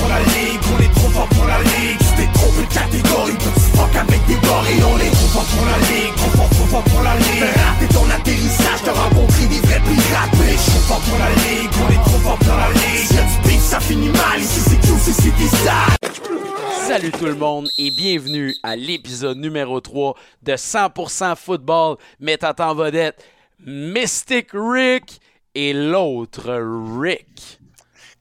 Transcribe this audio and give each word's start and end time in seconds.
pour 0.00 0.08
la 0.08 0.20
ligue, 0.20 0.60
on 0.72 0.82
est 0.82 0.92
trop 0.94 1.08
fort 1.10 1.28
pour 1.28 1.44
la 1.44 1.60
ligue. 1.60 1.98
Tu 2.00 2.10
t'es 2.16 2.28
trompé 2.32 2.62
de 2.64 2.72
catégorie, 2.72 3.36
tu 3.36 3.50
fuck 3.76 3.94
avec 3.96 4.20
des 4.26 4.34
gorilles. 4.34 4.84
On 4.88 4.98
est 4.98 5.12
trop 5.12 5.28
fort 5.28 5.44
pour 5.44 5.66
la 5.66 5.78
ligue, 5.92 6.14
trop 6.16 6.30
fort, 6.30 6.50
trop 6.50 6.66
fort 6.66 6.84
pour 6.84 7.02
la 7.02 7.14
ligue. 7.16 7.44
Raté 7.44 7.86
ton 7.92 8.08
atterrissage, 8.08 8.80
t'as 8.84 8.92
rencontré 8.92 9.46
des 9.46 9.60
vrais 9.60 9.82
pirates. 9.84 10.34
Mais 10.40 10.52
je 10.52 10.70
suis 10.70 10.84
fort 10.88 11.00
pour 11.00 11.18
la 11.18 11.30
ligue, 11.44 11.70
on 11.84 11.88
est 11.92 12.04
trop 12.08 12.20
fort 12.24 12.38
pour 12.38 12.56
la 12.56 12.70
ligue. 12.72 13.06
Si 13.06 13.14
du 13.14 13.48
beef, 13.48 13.60
ça 13.60 13.80
finit 13.80 14.08
mal. 14.08 14.40
Ici 14.40 14.60
c'est 14.60 14.80
QC, 14.80 15.12
c'est 15.12 15.36
des 15.36 15.50
Salut 16.88 17.12
tout 17.12 17.26
le 17.26 17.36
monde 17.36 17.68
et 17.78 17.90
bienvenue 17.90 18.54
à 18.64 18.74
l'épisode 18.74 19.38
numéro 19.38 19.80
3 19.80 20.16
de 20.42 20.52
100% 20.54 21.36
football 21.36 21.96
mettant 22.18 22.54
en 22.58 22.74
vedette 22.74 23.24
Mystic 23.64 24.48
Rick 24.52 25.20
et 25.54 25.72
l'autre 25.72 26.50
Rick. 27.00 27.59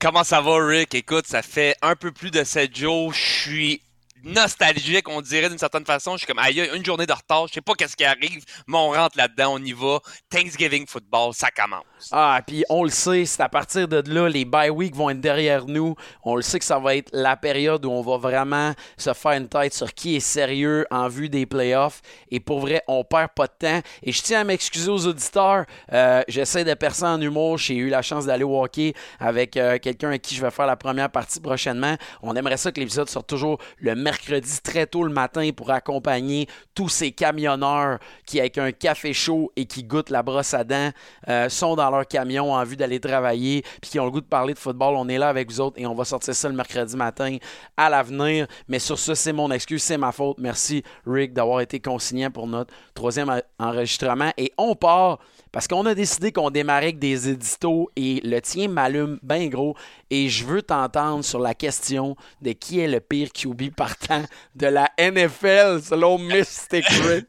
Comment 0.01 0.23
ça 0.23 0.39
va, 0.39 0.65
Rick? 0.65 0.95
Écoute, 0.95 1.27
ça 1.27 1.41
fait 1.41 1.75
un 1.81 1.93
peu 1.93 2.13
plus 2.13 2.31
de 2.31 2.45
7 2.45 2.73
jours. 2.73 3.11
Je 3.11 3.19
suis 3.19 3.81
nostalgique, 4.23 5.09
on 5.09 5.19
dirait 5.19 5.49
d'une 5.49 5.57
certaine 5.57 5.83
façon. 5.83 6.13
Je 6.13 6.19
suis 6.19 6.27
comme, 6.27 6.39
aïe, 6.39 6.69
une 6.73 6.85
journée 6.85 7.05
de 7.05 7.11
retard, 7.11 7.47
je 7.47 7.55
sais 7.55 7.61
pas 7.61 7.73
qu'est-ce 7.73 7.97
qui 7.97 8.05
arrive, 8.05 8.45
mais 8.65 8.77
on 8.77 8.91
rentre 8.91 9.17
là-dedans, 9.17 9.55
on 9.55 9.59
y 9.59 9.73
va. 9.73 9.99
Thanksgiving 10.29 10.87
football, 10.87 11.33
ça 11.33 11.51
commence. 11.51 11.83
Ah, 12.11 12.41
puis 12.45 12.63
on 12.69 12.83
le 12.83 12.89
sait, 12.89 13.25
c'est 13.25 13.41
à 13.41 13.49
partir 13.49 13.87
de 13.87 14.03
là, 14.11 14.29
les 14.29 14.45
bye 14.45 14.69
weeks 14.69 14.95
vont 14.95 15.09
être 15.09 15.21
derrière 15.21 15.65
nous. 15.65 15.95
On 16.23 16.35
le 16.35 16.41
sait 16.41 16.59
que 16.59 16.65
ça 16.65 16.79
va 16.79 16.95
être 16.95 17.09
la 17.13 17.35
période 17.35 17.85
où 17.85 17.91
on 17.91 18.01
va 18.01 18.17
vraiment 18.17 18.73
se 18.97 19.13
faire 19.13 19.33
une 19.33 19.47
tête 19.47 19.73
sur 19.73 19.93
qui 19.93 20.15
est 20.15 20.19
sérieux 20.19 20.85
en 20.91 21.07
vue 21.07 21.29
des 21.29 21.45
playoffs. 21.45 22.01
Et 22.31 22.39
pour 22.39 22.59
vrai, 22.59 22.81
on 22.87 23.03
perd 23.03 23.29
pas 23.35 23.47
de 23.47 23.53
temps. 23.59 23.81
Et 24.03 24.11
je 24.11 24.21
tiens 24.21 24.41
à 24.41 24.43
m'excuser 24.43 24.89
aux 24.89 25.05
auditeurs. 25.07 25.65
Euh, 25.93 26.21
J'essaie 26.27 26.63
de 26.63 26.73
percer 26.73 27.03
en 27.03 27.19
humour. 27.19 27.57
J'ai 27.57 27.75
eu 27.75 27.89
la 27.89 28.01
chance 28.01 28.25
d'aller 28.25 28.43
walker 28.43 28.93
avec 29.19 29.57
euh, 29.57 29.77
quelqu'un 29.77 30.09
avec 30.09 30.21
qui 30.21 30.35
je 30.35 30.41
vais 30.41 30.51
faire 30.51 30.67
la 30.67 30.75
première 30.77 31.09
partie 31.09 31.39
prochainement. 31.39 31.95
On 32.21 32.35
aimerait 32.35 32.57
ça 32.57 32.71
que 32.71 32.79
l'épisode 32.79 33.09
sorte 33.09 33.27
toujours 33.27 33.59
le 33.77 33.95
mercredi 33.95 34.61
très 34.63 34.85
tôt 34.85 35.03
le 35.03 35.11
matin 35.11 35.49
pour 35.55 35.71
accompagner 35.71 36.47
tous 36.75 36.89
ces 36.89 37.11
camionneurs 37.11 37.99
qui, 38.25 38.39
avec 38.39 38.57
un 38.57 38.71
café 38.71 39.13
chaud 39.13 39.51
et 39.55 39.65
qui 39.65 39.83
goûtent 39.83 40.09
la 40.09 40.23
brosse 40.23 40.53
à 40.53 40.63
dents, 40.63 40.91
euh, 41.27 41.49
sont 41.49 41.75
dans 41.75 41.88
leur 41.91 42.07
camion 42.07 42.53
en 42.53 42.63
vue 42.63 42.75
d'aller 42.75 42.99
travailler, 42.99 43.63
puis 43.81 43.91
qui 43.91 43.99
ont 43.99 44.05
le 44.05 44.11
goût 44.11 44.21
de 44.21 44.25
parler 44.25 44.53
de 44.53 44.59
football. 44.59 44.95
On 44.95 45.07
est 45.07 45.17
là 45.17 45.29
avec 45.29 45.49
vous 45.49 45.61
autres 45.61 45.79
et 45.79 45.85
on 45.85 45.95
va 45.95 46.05
sortir 46.05 46.35
ça 46.35 46.49
le 46.49 46.55
mercredi 46.55 46.95
matin 46.95 47.37
à 47.77 47.89
l'avenir. 47.89 48.47
Mais 48.67 48.79
sur 48.79 48.97
ça, 48.97 49.15
c'est 49.15 49.33
mon 49.33 49.51
excuse, 49.51 49.83
c'est 49.83 49.97
ma 49.97 50.11
faute. 50.11 50.37
Merci, 50.39 50.83
Rick, 51.05 51.33
d'avoir 51.33 51.61
été 51.61 51.79
consignant 51.79 52.31
pour 52.31 52.47
notre 52.47 52.73
troisième 52.93 53.41
enregistrement. 53.57 54.31
Et 54.37 54.51
on 54.57 54.75
part 54.75 55.19
parce 55.51 55.67
qu'on 55.67 55.85
a 55.85 55.95
décidé 55.95 56.31
qu'on 56.31 56.49
démarrait 56.49 56.87
avec 56.87 56.99
des 56.99 57.29
éditos 57.29 57.89
et 57.95 58.21
le 58.23 58.39
tien 58.39 58.67
m'allume 58.67 59.19
bien 59.23 59.47
gros. 59.47 59.75
Et 60.09 60.29
je 60.29 60.45
veux 60.45 60.61
t'entendre 60.61 61.23
sur 61.23 61.39
la 61.39 61.53
question 61.53 62.15
de 62.41 62.51
qui 62.51 62.79
est 62.79 62.87
le 62.87 62.99
pire 62.99 63.31
QB 63.31 63.73
partant 63.75 64.23
de 64.55 64.67
la 64.67 64.89
NFL 64.99 65.81
selon 65.81 66.17
Mystic 66.17 66.85
Rick. 66.89 67.27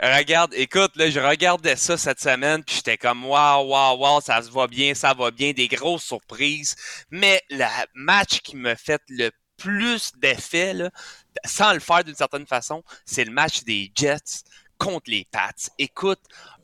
Regarde, 0.00 0.52
écoute, 0.54 0.92
là, 0.96 1.10
je 1.10 1.20
regardais 1.20 1.76
ça 1.76 1.96
cette 1.96 2.20
semaine, 2.20 2.62
puis 2.62 2.76
j'étais 2.76 2.96
comme 2.96 3.24
waouh, 3.24 3.68
waouh, 3.68 3.98
waouh, 3.98 4.20
ça 4.20 4.42
se 4.42 4.50
va 4.50 4.66
bien, 4.66 4.94
ça 4.94 5.14
va 5.14 5.30
bien, 5.30 5.52
des 5.52 5.68
grosses 5.68 6.04
surprises. 6.04 6.76
Mais 7.10 7.42
le 7.50 7.64
match 7.94 8.40
qui 8.40 8.56
me 8.56 8.74
fait 8.74 9.02
le 9.08 9.30
plus 9.56 10.12
d'effet, 10.20 10.74
sans 11.44 11.72
le 11.72 11.80
faire 11.80 12.04
d'une 12.04 12.14
certaine 12.14 12.46
façon, 12.46 12.82
c'est 13.04 13.24
le 13.24 13.32
match 13.32 13.64
des 13.64 13.90
Jets 13.94 14.44
contre 14.78 15.10
les 15.10 15.26
Pats. 15.30 15.52
Écoute, 15.78 16.20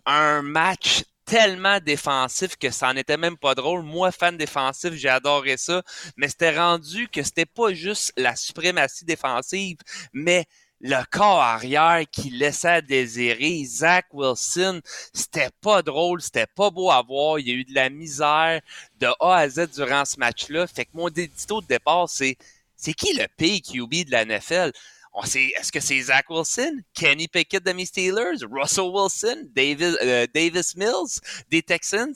un 0.06 0.42
match 0.42 1.05
tellement 1.25 1.78
défensif 1.81 2.56
que 2.56 2.70
ça 2.70 2.92
n'était 2.92 3.17
même 3.17 3.36
pas 3.36 3.55
drôle. 3.55 3.83
Moi, 3.83 4.12
fan 4.12 4.36
défensif, 4.36 4.92
j'ai 4.94 5.09
adoré 5.09 5.56
ça, 5.56 5.83
mais 6.17 6.28
c'était 6.28 6.59
rendu 6.59 7.09
que 7.09 7.22
c'était 7.22 7.47
pas 7.47 7.72
juste 7.72 8.12
la 8.16 8.37
suprématie 8.37 9.04
défensive, 9.04 9.78
mais 10.12 10.47
le 10.81 11.00
corps 11.10 11.41
arrière 11.41 12.04
qui 12.10 12.31
laissait 12.31 12.82
désirer. 12.82 13.65
Zach 13.65 14.06
Wilson, 14.12 14.81
c'était 15.15 15.50
pas 15.60 15.81
drôle, 15.82 16.21
c'était 16.21 16.47
pas 16.47 16.71
beau 16.71 16.91
à 16.91 17.03
voir. 17.03 17.38
Il 17.38 17.49
y 17.49 17.53
a 17.53 17.55
eu 17.55 17.65
de 17.65 17.75
la 17.75 17.88
misère 17.88 18.60
de 18.99 19.06
A 19.21 19.37
à 19.37 19.49
Z 19.49 19.69
durant 19.75 20.05
ce 20.05 20.19
match-là. 20.19 20.66
Fait 20.66 20.84
que 20.84 20.91
mon 20.94 21.09
édito 21.09 21.60
de 21.60 21.66
départ, 21.66 22.09
c'est 22.09 22.37
c'est 22.76 22.94
qui 22.94 23.15
le 23.15 23.26
PQB 23.37 24.06
de 24.06 24.10
la 24.10 24.25
NFL? 24.25 24.72
On 25.15 25.23
sait, 25.23 25.53
est-ce 25.59 25.71
que 25.71 25.81
c'est 25.81 26.00
Zach 26.00 26.31
Wilson, 26.31 26.81
Kenny 26.95 27.28
Pickett 27.28 27.62
de 27.65 27.73
mes 27.73 27.84
Steelers, 27.84 28.47
Russell 28.50 28.91
Wilson, 28.91 29.49
Davis, 29.55 29.97
euh, 30.03 30.27
Davis 30.34 30.75
Mills 30.75 31.21
des 31.50 31.62
Texans? 31.62 32.15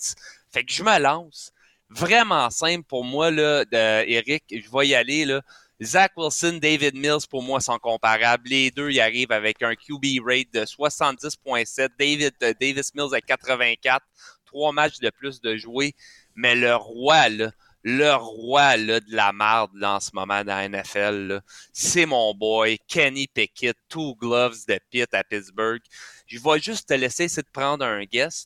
Fait 0.51 0.65
que 0.65 0.73
je 0.73 0.83
me 0.83 0.99
lance. 0.99 1.53
Vraiment 1.91 2.49
simple 2.51 2.85
pour 2.85 3.05
moi, 3.05 3.31
là, 3.31 3.65
Eric. 4.07 4.45
Je 4.51 4.71
vais 4.71 4.89
y 4.89 4.95
aller, 4.95 5.25
là. 5.25 5.43
Zach 5.83 6.13
Wilson, 6.17 6.59
David 6.61 6.95
Mills, 6.95 7.27
pour 7.29 7.43
moi, 7.43 7.61
sont 7.61 7.79
comparables. 7.79 8.49
Les 8.49 8.71
deux, 8.71 8.91
ils 8.91 9.01
arrivent 9.01 9.33
avec 9.33 9.63
un 9.63 9.75
QB 9.75 10.25
rate 10.25 10.53
de 10.55 10.65
70.7. 10.65 11.91
David, 11.99 12.33
euh, 12.43 12.55
Davis 12.59 12.95
Mills 12.95 13.15
à 13.15 13.21
84. 13.21 14.05
Trois 14.47 14.73
matchs 14.73 15.01
de 15.01 15.11
plus 15.11 15.41
de 15.41 15.57
jouer. 15.57 15.95
Mais 16.35 16.55
le 16.55 16.75
roi, 16.75 17.29
là, 17.29 17.53
le 17.89 18.13
roi 18.17 18.77
là, 18.77 18.99
de 18.99 19.15
la 19.15 19.33
marde 19.33 19.83
en 19.85 20.01
ce 20.01 20.11
moment 20.13 20.43
dans 20.43 20.57
la 20.57 20.69
NFL, 20.69 21.41
c'est 21.73 22.05
mon 22.05 22.35
boy, 22.35 22.81
Kenny 22.89 23.29
Pickett, 23.29 23.77
two 23.89 24.17
gloves 24.17 24.67
de 24.67 24.81
Pitt 24.91 25.15
à 25.15 25.23
Pittsburgh. 25.23 25.81
Je 26.27 26.37
vais 26.37 26.59
juste 26.59 26.89
te 26.89 26.95
laisser 26.95 27.25
essayer 27.25 27.45
de 27.45 27.49
prendre 27.53 27.85
un 27.85 28.03
guess. 28.03 28.45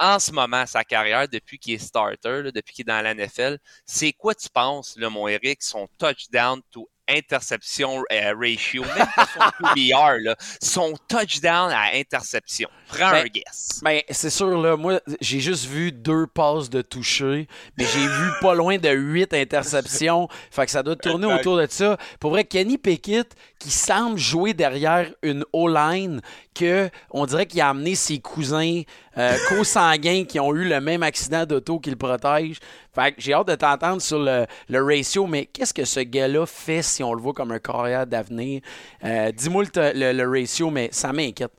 En 0.00 0.18
ce 0.18 0.32
moment, 0.32 0.66
sa 0.66 0.82
carrière, 0.82 1.28
depuis 1.28 1.60
qu'il 1.60 1.74
est 1.74 1.78
starter, 1.78 2.50
depuis 2.52 2.74
qu'il 2.74 2.82
est 2.82 2.92
dans 2.92 3.00
la 3.02 3.14
NFL, 3.14 3.58
c'est 3.84 4.12
quoi 4.12 4.34
tu 4.34 4.48
penses, 4.48 4.96
là, 4.96 5.10
mon 5.10 5.28
Eric, 5.28 5.62
son 5.62 5.88
touchdown 5.96 6.60
to 6.72 6.90
interception 7.08 8.02
euh, 8.12 8.34
ratio, 8.38 8.82
même 8.82 9.06
pas 9.14 9.26
son 9.26 9.50
QBR, 9.74 10.16
là, 10.22 10.36
son 10.60 10.94
touchdown 11.08 11.70
à 11.72 11.94
interception. 11.94 12.68
Prends 12.88 13.10
Ben, 13.10 13.24
un 13.24 13.28
guess. 13.28 13.80
Ben, 13.82 14.00
c'est 14.10 14.30
sûr, 14.30 14.60
là, 14.60 14.76
moi, 14.76 15.00
j'ai 15.20 15.40
juste 15.40 15.66
vu 15.66 15.92
deux 15.92 16.26
passes 16.26 16.70
de 16.70 16.82
toucher, 16.82 17.48
mais 17.76 17.84
j'ai 17.84 18.06
vu 18.06 18.30
pas 18.40 18.54
loin 18.54 18.78
de 18.78 18.88
huit 18.90 19.32
interceptions. 19.34 20.28
Fait 20.50 20.64
que 20.66 20.70
ça 20.70 20.82
doit 20.82 20.96
tourner 20.96 21.26
autour 21.26 21.56
de 21.56 21.66
ça. 21.68 21.96
Pour 22.20 22.30
vrai, 22.30 22.44
Kenny 22.44 22.78
Pickett, 22.78 23.34
qui 23.66 23.72
semble 23.72 24.16
jouer 24.16 24.54
derrière 24.54 25.12
une 25.24 25.44
O-line, 25.52 26.20
que 26.54 26.88
on 27.10 27.26
dirait 27.26 27.46
qu'il 27.46 27.60
a 27.60 27.70
amené 27.70 27.96
ses 27.96 28.20
cousins 28.20 28.82
euh, 29.18 29.36
co-sanguins 29.48 30.22
qui 30.24 30.38
ont 30.38 30.54
eu 30.54 30.68
le 30.68 30.80
même 30.80 31.02
accident 31.02 31.44
d'auto 31.44 31.80
qui 31.80 31.90
le 31.90 31.96
protège. 31.96 32.60
Fait 32.94 33.10
que 33.10 33.20
j'ai 33.20 33.32
hâte 33.34 33.48
de 33.48 33.56
t'entendre 33.56 34.00
sur 34.00 34.20
le, 34.20 34.46
ratio, 34.70 35.26
mais 35.26 35.46
qu'est-ce 35.46 35.74
que 35.74 35.84
ce 35.84 35.98
gars-là 35.98 36.46
fait 36.46 36.80
si 36.80 37.02
on 37.02 37.12
le 37.12 37.20
voit 37.20 37.32
comme 37.32 37.50
un 37.50 37.58
carrière 37.58 38.06
d'avenir? 38.06 38.60
Euh, 39.02 39.32
Dis-moi 39.32 39.64
le 39.74 40.40
ratio, 40.40 40.70
mais 40.70 40.88
ça 40.92 41.12
m'inquiète. 41.12 41.50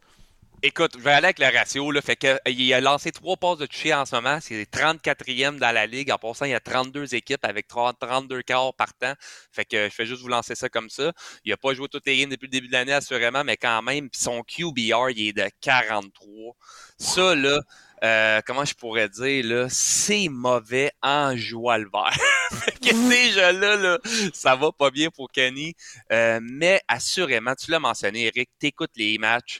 Écoute, 0.63 0.93
je 0.97 1.03
vais 1.03 1.11
aller 1.11 1.25
avec 1.25 1.37
le 1.37 1.55
ratio. 1.55 1.91
Là, 1.91 2.01
fait 2.01 2.15
que, 2.15 2.27
euh, 2.27 2.37
il 2.47 2.73
a 2.73 2.81
lancé 2.81 3.11
trois 3.11 3.37
passes 3.37 3.59
de 3.59 3.67
toucher 3.67 3.93
en 3.93 4.07
ce 4.07 4.15
moment. 4.15 4.39
C'est 4.41 4.65
34e 4.65 5.59
dans 5.59 5.71
la 5.71 5.85
ligue. 5.85 6.09
En 6.09 6.17
passant, 6.17 6.45
il 6.45 6.51
y 6.51 6.55
a 6.55 6.59
32 6.59 7.13
équipes 7.13 7.45
avec 7.45 7.67
30 7.67 7.97
32 7.99 8.41
quarts 8.41 8.73
par 8.73 8.91
temps. 8.95 9.13
Fait 9.51 9.65
que 9.65 9.85
je 9.85 9.89
fais 9.91 10.07
juste 10.07 10.23
vous 10.23 10.29
lancer 10.29 10.55
ça 10.55 10.67
comme 10.67 10.89
ça. 10.89 11.13
Il 11.45 11.51
n'a 11.51 11.57
pas 11.57 11.75
joué 11.75 11.87
toutes 11.87 12.07
les 12.07 12.17
games 12.17 12.31
depuis 12.31 12.47
le 12.47 12.51
début 12.51 12.67
de 12.67 12.73
l'année, 12.73 12.93
assurément, 12.93 13.43
mais 13.43 13.55
quand 13.55 13.83
même, 13.83 14.09
son 14.13 14.41
QBR, 14.41 15.11
il 15.11 15.27
est 15.29 15.33
de 15.33 15.47
43. 15.61 16.55
Ça, 16.97 17.35
là, 17.35 17.59
euh, 18.03 18.41
comment 18.47 18.65
je 18.65 18.73
pourrais 18.73 19.09
dire, 19.09 19.45
là, 19.45 19.67
c'est 19.69 20.27
mauvais 20.27 20.91
en 21.03 21.37
joie 21.37 21.77
le 21.77 21.89
vert. 21.93 22.17
Que 22.81 22.95
ces 22.95 23.31
jeux-là, 23.31 23.75
là, 23.75 23.99
ça 24.33 24.55
va 24.55 24.71
pas 24.71 24.89
bien 24.89 25.09
pour 25.09 25.29
Kenny. 25.29 25.73
Euh, 26.13 26.39
mais 26.41 26.81
assurément, 26.87 27.53
tu 27.55 27.69
l'as 27.69 27.79
mentionné, 27.79 28.27
Eric, 28.27 28.49
t'écoutes 28.59 28.95
les 28.95 29.17
matchs. 29.17 29.59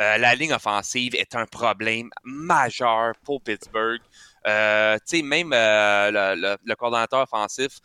Euh, 0.00 0.18
la 0.18 0.34
ligne 0.34 0.52
offensive 0.52 1.14
est 1.14 1.34
un 1.36 1.46
problème 1.46 2.10
majeur 2.24 3.14
pour 3.24 3.40
Pittsburgh. 3.42 4.00
Euh, 4.46 4.98
même 5.22 5.52
euh, 5.54 6.56
le, 6.64 6.74
coordonnateur 6.74 7.20
offensif, 7.20 7.78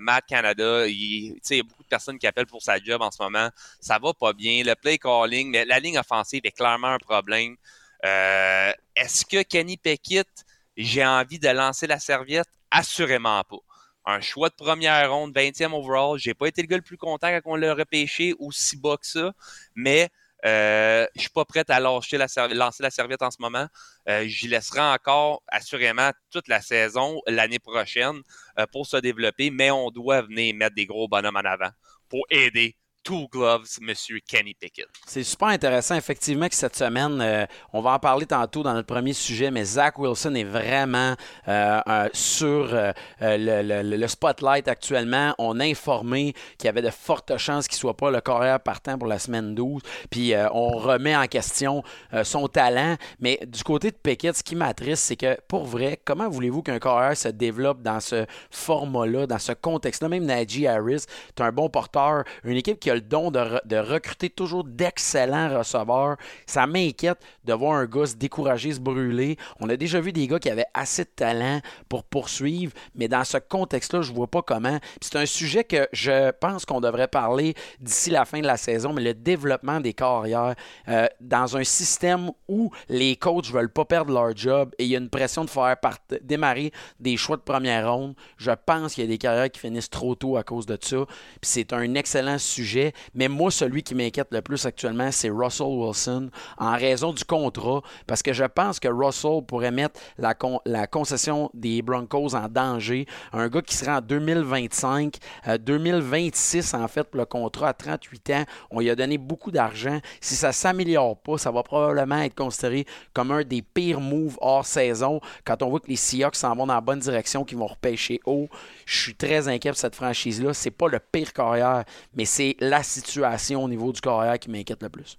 Matt 0.00 0.24
Canada, 0.26 0.86
il, 0.86 1.38
y 1.50 1.60
a 1.60 1.62
beaucoup 1.62 1.82
de 1.82 1.88
personnes 1.88 2.18
qui 2.18 2.26
appellent 2.26 2.46
pour 2.46 2.62
sa 2.62 2.78
job 2.78 3.02
en 3.02 3.10
ce 3.10 3.22
moment. 3.22 3.50
Ça 3.80 3.98
va 3.98 4.12
pas 4.14 4.32
bien. 4.32 4.62
Le 4.64 4.74
play 4.74 4.98
calling, 4.98 5.50
mais 5.50 5.64
la 5.64 5.78
ligne 5.78 5.98
offensive 5.98 6.40
est 6.44 6.52
clairement 6.52 6.88
un 6.88 6.98
problème. 6.98 7.56
Est-ce 8.02 9.24
que 9.24 9.42
Kenny 9.42 9.76
Pickett, 9.76 10.28
j'ai 10.76 11.04
envie 11.04 11.38
de 11.38 11.48
lancer 11.48 11.86
la 11.86 11.98
serviette? 11.98 12.48
Assurément 12.70 13.42
pas. 13.44 13.58
Un 14.04 14.20
choix 14.20 14.48
de 14.48 14.54
première 14.54 15.12
ronde, 15.12 15.32
20e 15.32 15.72
overall. 15.72 16.18
J'ai 16.18 16.34
pas 16.34 16.46
été 16.46 16.62
le 16.62 16.66
gars 16.66 16.76
le 16.76 16.82
plus 16.82 16.96
content 16.96 17.28
quand 17.28 17.52
on 17.52 17.56
l'a 17.56 17.74
repêché 17.74 18.34
aussi 18.40 18.76
bas 18.76 18.96
que 18.96 19.06
ça, 19.06 19.32
mais 19.76 20.10
euh, 20.44 21.06
je 21.14 21.20
suis 21.20 21.30
pas 21.30 21.44
prêt 21.44 21.64
à 21.68 21.80
lancer 21.80 22.18
la 22.18 22.28
serviette 22.28 23.22
en 23.22 23.30
ce 23.30 23.36
moment. 23.40 23.66
Euh, 24.08 24.24
J'y 24.26 24.48
laisserai 24.48 24.80
encore 24.80 25.42
assurément 25.48 26.10
toute 26.30 26.48
la 26.48 26.60
saison 26.60 27.20
l'année 27.26 27.60
prochaine 27.60 28.20
euh, 28.58 28.66
pour 28.72 28.86
se 28.86 28.96
développer, 28.96 29.50
mais 29.50 29.70
on 29.70 29.90
doit 29.90 30.22
venir 30.22 30.54
mettre 30.54 30.74
des 30.74 30.86
gros 30.86 31.08
bonhommes 31.08 31.36
en 31.36 31.40
avant 31.40 31.70
pour 32.08 32.24
aider 32.30 32.76
two 33.02 33.26
gloves, 33.30 33.78
Monsieur 33.80 34.18
Kenny 34.20 34.54
Pickett. 34.54 34.86
C'est 35.06 35.22
super 35.22 35.48
intéressant, 35.48 35.96
effectivement, 35.96 36.48
que 36.48 36.54
cette 36.54 36.76
semaine, 36.76 37.20
euh, 37.20 37.46
on 37.72 37.80
va 37.80 37.92
en 37.92 37.98
parler 37.98 38.26
tantôt 38.26 38.62
dans 38.62 38.74
notre 38.74 38.86
premier 38.86 39.12
sujet, 39.12 39.50
mais 39.50 39.64
Zach 39.64 39.98
Wilson 39.98 40.34
est 40.34 40.44
vraiment 40.44 41.14
euh, 41.48 42.08
sur 42.12 42.70
euh, 42.72 42.92
le, 43.20 44.06
spotlight 44.06 44.68
actuellement. 44.68 45.34
On 45.38 45.58
a 45.60 45.64
informé 45.64 46.34
qu'il 46.58 46.66
y 46.66 46.68
avait 46.68 46.82
de 46.82 46.90
fortes 46.90 47.36
chances 47.38 47.66
qu'il 47.66 47.76
ne 47.76 47.80
soit 47.80 47.96
pas 47.96 48.10
le 48.10 48.20
carrière 48.20 48.60
partant 48.60 48.98
pour 48.98 49.08
la 49.08 49.18
semaine 49.18 49.54
12. 49.54 49.82
Puis 50.10 50.34
on 50.52 50.68
remet 50.68 51.16
en 51.16 51.26
question 51.26 51.82
son 52.24 52.48
talent. 52.48 52.96
Mais 53.20 53.40
du 53.46 53.62
côté 53.64 53.90
de 53.90 53.96
Pickett, 53.96 54.36
ce 54.36 54.42
qui 54.42 54.54
m'attriste, 54.54 55.04
c'est 55.04 55.16
que 55.16 55.38
pour 55.48 55.64
vrai, 55.64 55.98
comment 56.04 56.28
voulez-vous 56.28 56.62
qu'un 56.62 56.78
carrière 56.78 57.16
se 57.16 57.28
développe 57.28 57.82
dans 57.82 58.00
ce 58.00 58.26
format-là, 58.50 59.26
dans 59.26 59.38
ce 59.38 59.52
contexte-là? 59.52 60.08
Même 60.08 60.24
Najee 60.24 60.66
Harris, 60.66 61.04
tu 61.34 61.42
un 61.42 61.52
bon 61.52 61.68
porteur, 61.68 62.24
une 62.44 62.56
équipe 62.56 62.78
qui 62.78 62.90
a 62.90 62.91
le 62.94 63.00
don 63.00 63.30
de, 63.30 63.76
recruter 63.76 64.30
toujours 64.30 64.64
d'excellents 64.64 65.58
receveurs. 65.58 66.16
Ça 66.46 66.66
m'inquiète 66.66 67.18
de 67.44 67.52
voir 67.52 67.78
un 67.78 67.86
gars 67.86 68.06
se 68.06 68.16
décourager, 68.16 68.72
se 68.72 68.80
brûler. 68.80 69.36
On 69.60 69.68
a 69.68 69.76
déjà 69.76 70.00
vu 70.00 70.12
des 70.12 70.26
gars 70.26 70.38
qui 70.38 70.50
avaient 70.50 70.66
assez 70.74 71.04
de 71.04 71.10
talent 71.14 71.60
pour 71.88 72.04
poursuivre, 72.04 72.72
mais 72.94 73.08
dans 73.08 73.24
ce 73.24 73.38
contexte-là, 73.38 74.02
je 74.02 74.12
vois 74.12 74.28
pas 74.28 74.42
comment. 74.42 74.78
C'est 75.00 75.16
un 75.16 75.26
sujet 75.26 75.64
que 75.64 75.88
je 75.92 76.30
pense 76.32 76.64
qu'on 76.64 76.80
devrait 76.80 77.08
parler 77.08 77.54
d'ici 77.80 78.10
la 78.10 78.24
fin 78.24 78.40
de 78.40 78.46
la 78.46 78.56
saison, 78.56 78.92
mais 78.92 79.02
le 79.02 79.14
développement 79.14 79.80
des 79.80 79.94
carrières 79.94 80.54
euh, 80.88 81.06
dans 81.20 81.56
un 81.56 81.64
système 81.64 82.30
où 82.48 82.70
les 82.88 83.16
coachs 83.16 83.50
veulent 83.50 83.72
pas 83.72 83.84
perdre 83.84 84.12
leur 84.12 84.36
job 84.36 84.74
et 84.78 84.84
il 84.84 84.90
y 84.90 84.96
a 84.96 84.98
une 84.98 85.10
pression 85.10 85.44
de 85.44 85.50
faire 85.50 85.76
démarrer 86.22 86.72
des 87.00 87.16
choix 87.16 87.36
de 87.36 87.42
première 87.42 87.92
ronde. 87.92 88.14
Je 88.36 88.50
pense 88.66 88.94
qu'il 88.94 89.04
y 89.04 89.06
a 89.06 89.10
des 89.10 89.18
carrières 89.18 89.50
qui 89.50 89.60
finissent 89.60 89.90
trop 89.90 90.14
tôt 90.14 90.36
à 90.36 90.42
cause 90.42 90.66
de 90.66 90.78
ça. 90.80 91.04
c'est 91.42 91.72
un 91.72 91.94
excellent 91.94 92.38
sujet. 92.38 92.81
Mais 93.14 93.28
moi, 93.28 93.50
celui 93.50 93.82
qui 93.82 93.94
m'inquiète 93.94 94.28
le 94.30 94.42
plus 94.42 94.66
actuellement, 94.66 95.10
c'est 95.12 95.30
Russell 95.30 95.66
Wilson 95.66 96.30
en 96.58 96.72
raison 96.72 97.12
du 97.12 97.24
contrat. 97.24 97.82
Parce 98.06 98.22
que 98.22 98.32
je 98.32 98.44
pense 98.44 98.80
que 98.80 98.88
Russell 98.88 99.42
pourrait 99.46 99.70
mettre 99.70 100.00
la, 100.18 100.34
la 100.64 100.86
concession 100.86 101.50
des 101.54 101.82
Broncos 101.82 102.34
en 102.34 102.48
danger. 102.48 103.06
Un 103.32 103.48
gars 103.48 103.62
qui 103.62 103.76
sera 103.76 103.98
en 103.98 104.00
2025, 104.00 105.16
2026 105.60 106.74
euh, 106.74 106.78
en 106.78 106.88
fait, 106.88 107.04
pour 107.04 107.18
le 107.18 107.26
contrat 107.26 107.68
à 107.68 107.72
38 107.74 108.30
ans. 108.30 108.44
On 108.70 108.80
lui 108.80 108.90
a 108.90 108.96
donné 108.96 109.18
beaucoup 109.18 109.50
d'argent. 109.50 110.00
Si 110.20 110.34
ça 110.34 110.48
ne 110.48 110.52
s'améliore 110.52 111.16
pas, 111.16 111.38
ça 111.38 111.50
va 111.50 111.62
probablement 111.62 112.20
être 112.22 112.34
considéré 112.34 112.86
comme 113.12 113.30
un 113.30 113.42
des 113.42 113.62
pires 113.62 114.00
moves 114.00 114.38
hors 114.40 114.66
saison 114.66 115.20
quand 115.44 115.62
on 115.62 115.70
voit 115.70 115.80
que 115.80 115.88
les 115.88 115.96
Seahawks 115.96 116.36
s'en 116.36 116.54
vont 116.54 116.66
dans 116.66 116.74
la 116.74 116.80
bonne 116.80 116.98
direction, 116.98 117.44
qu'ils 117.44 117.58
vont 117.58 117.66
repêcher 117.66 118.20
haut. 118.26 118.48
Je 118.86 119.00
suis 119.00 119.14
très 119.14 119.48
inquiet 119.48 119.70
pour 119.70 119.78
cette 119.78 119.94
franchise-là. 119.94 120.54
C'est 120.54 120.70
pas 120.70 120.88
le 120.88 120.98
pire 120.98 121.32
carrière, 121.32 121.84
mais 122.14 122.24
c'est 122.24 122.56
la 122.72 122.82
situation 122.82 123.62
au 123.62 123.68
niveau 123.68 123.92
du 123.92 124.00
carrière 124.00 124.38
qui 124.38 124.48
m'inquiète 124.48 124.82
le 124.82 124.88
plus. 124.88 125.18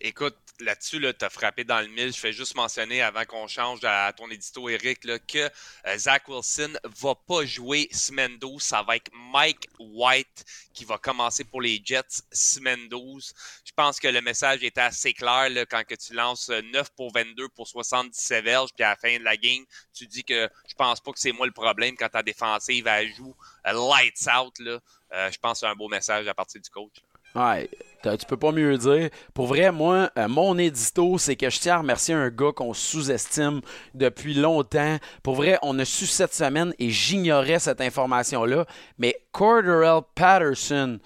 Écoute, 0.00 0.36
là-dessus, 0.58 0.98
là, 0.98 1.12
tu 1.12 1.24
as 1.24 1.30
frappé 1.30 1.62
dans 1.62 1.80
le 1.80 1.86
mille. 1.86 2.12
Je 2.12 2.18
fais 2.18 2.32
juste 2.32 2.56
mentionner 2.56 3.00
avant 3.00 3.24
qu'on 3.26 3.46
change 3.46 3.78
à 3.84 4.12
ton 4.12 4.28
édito, 4.28 4.68
Eric, 4.68 5.00
que 5.28 5.38
euh, 5.38 5.98
Zach 5.98 6.26
Wilson 6.26 6.72
va 7.00 7.14
pas 7.14 7.44
jouer 7.44 7.88
semaine 7.92 8.38
12. 8.38 8.60
Ça 8.60 8.82
va 8.82 8.96
être 8.96 9.08
Mike 9.12 9.68
White 9.78 10.44
qui 10.74 10.84
va 10.84 10.98
commencer 10.98 11.44
pour 11.44 11.60
les 11.60 11.80
Jets 11.84 12.22
semaine 12.32 12.88
12. 12.88 13.34
Je 13.64 13.72
pense 13.76 14.00
que 14.00 14.08
le 14.08 14.20
message 14.20 14.64
était 14.64 14.80
assez 14.80 15.12
clair 15.12 15.48
quand 15.70 15.84
que 15.84 15.94
tu 15.94 16.14
lances 16.14 16.48
9 16.48 16.74
euh, 16.74 16.82
pour 16.96 17.12
22 17.12 17.50
pour 17.50 17.68
77 17.68 18.44
verges, 18.44 18.70
puis 18.74 18.84
à 18.84 18.90
la 18.90 18.96
fin 18.96 19.16
de 19.16 19.22
la 19.22 19.36
game, 19.36 19.64
tu 19.92 20.08
dis 20.08 20.24
que 20.24 20.48
je 20.66 20.74
pense 20.74 21.00
pas 21.00 21.12
que 21.12 21.20
c'est 21.20 21.32
moi 21.32 21.46
le 21.46 21.52
problème 21.52 21.94
quand 21.96 22.08
ta 22.08 22.24
défensive 22.24 22.88
joue 23.16 23.36
euh, 23.66 23.72
lights 23.72 24.26
out. 24.36 24.58
Là. 24.58 24.80
Je 25.12 25.38
pense 25.38 25.52
que 25.52 25.58
c'est 25.66 25.72
un 25.72 25.74
beau 25.74 25.88
message 25.88 26.28
à 26.28 26.34
partir 26.34 26.60
du 26.60 26.70
coach. 26.70 27.02
Ouais, 27.34 27.70
tu 28.02 28.26
peux 28.26 28.36
pas 28.36 28.50
mieux 28.50 28.76
dire. 28.76 29.10
Pour 29.34 29.46
vrai, 29.46 29.70
moi, 29.70 30.10
euh, 30.18 30.26
mon 30.26 30.58
édito, 30.58 31.16
c'est 31.16 31.36
que 31.36 31.48
je 31.48 31.60
tiens 31.60 31.76
à 31.76 31.78
remercier 31.78 32.14
un 32.14 32.28
gars 32.28 32.50
qu'on 32.52 32.74
sous-estime 32.74 33.60
depuis 33.94 34.34
longtemps. 34.34 34.96
Pour 35.22 35.36
vrai, 35.36 35.56
on 35.62 35.78
a 35.78 35.84
su 35.84 36.06
cette 36.06 36.34
semaine 36.34 36.74
et 36.80 36.90
j'ignorais 36.90 37.60
cette 37.60 37.80
information-là. 37.80 38.66
Mais 38.98 39.16
Corderell 39.30 40.00
Patterson 40.16 40.98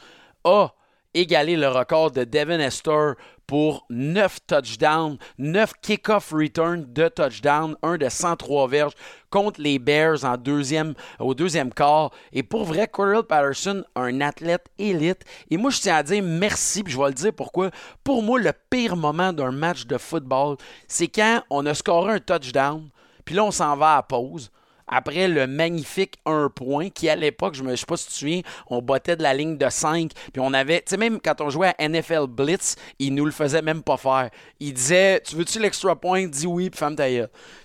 a 0.45 0.69
égalé 1.13 1.57
le 1.57 1.69
record 1.69 2.11
de 2.11 2.25
Devin 2.25 2.61
Esther 2.61 3.15
pour 3.47 3.87
9 3.91 4.39
touchdowns, 4.47 5.19
9 5.39 5.73
kick-off 5.83 6.33
returns 6.33 6.85
de 6.93 7.09
touchdown, 7.09 7.77
un 7.83 7.97
de 7.97 8.09
103 8.09 8.69
verges 8.69 8.95
contre 9.31 9.61
les 9.61 9.79
Bears 9.79 10.25
en 10.25 10.37
deuxième, 10.37 10.95
au 11.19 11.35
deuxième 11.35 11.73
quart. 11.73 12.11
Et 12.33 12.43
pour 12.43 12.65
vrai, 12.65 12.89
Cordell 12.89 13.25
Patterson, 13.25 13.85
un 13.97 14.21
athlète 14.21 14.67
élite. 14.79 15.25
Et 15.51 15.57
moi, 15.57 15.71
je 15.71 15.81
tiens 15.81 15.97
à 15.97 16.03
dire 16.03 16.23
merci, 16.23 16.83
puis 16.83 16.93
je 16.93 16.99
vais 16.99 17.09
le 17.09 17.15
dire 17.15 17.33
pourquoi. 17.33 17.71
Pour 18.03 18.23
moi, 18.23 18.39
le 18.39 18.53
pire 18.71 18.97
moment 18.97 19.33
d'un 19.33 19.51
match 19.51 19.87
de 19.87 19.99
football, 19.99 20.57
c'est 20.87 21.09
quand 21.09 21.43
on 21.51 21.67
a 21.67 21.75
scoré 21.75 22.15
un 22.15 22.21
touchdown, 22.21 22.89
puis 23.25 23.35
là, 23.35 23.45
on 23.45 23.51
s'en 23.51 23.77
va 23.77 23.97
à 23.97 24.03
pause 24.03 24.51
après 24.87 25.29
le 25.29 25.47
magnifique 25.47 26.19
1 26.27 26.51
point 26.55 26.91
qui, 26.91 27.09
à 27.09 27.17
l'époque, 27.17 27.55
je 27.55 27.63
ne 27.63 27.75
sais 27.77 27.87
pas 27.87 27.97
si 27.97 28.07
tu 28.07 28.13
te 28.13 28.19
souviens, 28.19 28.41
on 28.69 28.83
bottait 28.83 29.17
de 29.17 29.23
la 29.23 29.35
ligne 29.35 29.57
de 29.57 29.69
5. 29.69 30.11
Puis 30.33 30.41
on 30.41 30.53
avait, 30.53 30.79
tu 30.79 30.91
sais, 30.91 30.97
même 30.97 31.21
quand 31.21 31.41
on 31.41 31.51
jouait 31.51 31.75
à 31.79 31.89
NFL 31.89 32.27
Blitz, 32.29 32.77
il 32.99 33.15
nous 33.15 33.25
le 33.25 33.33
faisait 33.33 33.63
même 33.63 33.83
pas 33.83 33.97
faire. 33.97 34.31
Il 34.61 34.75
disait 34.75 35.21
Tu 35.21 35.37
veux-tu 35.37 35.59
l'extra 35.59 35.97
point 35.97 36.27
Dis 36.27 36.47
oui, 36.47 36.71
puis 36.71 36.79
femme 36.79 36.97
ta 36.97 37.05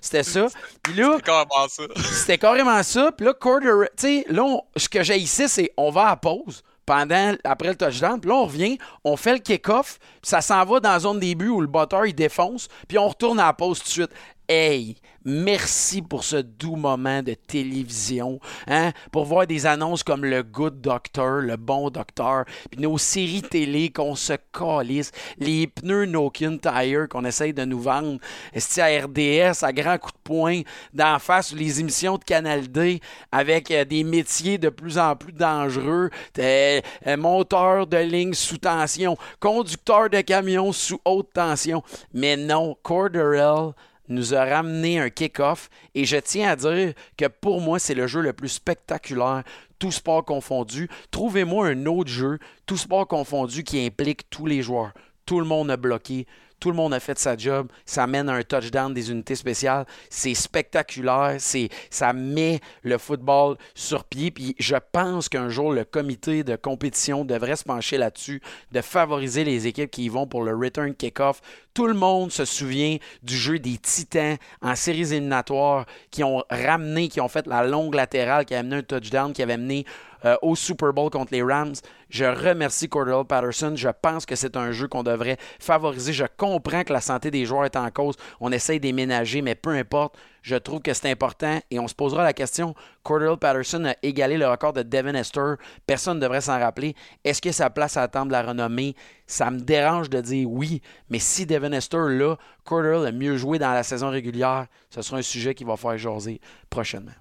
C'était 0.01 0.23
ça. 0.23 0.47
Puis 0.83 0.93
là. 0.93 1.17
C'était 1.17 1.23
carrément 1.23 1.67
ça. 1.67 1.83
C'était 2.13 2.37
carrément 2.37 2.83
ça. 2.83 3.11
Puis 3.11 3.25
là, 3.25 3.33
quarter, 3.33 3.69
tu 3.97 4.07
sais, 4.07 4.25
là, 4.29 4.59
ce 4.75 4.89
que 4.89 5.03
j'ai 5.03 5.17
ici, 5.17 5.47
c'est 5.47 5.71
on 5.77 5.91
va 5.91 6.09
à 6.09 6.15
pause 6.15 6.63
pendant 6.89 7.35
après 7.43 7.67
le 7.69 7.75
touchdown. 7.75 8.19
Puis 8.19 8.29
là, 8.29 8.35
on 8.37 8.45
revient, 8.45 8.79
on 9.03 9.15
fait 9.15 9.33
le 9.33 9.39
kick-off, 9.39 9.99
ça 10.21 10.41
s'en 10.41 10.63
va 10.65 10.79
dans 10.79 10.91
la 10.91 10.99
zone 10.99 11.19
début 11.19 11.49
où 11.49 11.61
le 11.61 11.67
batteur 11.67 12.05
il 12.05 12.15
défonce, 12.15 12.67
puis 12.87 12.97
on 12.97 13.07
retourne 13.07 13.39
à 13.39 13.47
la 13.47 13.53
pause 13.53 13.79
tout 13.79 13.85
de 13.85 13.89
suite. 13.89 14.11
Hey, 14.51 14.95
merci 15.23 16.01
pour 16.01 16.23
ce 16.23 16.37
doux 16.37 16.75
moment 16.75 17.21
de 17.21 17.35
télévision, 17.35 18.39
hein, 18.67 18.93
pour 19.11 19.25
voir 19.25 19.45
des 19.45 19.67
annonces 19.67 20.01
comme 20.01 20.25
le 20.25 20.41
Good 20.41 20.81
Doctor, 20.81 21.41
le 21.41 21.55
bon 21.55 21.91
docteur, 21.91 22.45
puis 22.71 22.81
nos 22.81 22.97
séries 22.97 23.43
télé 23.43 23.91
qu'on 23.91 24.15
se 24.15 24.33
calisse, 24.51 25.11
les 25.37 25.67
pneus 25.67 26.05
Nokian 26.05 26.57
Tire 26.57 27.07
qu'on 27.09 27.25
essaye 27.25 27.53
de 27.53 27.63
nous 27.63 27.79
vendre, 27.79 28.17
à 28.55 28.85
RDS 28.85 29.63
à 29.63 29.71
grands 29.71 29.99
coups 29.99 30.13
de 30.13 30.19
poing 30.23 30.61
d'en 30.95 31.19
face 31.19 31.53
les 31.53 31.79
émissions 31.79 32.17
de 32.17 32.23
Canal 32.23 32.67
D 32.69 33.01
avec 33.31 33.69
euh, 33.69 33.85
des 33.85 34.03
métiers 34.03 34.57
de 34.57 34.69
plus 34.69 34.97
en 34.97 35.15
plus 35.15 35.33
dangereux, 35.33 36.09
euh, 36.39 36.81
monteur 37.17 37.85
de 37.85 37.97
ligne 37.97 38.33
sous 38.33 38.57
tension, 38.57 39.15
conducteur 39.39 40.08
de 40.09 40.21
camion 40.21 40.71
sous 40.71 40.99
haute 41.05 41.31
tension. 41.33 41.83
Mais 42.13 42.35
non, 42.35 42.77
Corderell 42.83 43.73
nous 44.09 44.33
a 44.33 44.43
ramené 44.43 44.99
un 44.99 45.09
kick-off 45.09 45.69
et 45.95 46.05
je 46.05 46.17
tiens 46.17 46.49
à 46.49 46.55
dire 46.55 46.93
que 47.15 47.27
pour 47.27 47.61
moi, 47.61 47.79
c'est 47.79 47.93
le 47.93 48.07
jeu 48.07 48.21
le 48.21 48.33
plus 48.33 48.49
spectaculaire, 48.49 49.43
tout 49.77 49.91
sport 49.91 50.25
confondu. 50.25 50.89
Trouvez-moi 51.11 51.67
un 51.67 51.85
autre 51.85 52.09
jeu, 52.09 52.39
tout 52.65 52.77
sport 52.77 53.07
confondu, 53.07 53.63
qui 53.63 53.85
implique 53.85 54.29
tous 54.29 54.45
les 54.45 54.61
joueurs. 54.61 54.91
Tout 55.25 55.39
le 55.39 55.45
monde 55.45 55.69
a 55.71 55.77
bloqué, 55.77 56.25
tout 56.59 56.69
le 56.69 56.75
monde 56.75 56.93
a 56.93 56.99
fait 56.99 57.17
sa 57.17 57.37
job. 57.37 57.67
Ça 57.85 58.07
mène 58.07 58.29
à 58.29 58.33
un 58.33 58.43
touchdown 58.43 58.93
des 58.93 59.11
unités 59.11 59.35
spéciales. 59.35 59.85
C'est 60.09 60.33
spectaculaire. 60.33 61.35
C'est, 61.39 61.69
ça 61.89 62.13
met 62.13 62.59
le 62.83 62.97
football 62.97 63.57
sur 63.75 64.03
pied. 64.03 64.31
Puis 64.31 64.55
je 64.59 64.75
pense 64.91 65.29
qu'un 65.29 65.49
jour, 65.49 65.71
le 65.71 65.85
comité 65.85 66.43
de 66.43 66.55
compétition 66.55 67.25
devrait 67.25 67.55
se 67.55 67.63
pencher 67.63 67.97
là-dessus, 67.97 68.41
de 68.71 68.81
favoriser 68.81 69.43
les 69.43 69.67
équipes 69.67 69.91
qui 69.91 70.05
y 70.05 70.09
vont 70.09 70.27
pour 70.27 70.43
le 70.43 70.55
return 70.55 70.93
kickoff. 70.93 71.41
Tout 71.73 71.87
le 71.87 71.93
monde 71.93 72.31
se 72.31 72.45
souvient 72.45 72.97
du 73.23 73.37
jeu 73.37 73.59
des 73.59 73.77
Titans 73.77 74.37
en 74.61 74.75
séries 74.75 75.13
éliminatoires 75.13 75.85
qui 76.11 76.23
ont 76.23 76.43
ramené, 76.49 77.07
qui 77.07 77.21
ont 77.21 77.29
fait 77.29 77.47
la 77.47 77.63
longue 77.63 77.95
latérale, 77.95 78.45
qui 78.45 78.55
a 78.55 78.59
amené 78.59 78.77
un 78.77 78.83
touchdown, 78.83 79.31
qui 79.33 79.41
avait 79.41 79.57
mené 79.57 79.85
euh, 80.25 80.35
au 80.41 80.55
Super 80.55 80.93
Bowl 80.93 81.09
contre 81.09 81.33
les 81.33 81.43
Rams. 81.43 81.75
Je 82.09 82.25
remercie 82.25 82.89
Cordell 82.89 83.25
Patterson. 83.25 83.73
Je 83.75 83.89
pense 84.01 84.25
que 84.25 84.35
c'est 84.35 84.57
un 84.57 84.71
jeu 84.71 84.87
qu'on 84.87 85.03
devrait 85.03 85.37
favoriser. 85.59 86.13
Je 86.13 86.25
comprends 86.37 86.83
que 86.83 86.93
la 86.93 87.01
santé 87.01 87.31
des 87.31 87.45
joueurs 87.45 87.65
est 87.65 87.75
en 87.75 87.89
cause. 87.91 88.15
On 88.39 88.51
essaye 88.51 88.79
d'éménager, 88.79 89.41
mais 89.41 89.55
peu 89.55 89.71
importe. 89.71 90.17
Je 90.41 90.55
trouve 90.55 90.81
que 90.81 90.93
c'est 90.93 91.11
important 91.11 91.59
et 91.69 91.79
on 91.79 91.87
se 91.87 91.93
posera 91.93 92.23
la 92.23 92.33
question. 92.33 92.73
Cordell 93.03 93.37
Patterson 93.37 93.85
a 93.85 93.95
égalé 94.01 94.37
le 94.37 94.47
record 94.47 94.73
de 94.73 94.83
Devin 94.83 95.13
Esther. 95.15 95.57
Personne 95.85 96.17
ne 96.17 96.21
devrait 96.21 96.41
s'en 96.41 96.59
rappeler. 96.59 96.95
Est-ce 97.23 97.41
que 97.41 97.51
sa 97.51 97.69
place 97.69 97.97
à 97.97 98.09
la 98.13 98.25
de 98.25 98.31
la 98.31 98.43
renommée? 98.43 98.95
Ça 99.27 99.51
me 99.51 99.59
dérange 99.59 100.09
de 100.09 100.21
dire 100.21 100.49
oui, 100.49 100.81
mais 101.09 101.19
si 101.19 101.45
Devin 101.45 101.71
Esther, 101.73 102.07
là, 102.07 102.35
Cordell 102.63 103.05
a 103.05 103.11
mieux 103.11 103.37
joué 103.37 103.59
dans 103.59 103.73
la 103.73 103.83
saison 103.83 104.09
régulière, 104.09 104.67
ce 104.89 105.01
sera 105.01 105.17
un 105.17 105.21
sujet 105.21 105.53
qui 105.53 105.63
va 105.63 105.77
faire 105.77 105.97
jaser 105.97 106.39
prochainement. 106.69 107.11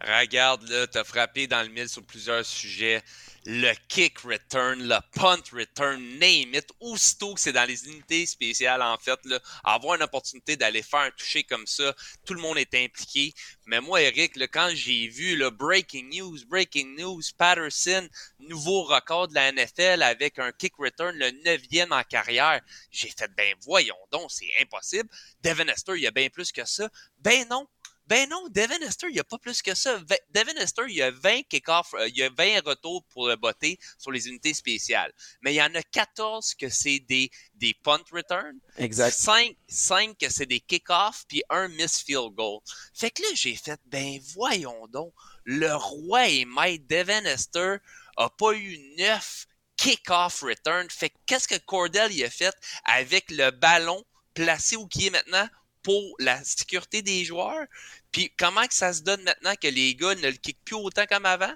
Regarde, 0.00 0.68
là, 0.68 0.86
t'as 0.86 1.02
frappé 1.02 1.46
dans 1.46 1.62
le 1.62 1.68
mille 1.68 1.88
sur 1.88 2.04
plusieurs 2.04 2.44
sujets. 2.46 3.02
Le 3.46 3.72
kick 3.88 4.18
return, 4.20 4.86
le 4.86 4.98
punt 5.12 5.42
return, 5.52 6.00
name 6.18 6.54
it. 6.54 6.70
Aussitôt 6.80 7.34
que 7.34 7.40
c'est 7.40 7.52
dans 7.52 7.64
les 7.64 7.86
unités 7.86 8.26
spéciales, 8.26 8.82
en 8.82 8.96
fait, 8.98 9.18
là, 9.24 9.40
avoir 9.64 9.96
une 9.96 10.02
opportunité 10.02 10.56
d'aller 10.56 10.82
faire 10.82 11.00
un 11.00 11.10
toucher 11.10 11.44
comme 11.44 11.66
ça, 11.66 11.94
tout 12.26 12.34
le 12.34 12.40
monde 12.40 12.58
est 12.58 12.74
impliqué. 12.74 13.32
Mais 13.66 13.80
moi, 13.80 14.02
Eric, 14.02 14.36
là, 14.36 14.46
quand 14.46 14.70
j'ai 14.74 15.08
vu 15.08 15.36
le 15.36 15.50
breaking 15.50 16.10
news, 16.10 16.38
breaking 16.46 16.96
news, 16.96 17.22
Patterson, 17.36 18.08
nouveau 18.38 18.82
record 18.82 19.28
de 19.28 19.34
la 19.34 19.50
NFL 19.50 20.02
avec 20.02 20.38
un 20.38 20.52
kick 20.52 20.74
return, 20.78 21.16
le 21.16 21.30
neuvième 21.44 21.92
en 21.92 22.02
carrière, 22.02 22.60
j'ai 22.90 23.08
fait, 23.08 23.30
ben 23.36 23.54
voyons 23.62 23.96
donc, 24.10 24.30
c'est 24.30 24.50
impossible. 24.60 25.08
Devin 25.42 25.68
Esther, 25.68 25.96
il 25.96 26.02
y 26.02 26.06
a 26.06 26.10
bien 26.10 26.28
plus 26.28 26.52
que 26.52 26.64
ça. 26.64 26.88
Ben 27.18 27.46
non, 27.48 27.66
ben 28.08 28.26
non, 28.30 28.48
Devin 28.48 28.80
Hester, 28.80 29.08
il 29.08 29.12
n'y 29.12 29.20
a 29.20 29.24
pas 29.24 29.36
plus 29.36 29.60
que 29.60 29.74
ça. 29.74 30.00
Devin 30.30 30.54
Hester, 30.56 30.84
il 30.88 30.96
y 30.96 31.02
a 31.02 31.10
20 31.10 31.42
kick-off, 31.42 31.92
euh, 31.92 32.08
il 32.08 32.16
y 32.16 32.22
a 32.22 32.30
20 32.30 32.64
retours 32.64 33.04
pour 33.10 33.28
le 33.28 33.36
botter 33.36 33.78
sur 33.98 34.10
les 34.10 34.26
unités 34.28 34.54
spéciales. 34.54 35.12
Mais 35.42 35.52
il 35.52 35.56
y 35.56 35.62
en 35.62 35.74
a 35.74 35.82
14 35.82 36.54
que 36.54 36.70
c'est 36.70 37.00
des, 37.00 37.30
des 37.54 37.74
punt 37.74 38.02
returns. 38.10 38.58
Exact. 38.78 39.12
5, 39.12 39.54
5 39.68 40.16
que 40.16 40.30
c'est 40.30 40.46
des 40.46 40.60
kick-off, 40.60 41.24
puis 41.28 41.42
un 41.50 41.68
miss 41.68 42.02
field 42.02 42.34
goal. 42.34 42.60
Fait 42.94 43.10
que 43.10 43.20
là, 43.20 43.28
j'ai 43.34 43.56
fait, 43.56 43.78
ben 43.84 44.18
voyons 44.32 44.86
donc, 44.88 45.12
le 45.44 45.74
roi 45.74 46.28
et 46.28 46.46
maître 46.46 46.84
Devin 46.88 47.24
Hester 47.26 47.76
a 48.16 48.30
pas 48.30 48.54
eu 48.54 48.78
9 48.96 49.46
kick-off 49.76 50.40
returns. 50.40 50.88
Fait 50.88 51.10
que 51.10 51.16
qu'est-ce 51.26 51.46
que 51.46 51.58
Cordell 51.58 52.10
y 52.12 52.24
a 52.24 52.30
fait 52.30 52.54
avec 52.84 53.30
le 53.30 53.50
ballon 53.50 54.02
placé 54.32 54.76
où 54.76 54.86
qui 54.86 55.08
est 55.08 55.10
maintenant? 55.10 55.46
pour 55.82 56.14
la 56.18 56.42
sécurité 56.44 57.00
des 57.00 57.24
joueurs? 57.24 57.66
Puis 58.12 58.32
comment 58.38 58.66
que 58.66 58.74
ça 58.74 58.92
se 58.92 59.02
donne 59.02 59.22
maintenant 59.22 59.54
que 59.60 59.68
les 59.68 59.94
gars 59.94 60.14
ne 60.14 60.28
le 60.28 60.36
kickent 60.36 60.64
plus 60.64 60.76
autant 60.76 61.06
comme 61.06 61.26
avant? 61.26 61.54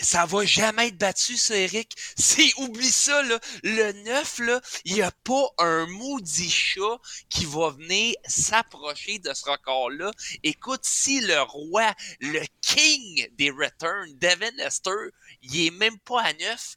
ça 0.00 0.26
va 0.26 0.44
jamais 0.44 0.88
être 0.88 0.98
battu, 0.98 1.36
ça, 1.36 1.56
Eric. 1.56 1.96
C'est, 2.16 2.52
oublie 2.58 2.90
ça, 2.90 3.22
là. 3.22 3.38
Le 3.62 3.92
9, 3.92 4.38
là, 4.40 4.60
il 4.84 4.94
n'y 4.94 5.02
a 5.02 5.10
pas 5.10 5.48
un 5.58 5.86
maudit 5.86 6.50
chat 6.50 6.98
qui 7.28 7.44
va 7.46 7.70
venir 7.70 8.14
s'approcher 8.26 9.18
de 9.18 9.32
ce 9.34 9.44
record-là. 9.48 10.10
Écoute, 10.42 10.82
si 10.84 11.20
le 11.20 11.40
roi, 11.42 11.92
le 12.20 12.42
king 12.62 13.28
des 13.36 13.50
returns, 13.50 14.16
Devin 14.18 14.56
Esther, 14.58 15.10
il 15.42 15.66
est 15.66 15.70
même 15.70 15.98
pas 15.98 16.22
à 16.22 16.32
9, 16.32 16.76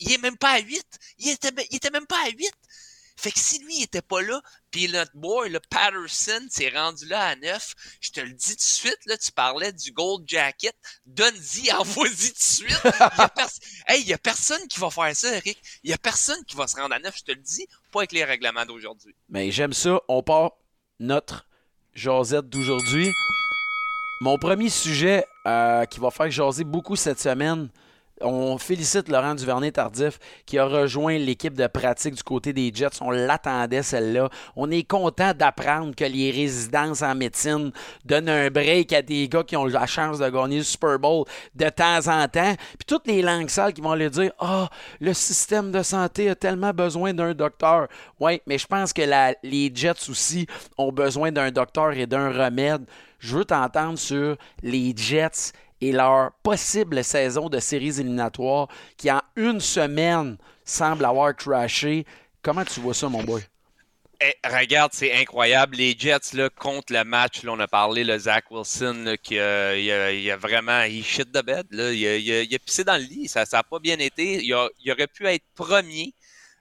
il 0.00 0.12
est 0.12 0.18
même 0.18 0.36
pas 0.36 0.52
à 0.52 0.58
8, 0.58 0.84
il 1.18 1.30
était, 1.30 1.52
il 1.70 1.76
était 1.76 1.90
même 1.90 2.06
pas 2.06 2.22
à 2.26 2.28
8. 2.28 2.52
Fait 3.24 3.32
que 3.32 3.38
si 3.38 3.58
lui, 3.60 3.78
il 3.78 3.84
était 3.84 4.02
pas 4.02 4.20
là, 4.20 4.42
puis 4.70 4.86
notre 4.92 5.16
boy, 5.16 5.48
le 5.48 5.58
Patterson, 5.58 6.46
s'est 6.50 6.68
rendu 6.68 7.06
là 7.06 7.28
à 7.28 7.36
neuf, 7.36 7.74
je 8.02 8.10
te 8.10 8.20
le 8.20 8.34
dis 8.34 8.50
tout 8.50 8.56
de 8.56 8.60
suite, 8.60 8.98
là, 9.06 9.16
tu 9.16 9.32
parlais 9.32 9.72
du 9.72 9.92
Gold 9.92 10.24
Jacket, 10.28 10.76
donne-y, 11.06 11.72
envoie-y 11.78 12.10
tout 12.10 12.34
de 12.34 12.38
suite. 12.38 12.78
Il 13.88 13.94
y, 13.96 14.02
hey, 14.02 14.12
a 14.12 14.18
personne 14.18 14.68
qui 14.68 14.78
va 14.78 14.90
faire 14.90 15.16
ça, 15.16 15.34
Eric. 15.34 15.58
Il 15.84 15.88
y 15.88 15.94
a 15.94 15.96
personne 15.96 16.44
qui 16.44 16.54
va 16.54 16.66
se 16.66 16.76
rendre 16.76 16.94
à 16.94 16.98
neuf, 16.98 17.16
je 17.16 17.22
te 17.22 17.32
le 17.32 17.40
dis, 17.40 17.66
pas 17.92 18.00
avec 18.00 18.12
les 18.12 18.24
règlements 18.24 18.66
d'aujourd'hui. 18.66 19.16
Mais 19.30 19.50
j'aime 19.50 19.72
ça. 19.72 20.02
On 20.08 20.22
part 20.22 20.50
notre 21.00 21.46
Josette 21.94 22.50
d'aujourd'hui. 22.50 23.10
Mon 24.20 24.36
premier 24.36 24.68
sujet 24.68 25.24
euh, 25.46 25.86
qui 25.86 25.98
va 25.98 26.10
faire 26.10 26.30
jaser 26.30 26.64
beaucoup 26.64 26.94
cette 26.94 27.20
semaine, 27.20 27.70
on 28.24 28.58
félicite 28.58 29.08
Laurent 29.08 29.34
Duvernay-Tardif 29.34 30.18
qui 30.46 30.58
a 30.58 30.64
rejoint 30.64 31.18
l'équipe 31.18 31.54
de 31.54 31.66
pratique 31.66 32.14
du 32.14 32.22
côté 32.22 32.52
des 32.52 32.72
Jets. 32.74 33.00
On 33.00 33.10
l'attendait, 33.10 33.82
celle-là. 33.82 34.28
On 34.56 34.70
est 34.70 34.82
content 34.82 35.32
d'apprendre 35.34 35.94
que 35.94 36.04
les 36.04 36.30
résidences 36.30 37.02
en 37.02 37.14
médecine 37.14 37.70
donnent 38.04 38.28
un 38.28 38.50
break 38.50 38.92
à 38.92 39.02
des 39.02 39.28
gars 39.28 39.42
qui 39.42 39.56
ont 39.56 39.66
la 39.66 39.86
chance 39.86 40.18
de 40.18 40.28
gagner 40.28 40.58
le 40.58 40.64
Super 40.64 40.98
Bowl 40.98 41.24
de 41.54 41.68
temps 41.68 42.08
en 42.08 42.26
temps. 42.28 42.54
Puis 42.78 42.86
toutes 42.86 43.06
les 43.06 43.22
langues 43.22 43.48
sales 43.50 43.72
qui 43.72 43.80
vont 43.80 43.94
lui 43.94 44.10
dire 44.10 44.32
Ah, 44.38 44.68
oh, 44.70 44.74
le 45.00 45.12
système 45.12 45.70
de 45.70 45.82
santé 45.82 46.30
a 46.30 46.34
tellement 46.34 46.72
besoin 46.72 47.12
d'un 47.12 47.34
docteur. 47.34 47.88
Oui, 48.20 48.40
mais 48.46 48.58
je 48.58 48.66
pense 48.66 48.92
que 48.92 49.02
les 49.42 49.70
Jets 49.74 50.08
aussi 50.08 50.46
ont 50.78 50.92
besoin 50.92 51.30
d'un 51.30 51.50
docteur 51.50 51.92
et 51.92 52.06
d'un 52.06 52.30
remède. 52.30 52.84
Je 53.18 53.38
veux 53.38 53.44
t'entendre 53.44 53.98
sur 53.98 54.36
les 54.62 54.92
Jets 54.94 55.52
et 55.88 55.92
leur 55.92 56.32
possible 56.42 57.04
saison 57.04 57.48
de 57.48 57.58
séries 57.60 58.00
éliminatoires 58.00 58.68
qui, 58.96 59.10
en 59.10 59.20
une 59.36 59.60
semaine, 59.60 60.36
semble 60.64 61.04
avoir 61.04 61.34
crashé. 61.36 62.06
Comment 62.42 62.64
tu 62.64 62.80
vois 62.80 62.94
ça, 62.94 63.08
mon 63.08 63.22
boy? 63.22 63.42
Eh, 64.20 64.34
regarde, 64.48 64.92
c'est 64.94 65.12
incroyable. 65.12 65.76
Les 65.76 65.94
Jets, 65.98 66.34
là, 66.34 66.48
contre 66.48 66.92
le 66.92 67.04
match, 67.04 67.42
là, 67.42 67.52
on 67.52 67.60
a 67.60 67.68
parlé, 67.68 68.04
le 68.04 68.16
Zach 68.18 68.50
Wilson, 68.50 69.16
qui 69.22 69.38
a, 69.38 69.76
il 69.76 70.30
a, 70.30 70.36
vraiment, 70.36 70.82
il 70.82 71.04
shit 71.04 71.30
de 71.30 71.40
bed. 71.42 71.66
Là, 71.70 71.92
il, 71.92 72.54
a, 72.54 72.58
pissé 72.58 72.84
dans 72.84 72.96
le 72.96 73.02
lit. 73.02 73.28
Ça 73.28 73.44
n'a 73.50 73.62
pas 73.62 73.78
bien 73.78 73.98
été. 73.98 74.42
Il, 74.42 74.54
aurait 74.54 75.06
pu 75.08 75.26
être 75.26 75.44
premier 75.54 76.14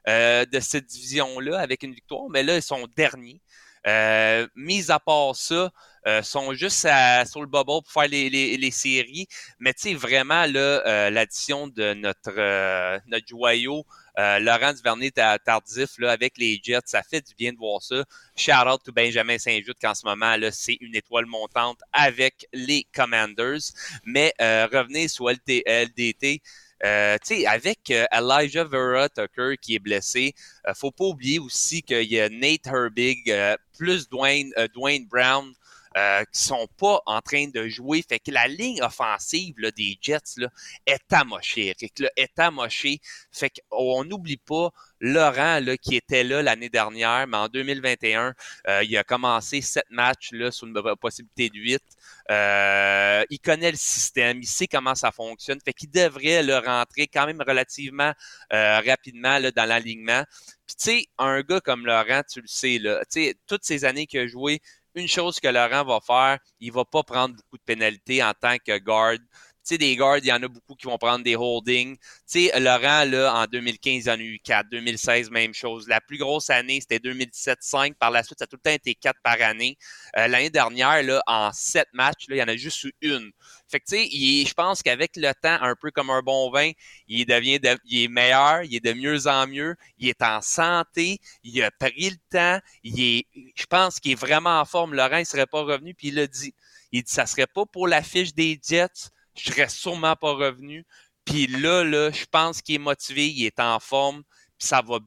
euh, 0.10 0.46
de 0.46 0.60
cette 0.60 0.88
division-là 0.88 1.60
avec 1.60 1.84
une 1.84 1.94
victoire, 1.94 2.28
mais 2.30 2.44
là, 2.44 2.58
ils 2.58 2.62
sont 2.62 2.86
derniers. 2.98 3.40
Euh, 3.88 4.48
mis 4.56 4.92
à 4.92 5.00
part 5.00 5.36
ça, 5.36 5.72
euh, 6.06 6.22
sont 6.22 6.54
juste 6.54 6.86
sur 7.26 7.42
le 7.42 7.48
bubble 7.48 7.82
pour 7.84 7.92
faire 7.92 8.10
les, 8.10 8.30
les, 8.30 8.72
séries. 8.72 9.28
Mais 9.60 9.74
tu 9.74 9.90
sais, 9.90 9.94
vraiment, 9.94 10.46
euh, 10.54 11.10
l'addition 11.10 11.68
de 11.68 11.94
notre, 11.94 12.34
euh, 12.38 13.00
notre 13.08 13.28
joyau, 13.28 13.86
Laurent 14.18 14.74
Duvernay 14.74 15.12
tardif 15.12 15.98
là, 15.98 16.12
avec 16.12 16.38
les 16.38 16.60
Jets, 16.62 16.82
ça 16.86 17.02
fait 17.04 17.22
du 17.22 17.34
bien 17.36 17.54
de 17.54 17.58
voir 17.58 17.82
ça. 17.82 18.04
Shout 18.36 18.68
out 18.68 18.82
to 18.84 18.92
Benjamin 18.92 19.40
Saint-Just 19.40 19.80
qu'en 19.82 19.96
ce 19.96 20.06
moment, 20.06 20.36
là, 20.36 20.52
c'est 20.52 20.78
une 20.82 20.96
étoile 20.96 21.26
montante 21.26 21.80
avec 21.94 22.46
les 22.54 22.86
Commanders. 22.94 23.72
Mais 24.06 24.34
revenez 24.40 25.08
sur 25.08 25.30
LDT. 25.30 26.42
Euh, 26.84 27.18
avec 27.48 27.90
Elijah 28.12 28.66
Vera 28.66 29.08
Tucker 29.10 29.56
qui 29.62 29.76
est 29.76 29.80
blessé, 29.80 30.34
euh, 30.68 30.74
faut 30.74 30.92
pas 30.92 31.06
oublier 31.06 31.40
aussi 31.40 31.82
qu'il 31.82 32.12
y 32.12 32.20
a 32.20 32.30
Nate 32.30 32.68
Herbig, 32.68 33.34
plus 33.78 34.10
Dwayne, 34.10 34.52
Dwayne 34.74 35.08
Brown, 35.08 35.54
euh, 35.98 36.24
qui 36.32 36.42
sont 36.42 36.68
pas 36.78 37.02
en 37.06 37.22
train 37.22 37.48
de 37.48 37.68
jouer. 37.68 38.04
Fait 38.08 38.20
que 38.20 38.32
la 38.32 38.48
ligne 38.48 38.82
offensive 38.82 39.56
là, 39.58 39.72
des 39.72 39.98
Jets 40.02 40.38
là, 40.38 40.50
est 40.86 41.12
amochée, 41.12 41.68
Eric, 41.68 42.00
là, 42.00 42.10
est 42.16 42.40
amochée. 42.40 43.00
Fait 43.32 43.52
qu'on 43.70 44.04
n'oublie 44.04 44.38
pas 44.38 44.72
Laurent 45.04 45.60
là, 45.60 45.76
qui 45.76 45.98
était 45.98 46.24
là 46.24 46.42
l'année 46.42 46.70
dernière, 46.70 47.28
mais 47.28 47.36
en 47.36 47.50
2021, 47.50 48.34
euh, 48.70 48.84
il 48.84 48.96
a 48.98 49.04
commencé 49.04 49.60
sept 49.60 49.84
matchs 49.90 50.32
là, 50.32 50.50
sur 50.50 50.66
une 50.66 50.96
possibilité 50.96 51.50
de 51.50 51.60
huit. 51.60 51.84
Euh, 52.32 53.24
il 53.30 53.40
connaît 53.40 53.72
le 53.72 53.78
système, 53.78 54.40
il 54.42 54.48
sait 54.48 54.68
comment 54.68 54.96
ça 54.96 55.12
fonctionne, 55.12 55.60
fait 55.64 55.74
qu'il 55.74 55.92
devrait 55.92 56.42
le 56.42 56.58
rentrer 56.58 57.08
quand 57.08 57.26
même 57.26 57.42
relativement 57.46 58.14
euh, 58.54 58.80
rapidement 58.80 59.40
là, 59.40 59.52
dans 59.52 59.66
l'alignement. 59.66 60.24
Puis 60.66 60.76
tu 60.78 60.84
sais, 60.86 61.06
un 61.18 61.42
gars 61.42 61.60
comme 61.60 61.86
Laurent, 61.86 62.22
tu 62.32 62.40
le 62.40 62.48
sais, 62.48 62.80
là, 62.80 63.02
tu 63.12 63.26
sais, 63.26 63.36
toutes 63.46 63.66
ces 63.66 63.84
années 63.84 64.08
qu'il 64.08 64.22
a 64.22 64.28
joué, 64.28 64.62
une 64.96 65.08
chose 65.08 65.40
que 65.40 65.48
Laurent 65.48 65.84
va 65.84 66.00
faire, 66.02 66.40
il 66.60 66.72
va 66.72 66.86
pas 66.86 67.04
prendre 67.04 67.36
beaucoup 67.36 67.58
de 67.58 67.64
pénalités 67.64 68.24
en 68.24 68.34
tant 68.34 68.58
que 68.58 68.78
guard. 68.80 69.18
Sais, 69.64 69.78
des 69.78 69.96
guards, 69.96 70.18
il 70.18 70.26
y 70.26 70.34
en 70.34 70.44
a 70.44 70.48
beaucoup 70.48 70.76
qui 70.76 70.88
vont 70.88 70.98
prendre 70.98 71.24
des 71.24 71.36
holdings. 71.38 71.96
Tu 71.98 72.48
sais, 72.48 72.60
Laurent, 72.60 73.06
là, 73.06 73.34
en 73.34 73.46
2015, 73.46 74.06
il 74.06 74.10
en 74.10 74.14
a 74.14 74.18
eu 74.18 74.40
4. 74.44 74.68
2016, 74.70 75.30
même 75.32 75.54
chose. 75.54 75.88
La 75.88 76.02
plus 76.02 76.18
grosse 76.18 76.50
année, 76.50 76.82
c'était 76.82 76.98
2017-5. 77.00 77.94
Par 77.96 78.12
la 78.12 78.24
suite, 78.24 78.40
ça 78.40 78.44
a 78.44 78.48
tout 78.48 78.58
le 78.58 78.62
temps 78.62 78.76
été 78.76 78.94
4 78.96 79.20
par 79.24 79.42
année. 79.42 79.78
Euh, 80.18 80.28
l'année 80.28 80.50
dernière, 80.50 81.02
là, 81.04 81.24
en 81.28 81.52
7 81.54 81.88
matchs, 81.94 82.26
il 82.28 82.36
y 82.36 82.44
en 82.44 82.48
a 82.48 82.58
juste 82.58 82.84
eu 82.84 82.92
une. 83.02 83.32
Fait 83.70 83.80
que, 83.80 83.86
tu 83.86 83.96
sais, 83.96 84.46
je 84.46 84.54
pense 84.54 84.84
qu'avec 84.84 85.16
le 85.16 85.32
temps, 85.34 85.58
un 85.62 85.76
peu 85.76 85.92
comme 85.92 86.10
un 86.10 86.22
bon 86.22 86.52
vin, 86.52 86.72
il 87.08 87.26
devient, 87.26 87.60
il 87.86 88.04
est 88.04 88.08
meilleur, 88.08 88.64
il 88.64 88.76
est 88.76 88.84
de 88.84 88.94
mieux 88.94 89.28
en 89.28 89.48
mieux, 89.48 89.76
il 89.98 90.10
est 90.10 90.22
en 90.22 90.42
santé, 90.42 91.20
il 91.44 91.62
a 91.64 91.72
pris 91.72 92.10
le 92.10 92.18
temps, 92.30 92.60
il 92.84 93.02
est, 93.02 93.26
je 93.56 93.66
pense 93.66 94.00
qu'il 94.00 94.12
est 94.12 94.16
vraiment 94.16 94.60
en 94.60 94.66
forme. 94.66 94.94
Laurent, 94.94 95.18
il 95.18 95.26
serait 95.26 95.48
pas 95.48 95.62
revenu, 95.62 95.94
puis 95.94 96.10
il 96.10 96.16
l'a 96.16 96.28
dit. 96.28 96.54
Il 96.92 97.04
dit, 97.04 97.12
ça 97.12 97.26
serait 97.26 97.48
pas 97.48 97.66
pour 97.66 97.88
la 97.88 98.04
fiche 98.04 98.34
des 98.36 98.60
Jets, 98.62 99.10
je 99.36 99.52
serais 99.52 99.70
sûrement 99.70 100.16
pas 100.16 100.34
revenu. 100.34 100.86
Puis 101.26 101.48
là, 101.48 101.84
là, 101.84 102.12
je 102.12 102.26
pense 102.30 102.62
qu'il 102.62 102.76
est 102.76 102.80
motivé, 102.80 103.30
il 103.30 103.46
est 103.46 103.60
en 103.60 103.80
forme, 103.80 104.24
puis 104.58 104.68
ça 104.68 104.82
va 104.82 105.00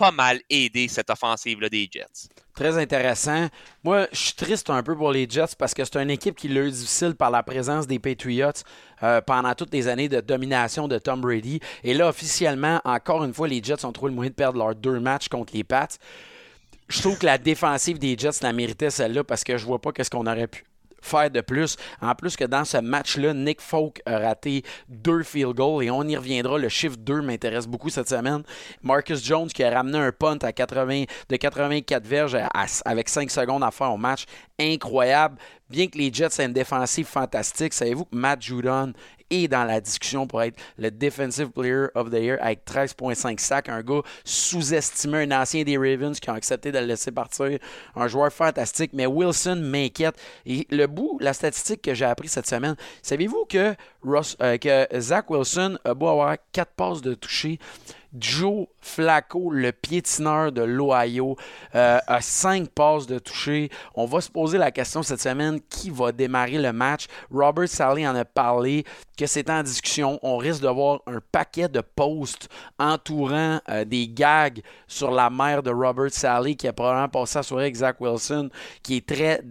pas 0.00 0.12
mal 0.12 0.40
aider 0.48 0.88
cette 0.88 1.10
offensive-là 1.10 1.68
des 1.68 1.86
Jets. 1.92 2.30
Très 2.54 2.78
intéressant. 2.78 3.48
Moi, 3.84 4.08
je 4.12 4.18
suis 4.18 4.32
triste 4.32 4.70
un 4.70 4.82
peu 4.82 4.96
pour 4.96 5.12
les 5.12 5.28
Jets 5.28 5.54
parce 5.58 5.74
que 5.74 5.84
c'est 5.84 5.96
une 5.96 6.08
équipe 6.08 6.36
qui 6.36 6.48
l'a 6.48 6.62
eu 6.62 6.70
difficile 6.70 7.14
par 7.14 7.30
la 7.30 7.42
présence 7.42 7.86
des 7.86 7.98
Patriots 7.98 8.62
euh, 9.02 9.20
pendant 9.20 9.54
toutes 9.54 9.74
les 9.74 9.88
années 9.88 10.08
de 10.08 10.22
domination 10.22 10.88
de 10.88 10.96
Tom 10.96 11.20
Brady. 11.20 11.60
Et 11.84 11.92
là, 11.92 12.08
officiellement, 12.08 12.80
encore 12.86 13.24
une 13.24 13.34
fois, 13.34 13.46
les 13.46 13.62
Jets 13.62 13.84
ont 13.84 13.92
trouvé 13.92 14.10
le 14.10 14.16
moyen 14.16 14.30
de 14.30 14.34
perdre 14.34 14.58
leurs 14.58 14.74
deux 14.74 15.00
matchs 15.00 15.28
contre 15.28 15.52
les 15.54 15.64
Pats. 15.64 15.88
Je 16.88 17.00
trouve 17.00 17.18
que 17.18 17.26
la 17.26 17.36
défensive 17.36 17.98
des 17.98 18.16
Jets 18.16 18.40
la 18.40 18.54
méritait 18.54 18.88
celle-là 18.88 19.22
parce 19.22 19.44
que 19.44 19.58
je 19.58 19.66
vois 19.66 19.82
pas 19.82 19.92
qu'est-ce 19.92 20.10
qu'on 20.10 20.26
aurait 20.26 20.48
pu 20.48 20.64
faire 21.00 21.30
de 21.30 21.40
plus? 21.40 21.76
En 22.00 22.14
plus 22.14 22.36
que 22.36 22.44
dans 22.44 22.64
ce 22.64 22.78
match-là, 22.78 23.34
Nick 23.34 23.60
Folk 23.60 24.00
a 24.06 24.18
raté 24.18 24.62
deux 24.88 25.22
field 25.22 25.54
goals 25.54 25.84
et 25.84 25.90
on 25.90 26.04
y 26.04 26.16
reviendra. 26.16 26.58
Le 26.58 26.68
chiffre 26.68 26.96
2 26.98 27.22
m'intéresse 27.22 27.66
beaucoup 27.66 27.90
cette 27.90 28.08
semaine. 28.08 28.42
Marcus 28.82 29.24
Jones 29.24 29.48
qui 29.48 29.62
a 29.62 29.70
ramené 29.70 29.98
un 29.98 30.12
punt 30.12 30.38
à 30.42 30.52
80, 30.52 31.04
de 31.28 31.36
84 31.36 32.06
verges 32.06 32.38
avec 32.84 33.08
5 33.08 33.30
secondes 33.30 33.62
à 33.62 33.70
faire 33.70 33.92
au 33.92 33.96
match. 33.96 34.24
Incroyable. 34.58 35.38
Bien 35.68 35.86
que 35.86 35.96
les 35.96 36.12
Jets 36.12 36.40
aient 36.40 36.46
une 36.46 36.52
défensive 36.52 37.06
fantastique, 37.06 37.72
savez-vous 37.72 38.04
que 38.04 38.16
Matt 38.16 38.42
Judon 38.42 38.92
est 39.30 39.48
dans 39.48 39.64
la 39.64 39.80
discussion 39.80 40.26
pour 40.26 40.42
être 40.42 40.58
le 40.78 40.90
Defensive 40.90 41.50
Player 41.50 41.86
of 41.94 42.10
the 42.10 42.14
Year 42.14 42.38
avec 42.40 42.64
13,5 42.64 43.38
sacs. 43.38 43.68
Un 43.68 43.82
gars 43.82 44.02
sous-estimé, 44.24 45.22
un 45.22 45.40
ancien 45.40 45.62
des 45.62 45.76
Ravens 45.76 46.18
qui 46.18 46.30
ont 46.30 46.34
accepté 46.34 46.72
de 46.72 46.78
le 46.78 46.86
laisser 46.86 47.10
partir. 47.12 47.58
Un 47.96 48.08
joueur 48.08 48.32
fantastique. 48.32 48.92
Mais 48.92 49.06
Wilson 49.06 49.60
m'inquiète. 49.62 50.16
Et 50.46 50.66
le 50.70 50.86
bout, 50.86 51.18
la 51.20 51.32
statistique 51.32 51.82
que 51.82 51.94
j'ai 51.94 52.04
appris 52.04 52.28
cette 52.28 52.46
semaine, 52.46 52.76
savez-vous 53.02 53.46
que, 53.48 53.74
euh, 54.06 54.58
que 54.58 55.00
Zach 55.00 55.30
Wilson 55.30 55.78
a 55.84 55.94
beau 55.94 56.08
avoir 56.08 56.36
4 56.52 56.72
passes 56.72 57.02
de 57.02 57.14
toucher, 57.14 57.58
Joe 58.18 58.66
Flacco, 58.80 59.50
le 59.50 59.72
piétineur 59.72 60.52
de 60.52 60.62
l'Ohio, 60.62 61.36
euh, 61.74 61.98
a 62.06 62.20
cinq 62.20 62.70
passes 62.70 63.06
de 63.06 63.18
toucher. 63.18 63.70
On 63.94 64.06
va 64.06 64.20
se 64.20 64.30
poser 64.30 64.58
la 64.58 64.70
question 64.70 65.02
cette 65.02 65.20
semaine 65.20 65.60
qui 65.68 65.90
va 65.90 66.12
démarrer 66.12 66.58
le 66.58 66.72
match? 66.72 67.06
Robert 67.30 67.68
Sally 67.68 68.06
en 68.06 68.14
a 68.16 68.24
parlé 68.24 68.84
que 69.16 69.26
c'est 69.26 69.50
en 69.50 69.62
discussion. 69.62 70.18
On 70.22 70.38
risque 70.38 70.62
de 70.62 70.68
voir 70.68 71.02
un 71.06 71.18
paquet 71.30 71.68
de 71.68 71.80
posts 71.80 72.48
entourant 72.78 73.60
euh, 73.68 73.84
des 73.84 74.08
gags 74.08 74.62
sur 74.88 75.10
la 75.10 75.28
mère 75.28 75.62
de 75.62 75.70
Robert 75.70 76.10
Sally 76.10 76.56
qui 76.56 76.66
a 76.66 76.72
probablement 76.72 77.08
passé 77.08 77.38
la 77.38 77.42
soirée 77.42 77.64
avec 77.64 77.76
Zach 77.76 78.00
Wilson, 78.00 78.50
qui 78.82 78.96
est 78.96 79.06
très 79.06 79.42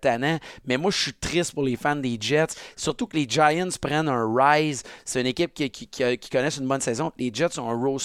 tannant. 0.00 0.38
Mais 0.66 0.76
moi, 0.76 0.90
je 0.90 0.98
suis 0.98 1.14
triste 1.14 1.54
pour 1.54 1.62
les 1.62 1.76
fans 1.76 1.96
des 1.96 2.18
Jets. 2.20 2.54
Surtout 2.76 3.06
que 3.06 3.16
les 3.16 3.26
Giants 3.28 3.68
prennent 3.80 4.08
un 4.08 4.26
rise. 4.34 4.82
C'est 5.04 5.20
une 5.20 5.26
équipe 5.26 5.54
qui, 5.54 5.70
qui, 5.70 6.30
connaissent 6.30 6.58
une 6.58 6.68
bonne 6.68 6.80
saison. 6.80 7.10
Les 7.18 7.30
Jets 7.32 7.58
ont 7.58 7.70
un 7.70 7.95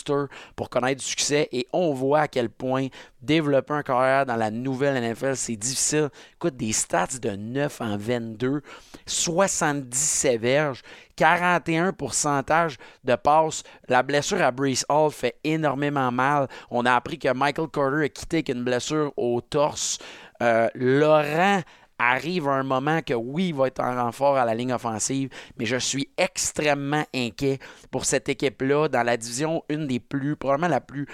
pour 0.55 0.69
connaître 0.69 1.01
du 1.01 1.07
succès 1.07 1.47
et 1.51 1.67
on 1.73 1.93
voit 1.93 2.21
à 2.21 2.27
quel 2.27 2.49
point 2.49 2.87
développer 3.21 3.73
un 3.73 3.83
carrière 3.83 4.25
dans 4.25 4.35
la 4.35 4.49
nouvelle 4.51 5.01
NFL, 5.01 5.35
c'est 5.35 5.55
difficile. 5.55 6.09
Écoute, 6.35 6.57
des 6.57 6.73
stats 6.73 7.19
de 7.21 7.31
9 7.31 7.81
en 7.81 7.97
22, 7.97 8.61
77 9.05 10.41
verges, 10.41 10.81
41% 11.17 12.75
de 13.03 13.15
passes. 13.15 13.63
La 13.87 14.03
blessure 14.03 14.41
à 14.41 14.51
Brees 14.51 14.83
Hall 14.89 15.11
fait 15.11 15.35
énormément 15.43 16.11
mal. 16.11 16.47
On 16.69 16.85
a 16.85 16.93
appris 16.95 17.19
que 17.19 17.31
Michael 17.31 17.67
Carter 17.69 18.05
a 18.05 18.09
quitté 18.09 18.37
avec 18.37 18.49
une 18.49 18.63
blessure 18.63 19.13
au 19.17 19.41
torse. 19.41 19.99
Euh, 20.41 20.67
Laurent 20.73 21.61
arrive 22.01 22.47
un 22.47 22.63
moment 22.63 23.01
que 23.01 23.13
oui, 23.13 23.49
il 23.49 23.55
va 23.55 23.67
être 23.67 23.81
en 23.81 23.95
renfort 23.95 24.37
à 24.37 24.45
la 24.45 24.55
ligne 24.55 24.73
offensive, 24.73 25.29
mais 25.57 25.65
je 25.65 25.77
suis 25.77 26.09
extrêmement 26.17 27.05
inquiet 27.13 27.59
pour 27.91 28.05
cette 28.05 28.29
équipe-là 28.29 28.87
dans 28.87 29.03
la 29.03 29.17
division, 29.17 29.63
une 29.69 29.87
des 29.87 29.99
plus, 29.99 30.35
probablement 30.35 30.69
la 30.69 30.81
plus 30.81 31.07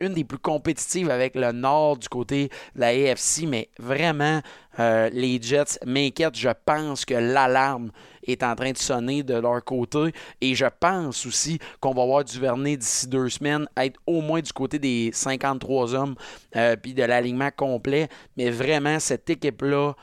une 0.00 0.14
des 0.14 0.24
plus 0.24 0.38
compétitives 0.38 1.10
avec 1.10 1.34
le 1.34 1.52
Nord 1.52 1.98
du 1.98 2.08
côté 2.08 2.48
de 2.74 2.80
la 2.80 2.88
AFC, 2.88 3.44
mais 3.46 3.68
vraiment, 3.78 4.40
euh, 4.78 5.10
les 5.12 5.40
Jets 5.40 5.78
m'inquiètent. 5.86 6.36
Je 6.36 6.50
pense 6.64 7.04
que 7.04 7.14
l'alarme 7.14 7.90
est 8.26 8.42
en 8.42 8.54
train 8.54 8.72
de 8.72 8.78
sonner 8.78 9.22
de 9.22 9.34
leur 9.34 9.64
côté. 9.64 10.12
Et 10.40 10.54
je 10.54 10.66
pense 10.80 11.26
aussi 11.26 11.58
qu'on 11.80 11.94
va 11.94 12.04
voir 12.04 12.24
Duvernay 12.24 12.76
d'ici 12.76 13.06
deux 13.08 13.28
semaines 13.28 13.66
être 13.76 13.98
au 14.06 14.20
moins 14.20 14.40
du 14.40 14.52
côté 14.52 14.78
des 14.78 15.10
53 15.12 15.94
hommes 15.94 16.14
euh, 16.56 16.76
puis 16.76 16.94
de 16.94 17.02
l'alignement 17.02 17.50
complet. 17.56 18.08
Mais 18.36 18.50
vraiment, 18.50 18.98
cette 19.00 19.28
équipe-là 19.30 19.94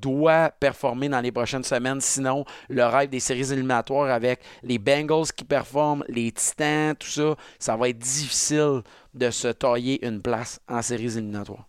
doit 0.00 0.50
performer 0.58 1.08
dans 1.08 1.20
les 1.20 1.30
prochaines 1.30 1.62
semaines. 1.62 2.00
Sinon, 2.00 2.44
le 2.68 2.84
rêve 2.84 3.10
des 3.10 3.20
séries 3.20 3.52
éliminatoires 3.52 4.10
avec 4.10 4.40
les 4.64 4.78
Bengals 4.78 5.30
qui 5.36 5.44
performent, 5.44 6.04
les 6.08 6.32
Titans, 6.32 6.96
tout 6.96 7.06
ça, 7.06 7.36
ça 7.60 7.76
va 7.76 7.88
être 7.88 7.98
difficile 7.98 8.82
de 9.14 9.30
se 9.30 9.48
tailler 9.48 10.04
une 10.04 10.20
place 10.20 10.60
en 10.68 10.82
séries 10.82 11.16
éliminatoires. 11.16 11.68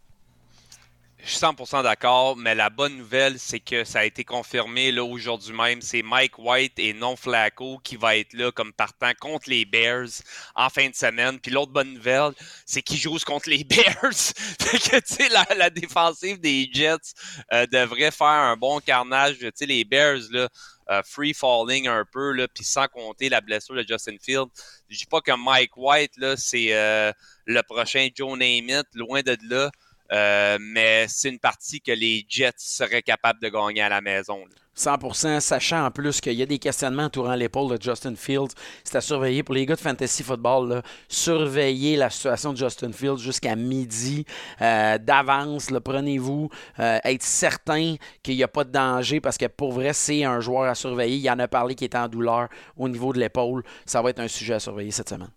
Je 1.26 1.30
suis 1.30 1.40
100% 1.40 1.84
d'accord, 1.84 2.36
mais 2.36 2.54
la 2.54 2.70
bonne 2.70 2.98
nouvelle, 2.98 3.40
c'est 3.40 3.62
que 3.62 3.86
ça 3.86 4.00
a 4.00 4.04
été 4.04 4.26
confirmé 4.26 4.92
là 4.92 5.06
aujourd'hui 5.06 5.56
même. 5.56 5.82
C'est 5.82 6.02
Mike 6.02 6.38
White 6.38 6.78
et 6.78 6.92
non 6.92 7.16
Flacco 7.16 7.80
qui 7.82 7.96
va 7.96 8.18
être 8.18 8.34
là 8.34 8.52
comme 8.52 8.74
partant 8.74 9.14
contre 9.22 9.50
les 9.50 9.64
Bears 9.64 10.10
en 10.54 10.70
fin 10.70 10.90
de 10.90 10.96
semaine. 10.96 11.40
Puis 11.40 11.50
l'autre 11.50 11.72
bonne 11.72 11.94
nouvelle, 11.94 12.34
c'est 12.66 12.82
qu'ils 12.82 12.98
jouent 12.98 13.20
contre 13.26 13.50
les 13.50 13.64
Bears. 13.64 14.14
fait 14.14 14.78
que, 14.80 14.98
tu 15.00 15.16
sais, 15.16 15.30
la, 15.30 15.70
défensive 15.70 16.42
des 16.42 16.70
Jets 16.74 17.14
euh, 17.54 17.66
devrait 17.68 18.12
faire 18.12 18.28
un 18.28 18.58
bon 18.58 18.82
carnage. 18.82 19.38
Tu 19.40 19.50
sais, 19.56 19.66
les 19.66 19.86
Bears, 19.86 20.20
là, 20.30 20.50
euh, 20.90 21.02
free 21.06 21.34
falling 21.34 21.88
un 21.88 22.04
peu, 22.12 22.34
là, 22.34 22.50
puis 22.54 22.66
sans 22.66 22.90
compter 22.90 23.30
la 23.30 23.40
blessure 23.40 23.76
de 23.76 23.86
Justin 23.88 24.18
Field. 24.22 24.50
Je 24.90 24.98
dis 24.98 25.06
pas 25.06 25.22
que 25.22 25.32
Mike 25.32 25.78
White, 25.78 26.18
là, 26.18 26.36
c'est 26.36 26.74
euh, 26.74 27.14
le 27.46 27.62
prochain 27.64 28.10
Joe 28.14 28.38
Namath, 28.38 28.88
loin 28.94 29.22
de 29.22 29.38
là. 29.48 29.72
Euh, 30.12 30.58
mais 30.60 31.06
c'est 31.08 31.30
une 31.30 31.40
partie 31.40 31.82
que 31.82 31.92
les 31.92 32.26
Jets 32.28 32.52
seraient 32.58 33.02
capables 33.02 33.40
de 33.42 33.50
gagner 33.50 33.82
à 33.82 33.90
la 33.90 34.02
maison. 34.02 34.44
100%, 34.76 35.40
sachant 35.40 35.86
en 35.86 35.92
plus 35.92 36.20
qu'il 36.20 36.34
y 36.34 36.42
a 36.42 36.48
des 36.48 36.58
questionnements 36.58 37.04
entourant 37.04 37.36
l'épaule 37.36 37.78
de 37.78 37.82
Justin 37.82 38.16
Fields. 38.16 38.54
C'est 38.84 38.96
à 38.96 39.02
surveiller 39.02 39.44
pour 39.44 39.54
les 39.54 39.66
gars 39.66 39.76
de 39.76 39.80
Fantasy 39.80 40.24
Football. 40.24 40.82
surveiller 41.08 41.96
la 41.96 42.10
situation 42.10 42.54
de 42.54 42.58
Justin 42.58 42.92
Fields 42.92 43.20
jusqu'à 43.20 43.56
midi 43.56 44.26
euh, 44.62 44.98
d'avance. 44.98 45.70
Prenez-vous, 45.84 46.50
euh, 46.80 47.00
être 47.04 47.22
certain 47.22 47.96
qu'il 48.24 48.36
n'y 48.36 48.44
a 48.44 48.48
pas 48.48 48.64
de 48.64 48.72
danger 48.72 49.22
parce 49.22 49.38
que 49.38 49.46
pour 49.46 49.74
vrai, 49.74 49.94
c'est 49.94 50.24
un 50.24 50.40
joueur 50.40 50.64
à 50.64 50.76
surveiller. 50.76 51.18
Il 51.18 51.22
y 51.22 51.30
en 51.30 51.40
a 51.40 51.48
parlé 51.48 51.76
qui 51.76 51.84
est 51.84 51.96
en 51.96 52.08
douleur 52.08 52.50
au 52.76 52.90
niveau 52.90 53.14
de 53.14 53.20
l'épaule. 53.20 53.64
Ça 53.86 54.02
va 54.02 54.10
être 54.10 54.20
un 54.20 54.28
sujet 54.28 54.56
à 54.56 54.60
surveiller 54.60 54.92
cette 54.92 55.10
semaine. 55.10 55.32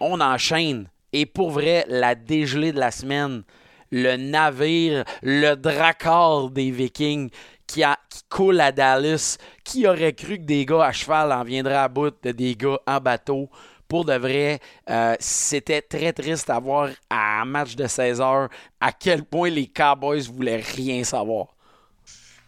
On 0.00 0.20
enchaîne 0.20 0.88
et 1.20 1.24
pour 1.24 1.50
vrai, 1.50 1.86
la 1.88 2.14
dégelée 2.14 2.72
de 2.72 2.78
la 2.78 2.90
semaine, 2.90 3.42
le 3.90 4.16
navire, 4.16 5.02
le 5.22 5.54
dracar 5.54 6.50
des 6.50 6.70
Vikings 6.70 7.30
qui, 7.66 7.82
coule 8.28 8.60
à 8.60 8.70
Dallas. 8.70 9.38
Qui 9.64 9.86
aurait 9.86 10.12
cru 10.12 10.36
que 10.36 10.44
des 10.44 10.66
gars 10.66 10.84
à 10.84 10.92
cheval 10.92 11.32
en 11.32 11.42
viendraient 11.42 11.74
à 11.74 11.88
bout 11.88 12.14
de 12.22 12.32
des 12.32 12.54
gars 12.54 12.78
en 12.86 13.00
bateau? 13.00 13.48
Pour 13.88 14.04
de 14.04 14.12
vrai, 14.12 14.60
euh, 14.90 15.16
c'était 15.18 15.80
très 15.80 16.12
triste 16.12 16.50
à 16.50 16.58
voir 16.58 16.90
à 17.08 17.40
un 17.40 17.46
match 17.46 17.76
de 17.76 17.86
16 17.86 18.20
heures 18.20 18.50
à 18.78 18.92
quel 18.92 19.24
point 19.24 19.48
les 19.48 19.68
Cowboys 19.68 20.28
voulaient 20.28 20.60
rien 20.60 21.02
savoir. 21.02 21.46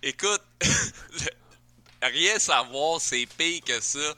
Écoute, 0.02 0.42
rien 2.02 2.38
savoir, 2.38 3.00
c'est 3.00 3.26
pire 3.38 3.62
que 3.64 3.80
ça. 3.80 4.14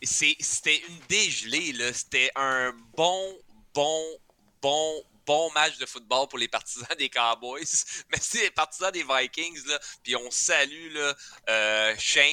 C'était 0.00 0.80
une 0.88 0.98
dégelée, 1.08 1.72
là. 1.72 1.92
C'était 1.92 2.30
un 2.36 2.72
bon 2.96 3.34
bon, 3.74 4.18
bon, 4.62 5.04
bon 5.26 5.50
match 5.52 5.78
de 5.78 5.86
football 5.86 6.26
pour 6.28 6.38
les 6.38 6.48
partisans 6.48 6.88
des 6.98 7.08
Cowboys. 7.08 7.62
Mais 8.10 8.18
c'est 8.20 8.42
les 8.42 8.50
partisans 8.50 8.90
des 8.90 9.04
Vikings, 9.04 9.64
là, 9.66 9.78
puis 10.02 10.16
on 10.16 10.30
salue 10.30 10.92
là, 10.92 11.14
euh, 11.48 11.94
Shane 11.98 12.24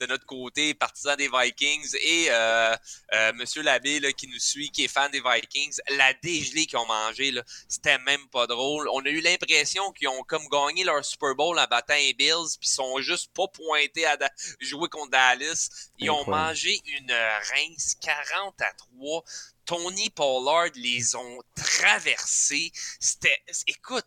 de 0.00 0.06
notre 0.06 0.24
côté, 0.24 0.72
partisan 0.72 1.14
des 1.16 1.28
Vikings, 1.28 1.94
et 2.00 2.26
euh, 2.30 2.74
euh, 3.12 3.32
Monsieur 3.34 3.62
Labbé 3.62 4.00
là, 4.00 4.12
qui 4.12 4.28
nous 4.28 4.38
suit, 4.38 4.70
qui 4.70 4.84
est 4.84 4.88
fan 4.88 5.10
des 5.10 5.20
Vikings. 5.20 5.76
La 5.90 6.14
dégelée 6.14 6.66
qu'ils 6.66 6.78
ont 6.78 6.86
mangé, 6.86 7.32
là, 7.32 7.42
c'était 7.68 7.98
même 7.98 8.26
pas 8.28 8.46
drôle. 8.46 8.88
On 8.92 9.04
a 9.04 9.08
eu 9.10 9.20
l'impression 9.20 9.92
qu'ils 9.92 10.08
ont 10.08 10.22
comme 10.22 10.46
gagné 10.48 10.84
leur 10.84 11.04
Super 11.04 11.34
Bowl 11.34 11.58
en 11.58 11.66
battant 11.66 11.94
les 11.96 12.14
Bills, 12.14 12.56
puis 12.58 12.68
sont 12.68 12.98
juste 13.00 13.30
pas 13.34 13.48
pointés 13.48 14.06
à 14.06 14.16
jouer 14.60 14.88
contre 14.88 15.10
Dallas. 15.10 15.68
Ils 15.98 16.10
ont 16.10 16.24
mangé 16.26 16.80
une 16.86 17.12
rince 17.12 17.94
40 18.00 18.60
à 18.62 18.72
3 18.72 19.24
Tony 19.68 20.08
Pollard 20.08 20.70
les 20.76 21.14
ont 21.14 21.42
traversés. 21.54 22.72
C'était, 22.98 23.36
écoute, 23.66 24.06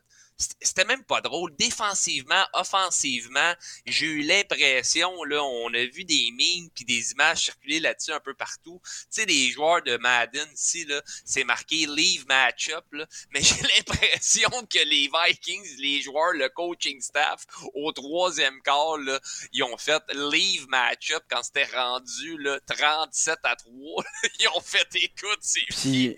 c'était 0.62 0.86
même 0.86 1.04
pas 1.04 1.22
drôle. 1.22 1.56
Défensivement, 1.56 2.44
offensivement, 2.54 3.54
j'ai 3.86 4.06
eu 4.06 4.22
l'impression, 4.22 5.24
là, 5.24 5.44
on 5.44 5.74
a 5.74 5.86
vu 5.86 6.04
des 6.04 6.32
memes 6.32 6.70
puis 6.74 6.86
des 6.86 7.12
images 7.12 7.46
circuler 7.46 7.80
là-dessus 7.80 8.12
un 8.12 8.20
peu 8.20 8.34
partout. 8.34 8.82
Tu 8.84 9.06
sais, 9.10 9.26
les 9.26 9.50
joueurs 9.52 9.82
de 9.84 9.98
Madden 9.98 10.48
ici, 10.54 10.86
là, 10.86 11.02
c'est 11.26 11.44
marqué 11.44 11.86
Leave 11.88 12.26
Matchup, 12.28 12.86
là. 12.92 13.06
Mais 13.32 13.42
j'ai 13.44 13.62
l'impression 13.62 14.50
que 14.70 14.80
les 14.80 15.10
Vikings, 15.10 15.78
les 15.78 16.02
joueurs, 16.02 16.34
le 16.34 16.50
coaching 16.50 17.02
staff, 17.02 17.46
au 17.74 17.92
troisième 17.92 18.62
quart, 18.62 18.98
là, 18.98 19.20
ils 19.54 19.64
ont 19.64 19.78
fait 19.78 20.04
Leave 20.14 20.68
Matchup 20.68 21.24
quand 21.30 21.44
c'était 21.44 21.66
rendu, 21.66 22.38
là, 22.38 22.60
37 22.68 23.40
à 23.44 23.56
3. 23.56 24.04
ils 24.40 24.48
ont 24.50 24.62
fait, 24.62 24.88
écoute, 24.96 25.40
c'est 25.42 25.72
fini 25.72 26.16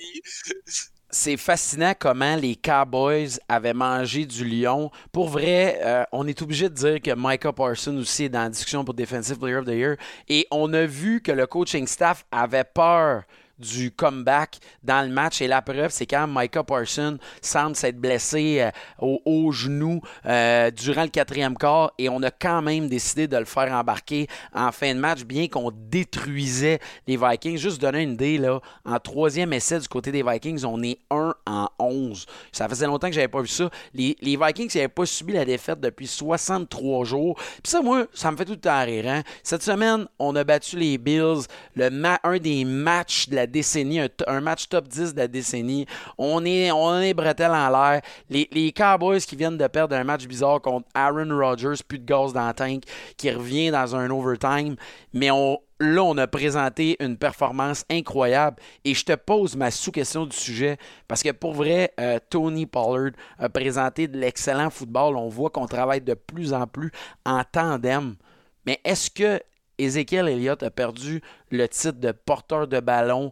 c'est 1.14 1.38
fascinant 1.38 1.94
comment 1.98 2.36
les 2.36 2.56
Cowboys 2.56 3.40
avaient 3.48 3.74
mangé 3.74 4.26
du 4.26 4.44
lion. 4.44 4.90
Pour 5.12 5.30
vrai, 5.30 5.80
euh, 5.84 6.04
on 6.12 6.28
est 6.28 6.42
obligé 6.42 6.70
de 6.70 6.74
dire 6.74 7.02
que 7.02 7.12
Micah 7.16 7.54
Parsons 7.54 7.96
aussi 7.98 8.26
est 8.26 8.30
dans 8.30 8.42
la 8.42 8.50
discussion 8.50 8.84
pour 8.84 8.96
Defensive 8.96 9.38
Player 9.38 9.58
of 9.58 9.66
the 9.66 9.70
Year. 9.70 9.96
Et 10.28 10.48
on 10.50 10.74
a 10.74 10.86
vu 10.86 11.22
que 11.22 11.32
le 11.32 11.46
coaching 11.46 11.86
staff 11.86 12.26
avait 12.32 12.64
peur 12.64 13.24
du 13.64 13.92
comeback 13.92 14.60
dans 14.84 15.08
le 15.08 15.14
match. 15.14 15.42
Et 15.42 15.48
la 15.48 15.62
preuve, 15.62 15.92
c'est 15.92 16.06
quand 16.06 16.28
Micah 16.28 16.64
Parsons 16.64 17.18
semble 17.42 17.76
s'être 17.76 17.98
blessé 17.98 18.62
euh, 18.62 19.18
au 19.26 19.52
genou 19.52 20.02
euh, 20.26 20.72
durant 20.72 21.04
le 21.04 21.10
quatrième 21.10 21.58
quart 21.58 21.92
et 21.98 22.10
on 22.10 22.22
a 22.24 22.32
quand 22.32 22.62
même 22.62 22.88
décidé 22.88 23.28
de 23.28 23.38
le 23.38 23.46
faire 23.46 23.72
embarquer 23.74 24.28
en 24.54 24.72
fin 24.72 24.94
de 24.94 25.00
match, 25.00 25.24
bien 25.24 25.48
qu'on 25.48 25.72
détruisait 25.74 26.80
les 27.08 27.18
Vikings. 27.18 27.58
Juste 27.58 27.82
donner 27.82 28.02
une 28.02 28.14
idée, 28.14 28.38
là, 28.38 28.60
en 28.86 29.00
troisième 29.00 29.54
essai 29.54 29.80
du 29.80 29.88
côté 29.88 30.12
des 30.12 30.24
Vikings, 30.24 30.66
on 30.66 30.82
est 30.84 31.00
1 31.10 31.34
en 31.46 31.70
11. 31.80 32.26
Ça 32.52 32.68
faisait 32.68 32.86
longtemps 32.86 33.08
que 33.08 33.14
j'avais 33.14 33.28
pas 33.28 33.42
vu 33.42 33.48
ça. 33.48 33.70
Les, 33.94 34.16
Vikings 34.22 34.70
n'avaient 34.76 34.88
pas 34.88 35.06
subi 35.06 35.34
la 35.34 35.46
défaite 35.46 35.80
depuis 35.80 36.08
63 36.08 37.06
jours. 37.06 37.36
Puis 37.36 37.72
ça, 37.72 37.82
moi, 37.82 38.06
ça 38.14 38.32
me 38.32 38.38
fait 38.38 38.46
tout 38.46 38.52
le 38.52 38.60
temps 38.60 38.84
rire. 38.84 39.06
Hein. 39.08 39.24
Cette 39.44 39.64
semaine, 39.64 40.08
on 40.20 40.36
a 40.36 40.44
battu 40.44 40.78
les 40.78 40.98
Bills, 40.98 41.44
le 41.76 41.90
un 42.24 42.38
des 42.38 42.66
matchs 42.66 43.30
de 43.30 43.36
la 43.36 43.48
décennie, 43.54 44.02
un, 44.28 44.42
match 44.42 44.68
top 44.68 44.88
10 44.88 45.14
de 45.14 45.20
la 45.20 45.28
décennie. 45.28 45.86
On 46.18 46.44
est, 46.44 46.72
on 46.72 47.00
est 47.00 47.14
bretelles 47.14 47.52
en 47.52 47.70
l'air. 47.70 48.02
Les, 48.30 48.50
les, 48.52 48.72
Cowboys 48.74 49.20
qui 49.20 49.36
viennent 49.36 49.58
de 49.58 49.68
perdre 49.68 49.96
un 49.96 50.04
match 50.04 50.26
bizarre 50.26 50.60
contre 50.60 50.88
Aaron 50.94 51.30
Rodgers, 51.30 51.82
plus 51.88 52.00
de 52.00 52.06
gaz 52.06 52.34
dans 52.34 52.48
le 52.48 52.54
tank, 52.54 52.84
qui 53.16 53.32
revient 53.32 53.72
dans 53.72 53.96
un 53.96 54.10
overtime. 54.10 54.76
Mais 55.14 55.30
on, 55.32 55.60
là, 55.80 56.04
on 56.04 56.18
a 56.18 56.28
présenté 56.28 56.98
une 57.00 57.18
performance 57.18 57.86
incroyable. 57.90 58.58
Et 58.84 58.94
je 58.94 59.06
te 59.06 59.14
pose 59.14 59.56
ma 59.56 59.72
sous-question 59.72 60.26
du 60.26 60.36
sujet 60.36 60.78
parce 61.08 61.22
que 61.22 61.32
pour 61.32 61.54
vrai, 61.54 61.94
euh, 62.00 62.20
Tony 62.30 62.66
Pollard 62.66 63.12
a 63.38 63.50
présenté 63.50 64.08
de 64.08 64.18
l'excellent 64.18 64.70
football. 64.70 65.16
On 65.16 65.30
voit 65.30 65.52
qu'on 65.52 65.68
travaille 65.68 66.02
de 66.02 66.16
plus 66.16 66.54
en 66.54 66.68
plus 66.68 66.92
en 67.26 67.44
tandem. 67.44 68.16
Mais 68.66 68.80
est-ce 68.84 69.12
que 69.12 69.40
Ezekiel 69.78 70.30
Elliott 70.30 70.64
a 70.64 70.72
perdu 70.72 71.22
le 71.50 71.68
titre 71.68 72.00
de 72.00 72.12
porteur 72.12 72.68
de 72.68 72.80
ballon 72.80 73.32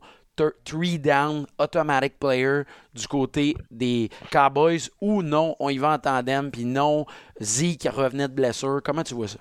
three 0.65 0.97
down 0.97 1.45
automatic 1.59 2.19
player 2.19 2.63
du 2.93 3.07
côté 3.07 3.55
des 3.69 4.09
Cowboys 4.31 4.89
ou 4.99 5.21
non, 5.21 5.55
on 5.59 5.69
y 5.69 5.77
va 5.77 5.93
en 5.93 5.99
tandem, 5.99 6.51
puis 6.51 6.65
non, 6.65 7.05
Zeke 7.39 7.87
revenait 7.91 8.27
de 8.27 8.33
blessure. 8.33 8.81
Comment 8.83 9.03
tu 9.03 9.13
vois 9.13 9.27
ça? 9.27 9.39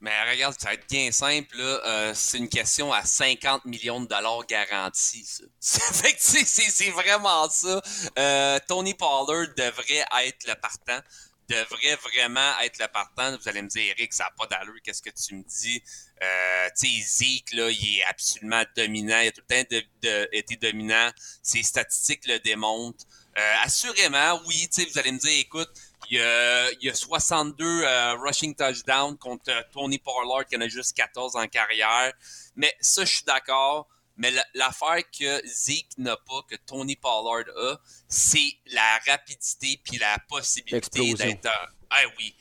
Mais 0.00 0.12
regarde, 0.30 0.54
ça 0.58 0.68
va 0.68 0.74
être 0.74 0.88
bien 0.88 1.10
simple. 1.10 1.56
Euh, 1.58 2.12
c'est 2.14 2.38
une 2.38 2.50
question 2.50 2.92
à 2.92 3.02
50 3.02 3.64
millions 3.64 4.00
de 4.00 4.06
dollars 4.06 4.44
garantis. 4.46 5.40
C'est 5.58 6.90
vraiment 6.90 7.48
ça. 7.48 7.80
Euh, 8.18 8.58
Tony 8.68 8.94
Pollard 8.94 9.48
devrait 9.56 10.04
être 10.26 10.46
le 10.46 10.54
partant 10.54 11.00
devrait 11.48 11.96
vraiment 11.96 12.58
être 12.60 12.78
le 12.78 12.88
partant. 12.88 13.36
Vous 13.36 13.48
allez 13.48 13.62
me 13.62 13.68
dire, 13.68 13.94
Eric, 13.96 14.12
ça 14.12 14.24
n'a 14.24 14.30
pas 14.30 14.46
d'allure, 14.46 14.80
qu'est-ce 14.82 15.02
que 15.02 15.10
tu 15.10 15.34
me 15.34 15.42
dis? 15.42 15.82
Euh, 16.22 16.68
tu 16.78 16.86
sais, 16.86 17.24
Zeke, 17.24 17.52
là, 17.52 17.70
il 17.70 17.98
est 17.98 18.04
absolument 18.04 18.62
dominant. 18.76 19.20
Il 19.20 19.28
a 19.28 19.32
tout 19.32 19.42
le 19.48 19.64
temps 19.64 20.28
été 20.32 20.56
dominant. 20.56 21.10
Ses 21.42 21.62
statistiques 21.62 22.26
le 22.26 22.38
démontrent. 22.38 23.04
Euh, 23.38 23.54
assurément, 23.62 24.40
oui, 24.46 24.68
tu 24.72 24.82
sais, 24.82 24.88
vous 24.90 24.98
allez 24.98 25.12
me 25.12 25.18
dire, 25.18 25.38
écoute, 25.38 25.70
il 26.10 26.16
y 26.16 26.20
a, 26.20 26.70
il 26.72 26.84
y 26.84 26.88
a 26.88 26.94
62 26.94 27.64
euh, 27.64 28.14
rushing 28.14 28.54
touchdowns 28.54 29.18
contre 29.18 29.52
Tony 29.72 29.98
Pollard 29.98 30.46
qui 30.46 30.56
en 30.56 30.60
a 30.60 30.68
juste 30.68 30.96
14 30.96 31.36
en 31.36 31.46
carrière. 31.46 32.12
Mais 32.54 32.74
ça, 32.80 33.04
je 33.04 33.14
suis 33.16 33.24
d'accord. 33.24 33.88
Mais 34.16 34.32
l'affaire 34.54 35.02
que 35.10 35.46
Zeke 35.46 35.98
n'a 35.98 36.16
pas, 36.16 36.42
que 36.48 36.56
Tony 36.56 36.96
Pollard 36.96 37.44
a, 37.56 37.76
c'est 38.08 38.56
la 38.66 38.98
rapidité 39.06 39.80
puis 39.84 39.98
la 39.98 40.18
possibilité 40.28 41.14
d'être. 41.14 41.48
Ah 41.90 42.02
oui, 42.18 42.34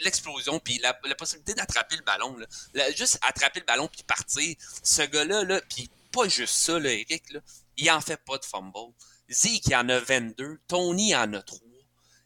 l'explosion 0.00 0.60
puis 0.60 0.78
la, 0.78 0.94
possibilité 1.14 1.54
d'attraper 1.54 1.96
le 1.96 2.02
ballon. 2.02 2.36
juste 2.96 3.18
attraper 3.22 3.60
le 3.60 3.66
ballon 3.66 3.88
puis 3.88 4.02
partir. 4.02 4.56
Ce 4.82 5.02
gars-là, 5.02 5.42
là, 5.44 5.60
puis 5.68 5.90
pas 6.12 6.28
juste 6.28 6.54
ça, 6.54 6.78
là, 6.78 6.92
Eric, 6.92 7.30
là, 7.32 7.40
il 7.76 7.90
en 7.90 8.00
fait 8.00 8.18
pas 8.18 8.38
de 8.38 8.44
fumble. 8.44 8.92
Zeke, 9.30 9.66
il 9.66 9.74
en 9.74 9.88
a 9.88 9.98
22. 9.98 10.60
Tony 10.68 11.16
en 11.16 11.32
a 11.32 11.42
3. 11.42 11.71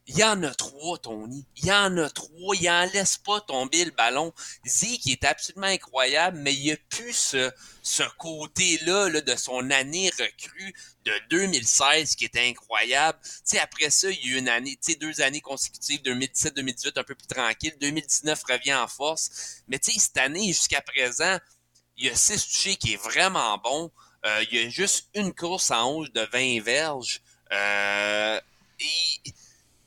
Il 0.09 0.17
y 0.17 0.23
en 0.23 0.41
a 0.43 0.55
trois, 0.55 0.97
Tony. 0.97 1.45
Il 1.57 1.65
y 1.65 1.71
en 1.71 1.97
a 1.97 2.09
trois. 2.09 2.55
Il 2.55 2.69
en 2.69 2.85
laisse 2.93 3.17
pas 3.17 3.41
tomber 3.41 3.83
le 3.83 3.91
ballon. 3.91 4.33
qui 4.63 5.11
est 5.11 5.25
absolument 5.25 5.67
incroyable, 5.67 6.37
mais 6.37 6.53
il 6.53 6.71
a 6.71 6.77
plus 6.89 7.13
ce, 7.13 7.51
ce 7.83 8.03
côté-là 8.17 9.09
là, 9.09 9.19
de 9.19 9.35
son 9.35 9.69
année 9.69 10.09
recrue 10.17 10.73
de 11.03 11.11
2016 11.29 12.15
qui 12.15 12.23
est 12.23 12.37
incroyable. 12.37 13.19
sais, 13.43 13.59
après 13.59 13.89
ça, 13.89 14.09
il 14.09 14.25
y 14.25 14.29
a 14.29 14.35
eu 14.35 14.39
une 14.39 14.47
année, 14.47 14.79
deux 14.99 15.19
années 15.19 15.41
consécutives, 15.41 16.01
2017-2018, 16.03 16.99
un 16.99 17.03
peu 17.03 17.15
plus 17.15 17.27
tranquille. 17.27 17.75
2019 17.81 18.41
revient 18.49 18.75
en 18.75 18.87
force. 18.87 19.61
Mais 19.67 19.79
cette 19.81 20.17
année, 20.17 20.47
jusqu'à 20.47 20.81
présent, 20.81 21.37
il 21.97 22.05
y 22.05 22.09
a 22.09 22.15
six 22.15 22.47
touchés 22.47 22.77
qui 22.77 22.93
est 22.93 23.03
vraiment 23.03 23.57
bon. 23.57 23.91
Euh, 24.25 24.45
il 24.49 24.57
y 24.57 24.65
a 24.65 24.69
juste 24.69 25.09
une 25.15 25.33
course 25.33 25.69
en 25.69 25.91
hausse 25.91 26.11
de 26.13 26.21
20 26.31 26.61
verges. 26.61 27.21
Euh, 27.51 28.39
et 28.79 29.33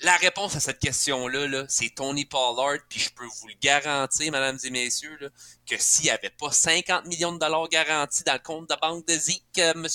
la 0.03 0.17
réponse 0.17 0.57
à 0.57 0.61
cette 0.61 0.79
question-là, 0.79 1.47
-là, 1.47 1.65
c'est 1.69 1.95
Tony 1.95 2.25
Pollard, 2.25 2.79
puis 2.89 3.01
je 3.01 3.11
peux 3.11 3.27
vous 3.27 3.49
le 3.49 3.55
garantir, 3.61 4.33
mesdames 4.33 4.59
et 4.65 4.71
messieurs, 4.71 5.17
là, 5.21 5.29
que 5.67 5.77
s'il 5.79 6.05
n'y 6.05 6.11
avait 6.11 6.31
pas 6.31 6.51
50 6.51 7.07
millions 7.07 7.33
de 7.33 7.39
dollars 7.39 7.69
garantis 7.69 8.25
dans 8.25 8.33
le 8.33 8.39
compte 8.39 8.69
de 8.71 8.77
banque 8.81 9.07
de 9.07 9.13
Zeke, 9.13 9.43
euh, 9.59 9.73
M. 9.75 9.87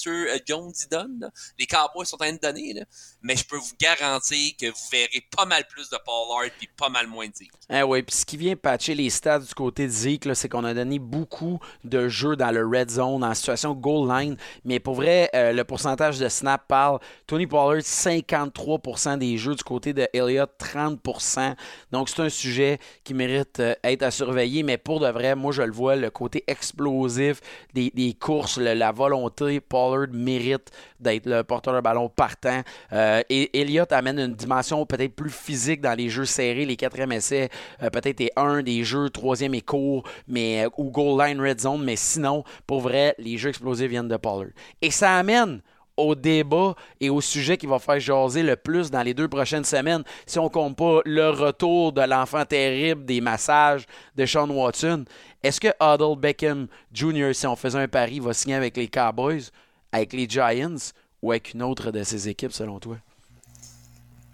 Jones 0.45 0.73
y 0.79 0.87
donne, 0.87 1.31
les 1.57 1.65
Cowboys 1.65 2.05
sont 2.05 2.15
en 2.15 2.19
train 2.19 2.33
de 2.33 2.39
donner, 2.39 2.83
mais 3.25 3.35
je 3.35 3.43
peux 3.43 3.57
vous 3.57 3.73
garantir 3.81 4.53
que 4.59 4.67
vous 4.67 4.87
verrez 4.91 5.25
pas 5.35 5.45
mal 5.45 5.65
plus 5.67 5.89
de 5.89 5.97
Pollard 6.05 6.51
puis 6.59 6.69
pas 6.77 6.89
mal 6.89 7.07
moins 7.07 7.27
de 7.27 7.33
Zeke. 7.33 7.51
Oui, 7.87 8.03
puis 8.03 8.15
ce 8.15 8.23
qui 8.23 8.37
vient 8.37 8.55
patcher 8.55 8.93
les 8.93 9.09
stats 9.09 9.39
du 9.39 9.53
côté 9.55 9.87
de 9.87 9.91
Zeke, 9.91 10.27
c'est 10.35 10.47
qu'on 10.47 10.63
a 10.63 10.75
donné 10.75 10.99
beaucoup 10.99 11.59
de 11.83 12.07
jeux 12.07 12.35
dans 12.35 12.51
le 12.51 12.67
red 12.67 12.91
zone, 12.91 13.23
en 13.23 13.33
situation 13.33 13.73
goal 13.73 14.07
line, 14.07 14.37
mais 14.63 14.79
pour 14.79 14.93
vrai, 14.93 15.31
euh, 15.33 15.53
le 15.53 15.63
pourcentage 15.63 16.19
de 16.19 16.29
snap 16.29 16.67
parle. 16.67 16.99
Tony 17.25 17.47
Pollard, 17.47 17.81
53% 17.81 19.17
des 19.17 19.39
jeux 19.39 19.55
du 19.55 19.63
côté 19.63 19.93
de 19.93 20.07
Elliott, 20.13 20.51
30%. 20.59 21.55
Donc 21.91 22.09
c'est 22.09 22.21
un 22.21 22.29
sujet 22.29 22.77
qui 23.03 23.15
mérite 23.15 23.59
d'être 23.59 24.03
à 24.03 24.11
surveiller, 24.11 24.61
mais 24.61 24.77
pour 24.77 24.99
de 24.99 25.07
vrai, 25.07 25.35
moi 25.35 25.51
je 25.51 25.63
le 25.63 25.71
vois, 25.71 25.95
le 25.95 26.11
côté 26.11 26.43
explosif 26.45 27.41
des, 27.73 28.17
courses, 28.19 28.59
la 28.59 28.91
volonté. 28.91 29.59
Pollard 29.61 30.09
mérite 30.11 30.69
d'être 31.05 31.25
le 31.25 31.43
porteur 31.43 31.73
de 31.73 31.81
ballon 31.81 32.09
partant. 32.09 32.61
Euh, 32.91 33.21
et 33.29 33.59
Elliott 33.59 33.91
amène 33.91 34.19
une 34.19 34.33
dimension 34.33 34.85
peut-être 34.85 35.15
plus 35.15 35.29
physique 35.29 35.81
dans 35.81 35.93
les 35.93 36.09
jeux 36.09 36.25
serrés. 36.25 36.65
Les 36.65 36.75
quatrième 36.75 37.11
essais, 37.11 37.49
euh, 37.81 37.89
peut-être 37.89 38.21
est 38.21 38.31
un 38.35 38.61
des 38.61 38.83
jeux 38.83 39.09
troisième 39.09 39.53
et 39.53 39.61
court, 39.61 40.03
mais, 40.27 40.65
euh, 40.65 40.69
ou 40.77 40.91
goal 40.91 41.25
line 41.25 41.39
red 41.39 41.61
zone. 41.61 41.83
Mais 41.83 41.95
sinon, 41.95 42.43
pour 42.67 42.81
vrai, 42.81 43.15
les 43.17 43.37
jeux 43.37 43.49
explosifs 43.49 43.89
viennent 43.89 44.07
de 44.07 44.17
Pollard. 44.17 44.51
Et 44.81 44.91
ça 44.91 45.15
amène 45.15 45.61
au 45.97 46.15
débat 46.15 46.75
et 46.99 47.09
au 47.09 47.21
sujet 47.21 47.57
qui 47.57 47.67
va 47.67 47.79
faire 47.79 47.99
jaser 47.99 48.43
le 48.43 48.55
plus 48.55 48.91
dans 48.91 49.01
les 49.01 49.13
deux 49.13 49.27
prochaines 49.27 49.63
semaines, 49.63 50.03
si 50.25 50.39
on 50.39 50.49
compte 50.49 50.75
pas 50.75 50.99
le 51.05 51.29
retour 51.29 51.93
de 51.93 52.01
l'enfant 52.01 52.45
terrible 52.45 53.05
des 53.05 53.21
massages 53.21 53.85
de 54.15 54.25
Sean 54.25 54.49
Watson. 54.49 55.05
Est-ce 55.43 55.61
que 55.61 55.69
Odell 55.79 56.19
Beckham 56.19 56.67
Jr., 56.91 57.33
si 57.33 57.47
on 57.47 57.55
faisait 57.55 57.79
un 57.79 57.87
pari, 57.87 58.19
va 58.19 58.33
signer 58.33 58.55
avec 58.55 58.75
les 58.77 58.87
Cowboys, 58.87 59.51
avec 59.95 60.13
les 60.13 60.27
Giants 60.29 60.91
ou 61.21 61.31
avec 61.31 61.53
une 61.53 61.63
autre 61.63 61.91
de 61.91 62.03
ses 62.03 62.27
équipes, 62.27 62.51
selon 62.51 62.79
toi? 62.79 62.97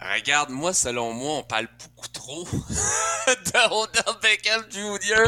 Regarde, 0.00 0.50
moi, 0.50 0.74
selon 0.74 1.12
moi, 1.12 1.38
on 1.38 1.42
parle 1.44 1.68
beaucoup 1.80 2.08
trop 2.08 2.44
de 3.26 3.72
Odell 3.72 4.14
Beckham 4.20 4.64
Jr. 4.68 5.26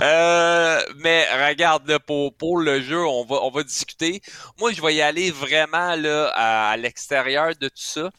Euh, 0.00 0.82
mais 0.96 1.48
regarde, 1.48 1.98
pour, 2.00 2.34
pour 2.34 2.58
le 2.58 2.82
jeu, 2.82 3.06
on 3.06 3.24
va, 3.24 3.36
on 3.44 3.50
va 3.50 3.62
discuter. 3.62 4.20
Moi, 4.58 4.72
je 4.72 4.82
vais 4.82 4.96
y 4.96 5.02
aller 5.02 5.30
vraiment 5.30 5.94
là, 5.94 6.32
à, 6.34 6.76
l'extérieur 6.76 7.54
de 7.54 7.68
tout 7.68 7.76
ça. 7.76 8.10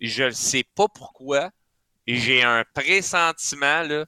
Je 0.00 0.24
ne 0.24 0.30
sais 0.30 0.64
pas 0.74 0.88
pourquoi. 0.88 1.50
J'ai 2.08 2.42
un 2.42 2.64
pressentiment 2.74 3.82
là, 3.82 4.06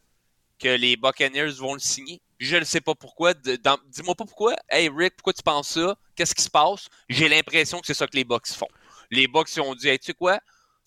que 0.58 0.68
les 0.68 0.96
Buccaneers 0.96 1.52
vont 1.60 1.74
le 1.74 1.80
signer. 1.80 2.20
Je 2.44 2.56
ne 2.56 2.64
sais 2.64 2.82
pas 2.82 2.94
pourquoi. 2.94 3.32
Dis-moi 3.32 4.14
pas 4.14 4.26
pourquoi. 4.26 4.54
Hey 4.68 4.90
Rick, 4.94 5.16
pourquoi 5.16 5.32
tu 5.32 5.42
penses 5.42 5.68
ça? 5.68 5.96
Qu'est-ce 6.14 6.34
qui 6.34 6.42
se 6.42 6.50
passe? 6.50 6.88
J'ai 7.08 7.26
l'impression 7.26 7.80
que 7.80 7.86
c'est 7.86 7.94
ça 7.94 8.06
que 8.06 8.14
les 8.14 8.24
Bucks 8.24 8.48
font. 8.48 8.68
Les 9.10 9.26
Bucks 9.26 9.48
ont 9.58 9.74
dit, 9.74 9.88
hey, 9.88 9.98
tu 9.98 10.06
sais 10.06 10.12
quoi? 10.12 10.38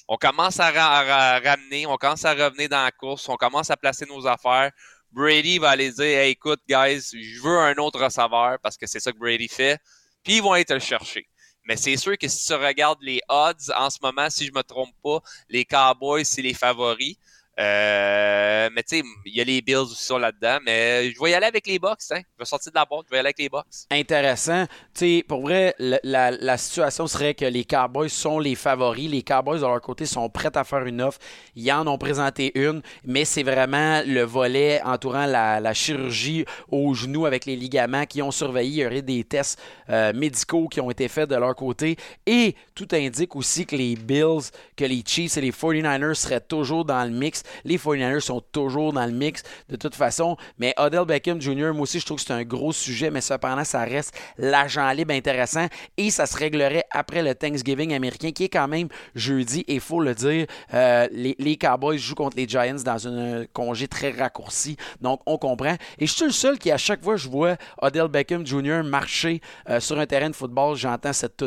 On 0.08 0.17
commence 0.17 0.60
à, 0.60 0.70
ramener, 0.70 1.88
on 1.88 1.98
commence 1.98 2.26
à 2.26 2.34
revenir 2.34 2.70
dans 2.70 2.84
la 2.84 2.91
course, 2.91 3.28
on 3.28 3.38
commence 3.38 3.72
à 3.72 3.76
placer 3.76 4.06
nos 4.06 4.28
affaires. 4.28 4.72
Brady 5.12 5.58
va 5.58 5.72
aller 5.72 5.91
dire 5.91 6.20
hey, 6.20 6.32
écoute, 6.32 6.60
guys, 6.70 7.02
je 7.12 7.41
veux 7.41 7.58
un 7.58 7.76
autre 7.78 8.04
receveur 8.04 8.60
parce 8.62 8.78
que 8.78 8.86
c'est 8.86 9.00
ça 9.00 9.12
que 9.12 9.17
Brady 9.17 9.48
fait. 9.48 9.80
Puis 10.24 10.38
ils 10.38 10.43
vont 10.43 10.62
te 10.63 10.74
le 10.74 10.80
chercher. 10.80 11.28
Mais 11.65 11.76
c'est 11.76 11.98
sûr 11.98 12.20
que 12.20 12.28
si 12.28 12.46
tu 12.46 12.54
regardes 12.54 13.02
les 13.02 13.20
odds 13.30 13.74
en 13.76 13.89
ce 13.89 13.98
moment, 14.04 14.30
si 14.30 14.46
je 14.46 14.52
me 14.54 14.62
trompe 14.62 14.93
pas, 15.04 15.22
les 15.50 15.65
Cowboys, 15.65 16.24
c'est 16.24 16.43
les 16.43 16.54
favoris. 16.54 17.15
Euh, 17.60 18.70
mais 18.74 18.84
tu 18.84 18.98
sais, 18.98 19.04
il 19.26 19.36
y 19.36 19.41
a 19.41 19.43
les 19.43 19.62
Bills 19.62 19.78
aussi 19.78 20.13
là-dedans. 20.13 20.60
Mais 20.65 21.12
je 21.12 21.22
vais 21.22 21.32
y 21.32 21.34
aller 21.34 21.48
avec 21.48 21.65
les 21.65 21.80
Bucks. 21.80 22.00
Hein. 22.12 22.22
Je 22.36 22.39
vais 22.39 22.46
sortir 22.46 22.72
de 22.72 22.78
la 22.78 22.86
boîte, 22.86 23.06
je 23.08 23.12
vais 23.12 23.17
y 23.17 23.20
aller 23.20 23.28
avec 23.28 23.39
les 23.39 23.50
Bucks. 23.50 23.65
Intéressant. 23.89 24.65
Tu 24.93 25.00
sais, 25.20 25.26
pour 25.28 25.41
vrai, 25.41 25.74
la, 25.80 26.58
situation 26.58 27.08
serait 27.08 27.34
que 27.34 27.46
les 27.46 27.65
Cowboys 27.65 28.10
sont 28.10 28.39
les 28.39 28.56
favoris. 28.56 29.10
Les 29.10 29.24
Cowboys, 29.24 29.60
de 29.60 29.65
leur 29.65 29.82
côté, 29.82 30.06
sont 30.06 30.30
prêts 30.30 30.56
à 30.56 30.63
faire 30.63 30.86
une 30.86 31.02
offre. 31.02 31.20
Ils 31.56 31.72
en 31.72 31.88
ont 31.88 31.98
présenté 31.98 32.52
une, 32.60 32.82
mais 33.04 33.26
c'est 33.26 33.43
vraiment 33.43 34.02
le 34.06 34.22
volet 34.22 34.82
entourant 34.84 35.26
la, 35.26 35.60
la, 35.60 35.74
chirurgie 35.74 36.46
au 36.70 36.93
genou 36.93 37.26
avec 37.26 37.46
les 37.46 37.56
ligaments 37.56 38.06
qui 38.06 38.22
ont 38.22 38.32
surveillé. 38.32 38.67
Il 38.67 38.84
y 38.84 38.86
aurait 38.86 39.02
des 39.02 39.24
tests 39.24 39.60
euh, 39.89 40.13
médicaux 40.13 40.67
qui 40.67 40.82
ont 40.82 40.91
été 40.91 41.08
faits 41.08 41.30
de 41.30 41.36
leur 41.36 41.56
côté. 41.56 41.98
Et 42.26 42.56
tout 42.76 42.88
indique 42.91 43.36
aussi 43.36 43.65
que 43.65 43.76
les 43.76 43.96
Bills, 43.96 44.52
que 44.76 44.86
les 44.86 45.04
Chiefs 45.06 45.38
et 45.38 45.41
les 45.41 45.52
49ers 45.52 46.13
seraient 46.13 46.41
toujours 46.41 46.86
dans 46.86 47.04
le 47.04 47.12
mix. 47.12 47.43
Les 47.64 47.78
49ers 47.78 48.20
sont 48.20 48.42
toujours 48.52 48.94
dans 48.94 49.06
le 49.06 49.12
mix 49.12 49.44
de 49.70 49.76
toute 49.76 49.96
façon. 49.96 50.38
Mais 50.58 50.74
Odell 50.78 51.06
Beckham 51.06 51.42
Jr., 51.42 51.72
moi 51.74 51.82
aussi, 51.82 52.00
je 52.00 52.06
trouve 52.06 52.18
que 52.18 52.24
c'est 52.26 52.34
un 52.34 52.44
gros 52.44 52.72
sujet, 52.72 53.10
mais 53.10 53.22
cependant, 53.22 53.64
ça 53.64 53.84
reste 53.84 54.14
l'agent 54.38 54.90
libre 54.92 55.14
intéressant 55.14 55.68
et 55.98 56.10
ça 56.10 56.26
se 56.26 56.38
réglerait 56.38 56.84
après 56.92 57.24
le 57.24 57.34
Thanksgiving 57.34 57.94
américain 57.94 58.32
qui 58.32 58.46
est 58.46 58.50
quand 58.50 58.68
même 58.68 58.88
jeudi. 59.16 59.64
Et 59.68 59.76
il 59.76 59.80
faut 59.82 60.02
le 60.02 60.14
dire, 60.14 60.48
euh, 60.74 61.08
les, 61.12 61.58
Cowboys 61.58 61.98
jouent 61.98 62.16
contre 62.16 62.38
les 62.38 62.48
Giants 62.48 62.84
dans 62.86 63.08
un 63.08 63.46
congé 63.52 63.88
très 63.88 64.12
raccourci. 64.12 64.78
Donc, 65.02 65.22
on 65.26 65.38
comprend. 65.38 65.76
Et 65.98 66.06
je 66.06 66.14
suis 66.14 66.26
le 66.26 66.32
seul 66.32 66.60
qui, 66.60 66.72
à 66.72 66.78
chaque 66.78 67.04
fois 67.04 67.16
je 67.16 67.28
vois 67.28 67.56
Odell 67.82 68.08
Beckham 68.08 68.46
Jr. 68.46 68.84
marcher 68.84 69.42
euh, 69.70 69.80
sur 69.80 69.98
un 69.98 70.06
terrain 70.06 70.30
de 70.30 70.36
football, 70.36 70.76
j'entends 70.76 71.14
cette 71.14 71.38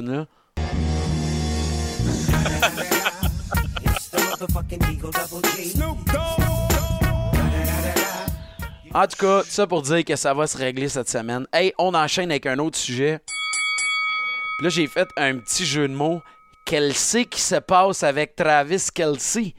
En 8.94 9.06
tout 9.06 9.16
cas, 9.18 9.42
ça 9.46 9.66
pour 9.66 9.82
dire 9.82 10.04
que 10.04 10.16
ça 10.16 10.32
va 10.32 10.46
se 10.46 10.56
régler 10.56 10.88
cette 10.88 11.10
semaine. 11.10 11.46
Hey, 11.52 11.74
on 11.78 11.94
enchaîne 11.94 12.30
avec 12.30 12.46
un 12.46 12.58
autre 12.58 12.78
sujet. 12.78 13.20
là, 14.62 14.68
j'ai 14.70 14.86
fait 14.86 15.08
un 15.16 15.36
petit 15.36 15.66
jeu 15.66 15.86
de 15.86 15.92
mots. 15.92 16.22
Kelsey 16.64 17.26
qui 17.26 17.40
se 17.40 17.56
passe 17.56 18.02
avec 18.02 18.34
Travis 18.34 18.86
Kelsey. 18.94 19.54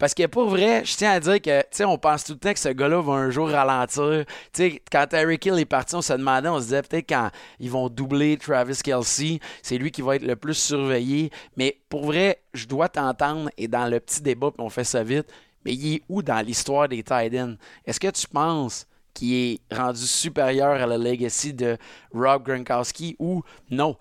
Parce 0.00 0.14
que 0.14 0.26
pour 0.26 0.48
vrai, 0.48 0.82
je 0.82 0.96
tiens 0.96 1.12
à 1.12 1.20
dire 1.20 1.42
que, 1.42 1.60
tu 1.60 1.66
sais, 1.72 1.84
on 1.84 1.98
pense 1.98 2.24
tout 2.24 2.32
le 2.32 2.38
temps 2.38 2.54
que 2.54 2.58
ce 2.58 2.70
gars-là 2.70 3.02
va 3.02 3.12
un 3.12 3.28
jour 3.28 3.50
ralentir. 3.50 4.24
Tu 4.50 4.62
sais, 4.62 4.82
quand 4.90 5.12
Eric 5.12 5.44
Hill 5.44 5.58
est 5.58 5.66
parti, 5.66 5.94
on 5.94 6.00
se 6.00 6.14
demandait, 6.14 6.48
on 6.48 6.58
se 6.58 6.64
disait 6.64 6.80
peut-être 6.80 7.06
quand 7.06 7.30
ils 7.58 7.70
vont 7.70 7.90
doubler 7.90 8.38
Travis 8.38 8.78
Kelsey, 8.82 9.40
c'est 9.60 9.76
lui 9.76 9.90
qui 9.90 10.00
va 10.00 10.16
être 10.16 10.24
le 10.24 10.36
plus 10.36 10.54
surveillé. 10.54 11.30
Mais 11.58 11.76
pour 11.90 12.06
vrai, 12.06 12.40
je 12.54 12.64
dois 12.64 12.88
t'entendre 12.88 13.50
et 13.58 13.68
dans 13.68 13.86
le 13.90 14.00
petit 14.00 14.22
débat, 14.22 14.50
puis 14.50 14.64
on 14.64 14.70
fait 14.70 14.84
ça 14.84 15.02
vite, 15.02 15.26
mais 15.66 15.74
il 15.74 15.96
est 15.96 16.02
où 16.08 16.22
dans 16.22 16.40
l'histoire 16.40 16.88
des 16.88 17.02
Titans? 17.02 17.58
Est-ce 17.84 18.00
que 18.00 18.08
tu 18.08 18.26
penses 18.26 18.86
qu'il 19.12 19.34
est 19.34 19.60
rendu 19.70 20.06
supérieur 20.06 20.80
à 20.80 20.86
la 20.86 20.96
legacy 20.96 21.52
de 21.52 21.76
Rob 22.14 22.44
Gronkowski 22.44 23.16
ou 23.18 23.42
non? 23.70 23.98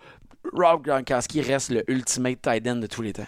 Rob 0.54 0.82
Gronkowski 0.82 1.42
reste 1.42 1.72
le 1.72 1.84
ultimate 1.92 2.42
Titan 2.42 2.78
de 2.78 2.88
tous 2.88 3.02
les 3.02 3.12
temps. 3.12 3.28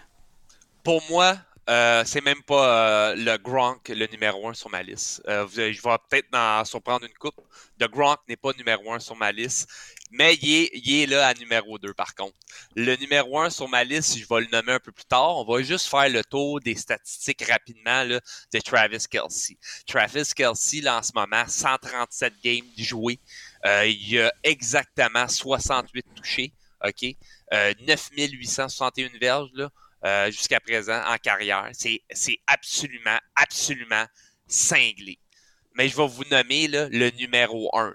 Pour 0.86 1.02
moi, 1.10 1.36
euh, 1.70 2.04
c'est 2.06 2.22
même 2.22 2.42
pas 2.42 3.12
euh, 3.12 3.16
le 3.16 3.38
Gronk 3.38 3.88
le 3.90 4.08
numéro 4.08 4.50
un 4.50 4.54
sur 4.54 4.70
ma 4.70 4.82
liste. 4.82 5.22
Euh, 5.28 5.48
je 5.48 5.62
vais 5.62 5.98
peut-être 6.10 6.28
en 6.34 6.66
surprendre 6.66 7.06
une 7.06 7.14
coupe. 7.14 7.40
Le 7.80 7.88
Gronk 7.88 8.18
n'est 8.28 8.36
pas 8.36 8.52
numéro 8.58 8.92
un 8.92 9.00
sur 9.00 9.16
ma 9.16 9.32
liste, 9.32 9.70
mais 10.10 10.36
il 10.42 11.02
est, 11.02 11.06
là 11.06 11.28
à 11.28 11.34
numéro 11.36 11.78
2 11.78 11.94
par 11.94 12.16
contre. 12.16 12.36
Le 12.76 12.96
numéro 12.96 13.40
1 13.40 13.52
sur 13.52 13.70
ma 13.70 13.84
liste, 13.84 14.18
je 14.18 14.26
vais 14.28 14.42
le 14.42 14.48
nommer 14.52 14.74
un 14.74 14.80
peu 14.80 14.92
plus 14.92 15.06
tard. 15.06 15.38
On 15.38 15.46
va 15.46 15.62
juste 15.62 15.88
faire 15.88 16.10
le 16.10 16.24
tour 16.24 16.60
des 16.60 16.76
statistiques 16.76 17.44
rapidement 17.48 18.06
de 18.06 18.60
Travis 18.60 19.06
Kelsey. 19.10 19.58
Travis 19.86 20.34
Kelsey, 20.36 20.82
là, 20.82 20.98
en 20.98 21.04
ce 21.04 21.12
moment, 21.14 21.44
137 21.48 22.34
games 22.44 22.66
joués. 22.78 23.20
il 23.64 24.20
a 24.20 24.34
exactement 24.44 25.28
68 25.28 26.06
touchés. 26.16 26.54
OK? 26.84 27.16
9861 27.52 29.10
verges, 29.20 29.50
là. 29.54 29.70
Euh, 30.04 30.32
jusqu'à 30.32 30.60
présent 30.60 31.00
en 31.06 31.18
carrière. 31.18 31.70
C'est 31.74 32.40
absolument, 32.48 33.20
absolument 33.36 34.06
cinglé. 34.48 35.20
Mais 35.76 35.88
je 35.90 35.96
vais 35.96 36.08
vous 36.08 36.24
nommer 36.32 36.68
le 36.68 37.10
numéro 37.12 37.70
1. 37.78 37.94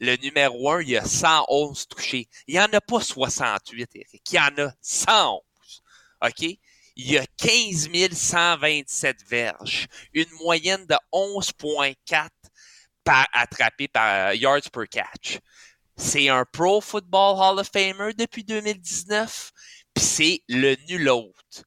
Le 0.00 0.16
numéro 0.16 0.70
1, 0.70 0.82
il 0.82 0.90
y 0.90 0.96
a 0.96 1.04
111 1.04 1.86
touchés. 1.88 2.28
Il 2.46 2.54
n'y 2.54 2.60
en 2.60 2.72
a 2.72 2.80
pas 2.80 3.00
68, 3.00 3.90
Eric. 3.94 4.22
Il 4.30 4.34
y 4.36 4.38
en 4.38 4.68
a 4.68 4.72
111. 4.80 5.42
OK? 6.22 6.42
Il 6.96 7.10
y 7.10 7.18
a 7.18 7.26
15 7.36 7.90
127 8.12 9.24
verges. 9.28 9.86
Une 10.14 10.30
moyenne 10.40 10.86
de 10.86 10.96
11,4 11.12 12.28
par 13.04 13.26
par 13.92 14.30
euh, 14.30 14.34
yards 14.34 14.70
per 14.72 14.86
catch. 14.90 15.38
C'est 15.96 16.28
un 16.28 16.44
Pro 16.44 16.80
Football 16.80 17.36
Hall 17.38 17.58
of 17.58 17.68
Famer 17.72 18.12
depuis 18.14 18.44
2019 18.44 19.52
c'est 19.98 20.42
le 20.48 20.76
nul 20.88 21.08
autre. 21.08 21.64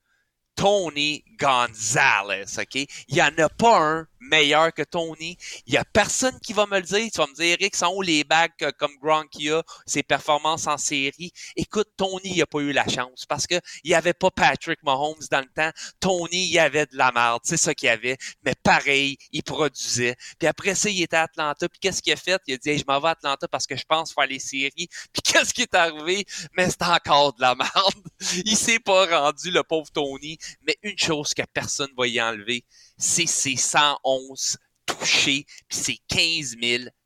Tony 0.55 1.23
Gonzalez, 1.41 2.59
OK? 2.59 2.75
Il 2.75 3.15
n'y 3.15 3.21
en 3.21 3.35
a 3.39 3.49
pas 3.49 3.79
un 3.79 4.07
meilleur 4.21 4.71
que 4.73 4.83
Tony. 4.83 5.37
Il 5.65 5.73
n'y 5.73 5.77
a 5.77 5.83
personne 5.83 6.39
qui 6.39 6.53
va 6.53 6.67
me 6.67 6.77
le 6.77 6.83
dire. 6.83 7.09
Tu 7.11 7.17
vas 7.17 7.27
me 7.27 7.33
dire, 7.33 7.57
Eric, 7.59 7.75
sont 7.75 7.93
où 7.95 8.01
les 8.01 8.23
bagues 8.23 8.51
comme 8.77 8.95
Gronk 9.01 9.35
a, 9.49 9.63
ses 9.85 10.03
performances 10.03 10.67
en 10.67 10.77
série? 10.77 11.33
Écoute, 11.55 11.89
Tony, 11.97 12.37
n'a 12.37 12.45
pas 12.45 12.59
eu 12.59 12.71
la 12.71 12.87
chance 12.87 13.25
parce 13.25 13.47
qu'il 13.47 13.61
n'y 13.83 13.93
avait 13.93 14.13
pas 14.13 14.29
Patrick 14.31 14.81
Mahomes 14.83 15.23
dans 15.29 15.39
le 15.39 15.49
temps. 15.53 15.71
Tony, 15.99 16.45
il 16.45 16.51
y 16.51 16.59
avait 16.59 16.85
de 16.85 16.95
la 16.95 17.11
merde. 17.11 17.41
C'est 17.43 17.57
ça 17.57 17.73
qu'il 17.73 17.87
y 17.87 17.89
avait. 17.89 18.17
Mais 18.45 18.53
pareil, 18.63 19.17
il 19.31 19.43
produisait. 19.43 20.15
Puis 20.39 20.47
après 20.47 20.75
ça, 20.75 20.89
il 20.89 21.01
était 21.01 21.17
à 21.17 21.23
Atlanta. 21.23 21.67
Puis 21.67 21.79
qu'est-ce 21.79 22.01
qu'il 22.01 22.13
a 22.13 22.17
fait? 22.17 22.41
Il 22.47 22.53
a 22.53 22.57
dit, 22.57 22.77
je 22.77 22.85
m'en 22.87 22.99
vais 22.99 23.09
à 23.09 23.11
Atlanta 23.11 23.47
parce 23.47 23.65
que 23.65 23.75
je 23.75 23.85
pense 23.85 24.13
faire 24.13 24.27
les 24.27 24.39
séries. 24.39 24.71
Puis 25.11 25.21
qu'est-ce 25.23 25.53
qui 25.53 25.63
est 25.63 25.75
arrivé? 25.75 26.25
Mais 26.55 26.69
c'est 26.69 26.83
encore 26.83 27.33
de 27.33 27.41
la 27.41 27.55
merde. 27.55 27.71
Il 28.45 28.55
s'est 28.55 28.79
pas 28.79 29.05
rendu, 29.05 29.49
le 29.49 29.63
pauvre 29.63 29.89
Tony. 29.91 30.37
Mais 30.65 30.77
une 30.83 30.97
chose 30.97 31.30
que 31.33 31.43
personne 31.53 31.89
ne 31.91 32.01
va 32.01 32.07
y 32.07 32.21
enlever, 32.21 32.65
c'est 32.97 33.27
ses 33.27 33.55
111 33.55 34.57
touchés, 34.85 35.45
puis 35.67 35.77
c'est 35.77 35.99
15 36.07 36.55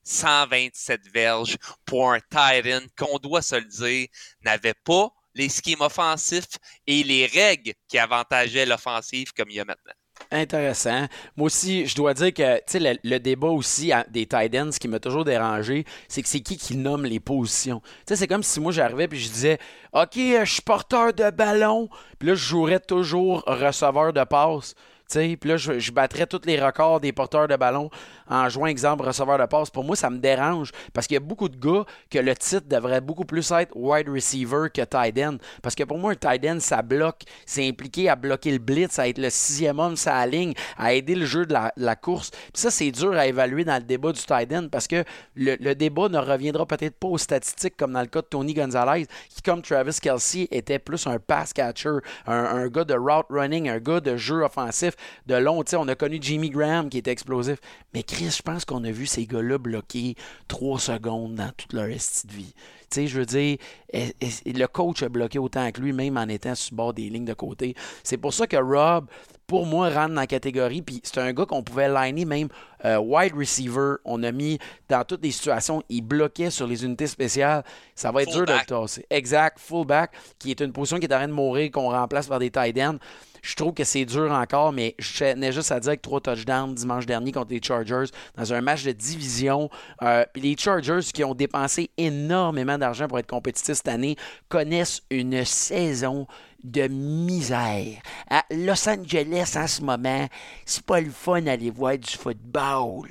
127 0.04 1.02
verges 1.12 1.58
pour 1.84 2.12
un 2.12 2.20
Titan 2.20 2.82
qu'on 2.98 3.18
doit 3.18 3.42
se 3.42 3.56
le 3.56 3.66
dire, 3.66 4.08
n'avait 4.42 4.76
pas 4.76 5.10
les 5.34 5.50
schemes 5.50 5.82
offensifs 5.82 6.58
et 6.88 7.04
les 7.04 7.26
règles 7.26 7.74
qui 7.88 7.98
avantageaient 7.98 8.66
l'offensive 8.66 9.34
comme 9.34 9.50
il 9.50 9.56
y 9.56 9.60
a 9.60 9.66
maintenant. 9.66 9.94
Intéressant. 10.32 11.06
Moi 11.38 11.48
aussi, 11.48 11.86
je 11.86 11.96
dois 11.96 12.14
dire 12.14 12.34
que 12.34 12.60
le, 12.74 12.98
le 13.04 13.18
débat 13.20 13.48
aussi 13.48 13.92
des 14.10 14.26
Titans, 14.26 14.72
ce 14.72 14.80
qui 14.80 14.88
m'a 14.88 15.00
toujours 15.00 15.24
dérangé, 15.26 15.86
c'est 16.08 16.22
que 16.22 16.28
c'est 16.28 16.40
qui 16.40 16.58
qui 16.58 16.76
nomme 16.76 17.06
les 17.06 17.20
positions. 17.20 17.82
C'est 18.06 18.28
comme 18.28 18.44
si 18.44 18.60
moi 18.60 18.72
j'arrivais 18.72 19.08
et 19.12 19.16
je 19.16 19.30
disais 19.30 19.60
OK, 19.94 20.16
je 20.16 20.44
suis 20.46 20.62
porteur 20.62 21.14
de 21.14 21.30
ballon, 21.30 21.90
puis 22.20 22.30
là 22.30 22.36
je 22.36 22.44
jouerais 22.44 22.80
toujours 22.80 23.44
receveur 23.46 24.14
de 24.14 24.24
passe. 24.24 24.76
Puis 25.10 25.38
là, 25.44 25.58
je, 25.58 25.92
battrais 25.92 26.26
tous 26.26 26.42
les 26.46 26.60
records 26.60 27.00
des 27.00 27.12
porteurs 27.12 27.48
de 27.48 27.56
ballon 27.56 27.90
en 28.28 28.50
jouant, 28.50 28.66
exemple, 28.66 29.06
receveur 29.06 29.38
de 29.38 29.46
passe. 29.46 29.70
Pour 29.70 29.84
moi, 29.84 29.96
ça 29.96 30.10
me 30.10 30.18
dérange 30.18 30.72
parce 30.94 31.06
qu'il 31.06 31.16
y 31.16 31.18
a 31.18 31.22
beaucoup 31.22 31.48
de 31.48 31.58
gars 31.58 31.86
que 32.10 32.18
le 32.18 32.36
titre 32.36 32.68
devrait 32.68 33.02
beaucoup 33.02 33.26
plus 33.26 33.52
être 33.52 33.72
wide 33.76 34.10
receiver 34.10 34.68
que 34.74 34.82
tight 34.82 35.18
end. 35.20 35.38
Parce 35.62 35.76
que 35.76 35.84
pour 35.84 35.98
moi, 36.00 36.14
un 36.14 36.16
tight 36.16 36.44
end, 36.46 36.60
ça 36.60 36.82
bloque. 36.82 37.22
C'est 37.46 37.68
impliqué 37.68 38.10
à 38.10 38.16
bloquer 38.16 38.52
le 38.52 38.58
blitz, 38.58 38.98
à 38.98 39.08
être 39.08 39.20
le 39.20 39.30
sixième 39.30 39.80
homme 39.80 39.96
sur 39.96 40.12
la 40.12 40.26
ligne, 40.26 40.54
à 40.78 40.94
aider 40.94 41.16
le 41.16 41.26
jeu 41.26 41.46
de 41.46 41.54
la, 41.54 41.96
course. 41.96 42.32
Puis 42.32 42.62
ça, 42.62 42.72
c'est 42.72 42.92
dur 42.92 43.14
à 43.14 43.28
évaluer 43.28 43.64
dans 43.64 43.78
le 43.78 43.84
débat 43.84 44.12
du 44.12 44.22
tight 44.22 44.52
end 44.52 44.68
parce 44.72 44.88
que 44.88 45.04
le, 45.36 45.74
débat 45.76 46.10
ne 46.10 46.18
reviendra 46.18 46.66
peut-être 46.66 46.96
pas 46.96 47.08
aux 47.08 47.18
statistiques 47.18 47.78
comme 47.78 47.94
dans 47.94 48.02
le 48.02 48.08
cas 48.08 48.22
de 48.22 48.28
Tony 48.28 48.54
Gonzalez, 48.54 49.06
qui, 49.30 49.42
comme 49.42 49.62
Travis 49.62 49.98
Kelsey, 50.02 50.48
était 50.52 50.80
plus 50.80 51.06
un 51.08 51.20
pass 51.20 51.54
catcher, 51.54 51.98
un, 52.26 52.34
un 52.34 52.68
gars 52.68 52.84
de 52.84 52.96
route 52.96 53.28
running, 53.30 53.70
un 53.70 53.80
gars 53.80 54.00
de 54.00 54.18
jeu 54.18 54.44
offensif 54.44 54.95
de 55.28 55.36
long. 55.36 55.64
on 55.74 55.88
a 55.88 55.96
connu 55.96 56.20
Jimmy 56.22 56.50
Graham 56.50 56.90
qui 56.90 56.98
était 56.98 57.12
explosif. 57.12 57.58
Mais 57.94 58.04
Chris, 58.04 58.36
je 58.38 58.42
pense 58.42 58.66
qu'on 58.66 58.84
a 58.84 58.92
vu 58.92 59.06
ces 59.06 59.26
gars-là 59.26 59.58
bloquer 59.58 60.16
trois 60.48 60.80
secondes 60.80 61.36
dans 61.36 61.52
toute 61.56 61.74
leur 61.74 61.88
de 61.88 62.34
vie. 62.34 62.54
je 62.94 63.20
veux 63.20 63.26
dire, 63.26 63.58
le 63.94 64.66
coach 64.66 65.04
a 65.04 65.10
bloqué 65.10 65.40
autant 65.40 65.72
que 65.72 65.82
lui, 65.82 65.94
même 65.94 66.18
en 66.18 66.28
étant 66.28 66.56
sur 66.56 66.74
le 66.74 66.78
bord 66.78 66.94
des 66.94 67.10
lignes 67.10 67.26
de 67.26 67.34
côté. 67.34 67.76
C'est 68.04 68.18
pour 68.18 68.34
ça 68.34 68.48
que 68.48 68.58
Rob, 68.58 69.08
pour 69.48 69.66
moi, 69.66 69.90
rentre 69.90 70.10
dans 70.10 70.22
la 70.22 70.28
catégorie. 70.28 70.82
Puis 70.82 71.02
c'est 71.04 71.20
un 71.20 71.34
gars 71.34 71.46
qu'on 71.46 71.64
pouvait 71.64 71.90
liner 71.90 72.26
même 72.26 72.48
euh, 72.84 72.98
wide 72.98 73.34
receiver. 73.36 73.96
On 74.06 74.24
a 74.24 74.32
mis 74.32 74.60
dans 74.90 75.04
toutes 75.04 75.24
les 75.24 75.32
situations, 75.32 75.84
il 75.90 76.02
bloquait 76.02 76.50
sur 76.50 76.68
les 76.68 76.84
unités 76.84 77.08
spéciales. 77.08 77.64
Ça 77.96 78.12
va 78.12 78.24
être 78.24 78.32
dur 78.32 78.46
de 78.46 78.54
le 78.54 78.66
tasser. 78.66 79.06
Exact, 79.10 79.60
fullback, 79.60 80.12
qui 80.40 80.52
est 80.52 80.62
une 80.62 80.72
position 80.72 80.98
qui 80.98 81.06
est 81.06 81.14
en 81.14 81.18
train 81.18 81.28
de 81.28 81.34
mourir, 81.34 81.72
qu'on 81.72 81.90
remplace 81.90 82.28
par 82.28 82.40
des 82.40 82.52
tight 82.52 82.78
ends. 82.80 82.98
Je 83.46 83.54
trouve 83.54 83.76
que 83.76 83.84
c'est 83.84 84.06
dur 84.06 84.32
encore, 84.32 84.74
mais 84.74 84.96
je 84.98 85.20
tenais 85.20 85.52
juste 85.52 85.72
à 85.72 85.80
dire 85.80 85.94
que 85.94 86.02
trois 86.02 86.20
touchdowns 86.20 86.74
dimanche 86.74 87.06
dernier 87.06 87.32
contre 87.32 87.52
les 87.52 87.62
Chargers 87.62 88.06
dans 88.36 88.54
un 88.54 88.62
match 88.62 88.84
de 88.84 88.92
division. 88.92 89.70
Euh, 90.02 90.26
les 90.36 90.58
Chargers 90.58 91.02
qui 91.14 91.24
ont 91.24 91.36
dépensé 91.36 91.92
énormément 91.96 92.80
d'argent 92.80 93.08
pour 93.08 93.20
être 93.20 93.30
compétitifs 93.30 93.76
cette 93.76 93.88
année 93.88 94.16
connaissent 94.50 95.04
une 95.12 95.46
saison 95.46 96.26
de 96.64 96.88
misère. 96.88 98.02
À 98.32 98.44
Los 98.50 98.90
Angeles, 98.90 99.54
en 99.56 99.68
ce 99.68 99.82
moment, 99.84 100.28
c'est 100.66 100.84
pas 100.84 101.00
le 101.00 101.12
fun 101.12 101.44
d'aller 101.44 101.70
voir 101.70 102.00
du 102.00 102.18
football. 102.18 103.10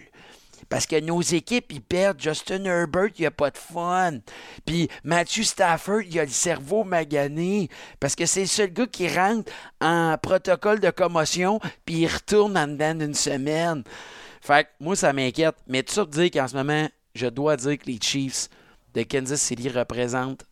Parce 0.74 0.88
que 0.88 0.98
nos 0.98 1.20
équipes, 1.20 1.70
ils 1.70 1.80
perdent. 1.80 2.20
Justin 2.20 2.64
Herbert, 2.64 3.10
il 3.16 3.26
a 3.26 3.30
pas 3.30 3.52
de 3.52 3.56
fun. 3.56 4.18
Puis 4.66 4.88
Matthew 5.04 5.44
Stafford, 5.44 6.00
il 6.00 6.18
a 6.18 6.24
le 6.24 6.30
cerveau 6.30 6.82
magané. 6.82 7.68
Parce 8.00 8.16
que 8.16 8.26
c'est 8.26 8.40
le 8.40 8.46
seul 8.48 8.72
gars 8.72 8.88
qui 8.88 9.06
rentre 9.06 9.52
en 9.80 10.18
protocole 10.20 10.80
de 10.80 10.90
commotion, 10.90 11.60
puis 11.84 11.98
il 11.98 12.08
retourne 12.08 12.58
en 12.58 12.66
dedans 12.66 12.96
d'une 12.96 13.14
semaine. 13.14 13.84
Fait 14.40 14.64
que 14.64 14.70
moi, 14.80 14.96
ça 14.96 15.12
m'inquiète. 15.12 15.54
Mais 15.68 15.84
tout 15.84 15.94
ça 15.94 16.02
pour 16.02 16.10
dire 16.10 16.28
qu'en 16.32 16.48
ce 16.48 16.56
moment, 16.56 16.88
je 17.14 17.28
dois 17.28 17.56
dire 17.56 17.78
que 17.78 17.86
les 17.86 18.00
Chiefs 18.02 18.48
de 18.94 19.04
Kansas 19.04 19.40
City 19.40 19.68
représentent 19.68 20.44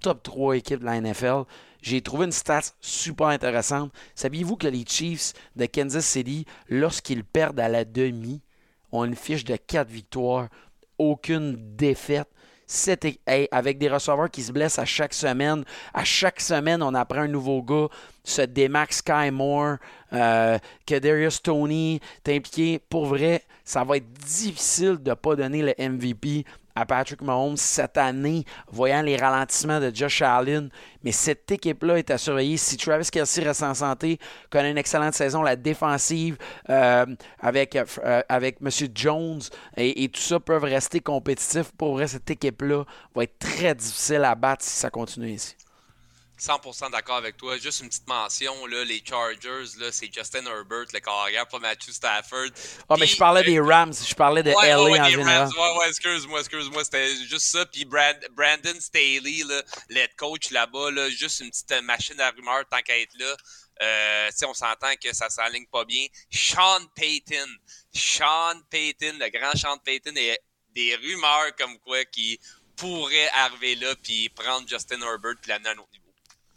top 0.00 0.24
3 0.24 0.56
équipes 0.56 0.80
de 0.80 0.86
la 0.86 1.00
NFL. 1.00 1.44
J'ai 1.82 2.02
trouvé 2.02 2.24
une 2.24 2.32
stat 2.32 2.62
super 2.80 3.28
intéressante. 3.28 3.92
Saviez-vous 4.16 4.56
que 4.56 4.66
les 4.66 4.84
Chiefs 4.84 5.34
de 5.54 5.66
Kansas 5.66 6.04
City, 6.04 6.46
lorsqu'ils 6.68 7.22
perdent 7.22 7.60
à 7.60 7.68
la 7.68 7.84
demi, 7.84 8.42
ont 8.92 9.04
une 9.04 9.16
fiche 9.16 9.44
de 9.44 9.56
4 9.56 9.88
victoires, 9.88 10.48
aucune 10.98 11.56
défaite? 11.76 12.28
avec 13.50 13.78
des 13.78 13.88
receveurs 13.88 14.30
qui 14.30 14.42
se 14.42 14.52
blessent 14.52 14.78
à 14.78 14.84
chaque 14.84 15.14
semaine. 15.14 15.64
À 15.92 16.04
chaque 16.04 16.40
semaine, 16.40 16.82
on 16.82 16.94
apprend 16.94 17.22
un 17.22 17.28
nouveau 17.28 17.62
gars. 17.62 17.88
Ce 18.22 18.42
Demax 18.42 18.98
Sky 18.98 19.30
Moore, 19.32 19.76
euh, 20.12 20.58
que 20.86 21.38
Tony 21.40 22.00
t'es 22.22 22.36
impliqué. 22.36 22.80
Pour 22.88 23.06
vrai, 23.06 23.42
ça 23.64 23.82
va 23.82 23.96
être 23.96 24.12
difficile 24.12 24.98
de 25.02 25.10
ne 25.10 25.14
pas 25.14 25.36
donner 25.36 25.62
le 25.62 25.74
MVP 25.78 26.44
à 26.80 26.86
Patrick 26.86 27.20
Mahomes 27.20 27.58
cette 27.58 27.98
année, 27.98 28.44
voyant 28.72 29.02
les 29.02 29.16
ralentissements 29.16 29.80
de 29.80 29.94
Josh 29.94 30.22
Allen. 30.22 30.70
Mais 31.04 31.12
cette 31.12 31.50
équipe-là 31.50 31.98
est 31.98 32.10
à 32.10 32.16
surveiller. 32.16 32.56
Si 32.56 32.78
Travis 32.78 33.10
Kelsey 33.10 33.44
reste 33.44 33.62
en 33.62 33.74
santé, 33.74 34.18
connaît 34.48 34.70
une 34.70 34.78
excellente 34.78 35.12
saison, 35.12 35.42
la 35.42 35.56
défensive 35.56 36.38
euh, 36.70 37.04
avec, 37.38 37.76
euh, 37.76 38.22
avec 38.30 38.58
M. 38.62 38.70
Jones 38.94 39.40
et, 39.76 40.08
tout 40.08 40.20
ça 40.22 40.40
peuvent 40.40 40.64
rester 40.64 41.00
compétitifs. 41.00 41.70
Pour 41.76 41.92
vrai, 41.92 42.06
cette 42.06 42.30
équipe-là 42.30 42.84
va 43.14 43.24
être 43.24 43.38
très 43.38 43.74
difficile 43.74 44.24
à 44.24 44.34
battre 44.34 44.64
si 44.64 44.70
ça 44.70 44.88
continue 44.88 45.32
ici. 45.32 45.56
100% 46.40 46.90
d'accord 46.90 47.16
avec 47.16 47.36
toi. 47.36 47.56
Juste 47.58 47.80
une 47.80 47.88
petite 47.88 48.06
mention, 48.08 48.66
là, 48.66 48.84
les 48.84 49.02
Chargers, 49.04 49.78
là, 49.78 49.92
c'est 49.92 50.12
Justin 50.12 50.46
Herbert, 50.46 50.86
le 50.92 51.00
carrière, 51.00 51.46
pas 51.46 51.58
Matthew 51.58 51.90
Stafford. 51.90 52.50
Ah, 52.88 52.94
mais 52.98 53.06
je 53.06 53.16
parlais 53.16 53.42
des 53.42 53.60
Rams, 53.60 53.92
je 53.92 54.14
parlais 54.14 54.42
de 54.42 54.50
LA 54.50 54.82
ouais, 54.82 55.00
en 55.00 55.04
général. 55.04 55.48
Rams, 55.48 55.52
ouais, 55.56 55.78
ouais, 55.78 55.88
excuse-moi, 55.88 56.40
excuse-moi, 56.40 56.84
c'était 56.84 57.14
juste 57.26 57.46
ça. 57.46 57.66
Puis 57.66 57.84
Brandon 57.84 58.80
Staley, 58.80 59.42
là, 59.46 59.62
l'head 59.88 60.10
coach 60.16 60.50
là-bas, 60.50 60.90
là, 60.90 61.08
juste 61.10 61.40
une 61.40 61.50
petite 61.50 61.82
machine 61.82 62.20
à 62.20 62.30
rumeurs 62.30 62.64
tant 62.70 62.80
qu'à 62.82 62.98
être 62.98 63.14
là. 63.18 63.36
Euh, 63.82 64.30
on 64.46 64.54
s'entend 64.54 64.94
que 65.02 65.14
ça 65.14 65.30
s'aligne 65.30 65.66
pas 65.66 65.84
bien. 65.84 66.06
Sean 66.30 66.86
Payton. 66.94 67.48
Sean 67.94 68.60
Payton, 68.68 69.16
le 69.18 69.28
grand 69.30 69.56
Sean 69.56 69.78
Payton, 69.78 70.14
et 70.16 70.38
des 70.74 70.94
rumeurs 70.96 71.54
comme 71.56 71.78
quoi 71.78 72.04
qui 72.04 72.38
pourrait 72.76 73.28
arriver 73.34 73.74
là 73.74 73.94
puis 74.02 74.28
prendre 74.30 74.68
Justin 74.68 75.00
Herbert 75.02 75.34
puis 75.40 75.50
l'amener 75.50 75.70
à 75.70 75.72
un 75.72 75.78
autre 75.78 75.90
niveau. 75.92 75.99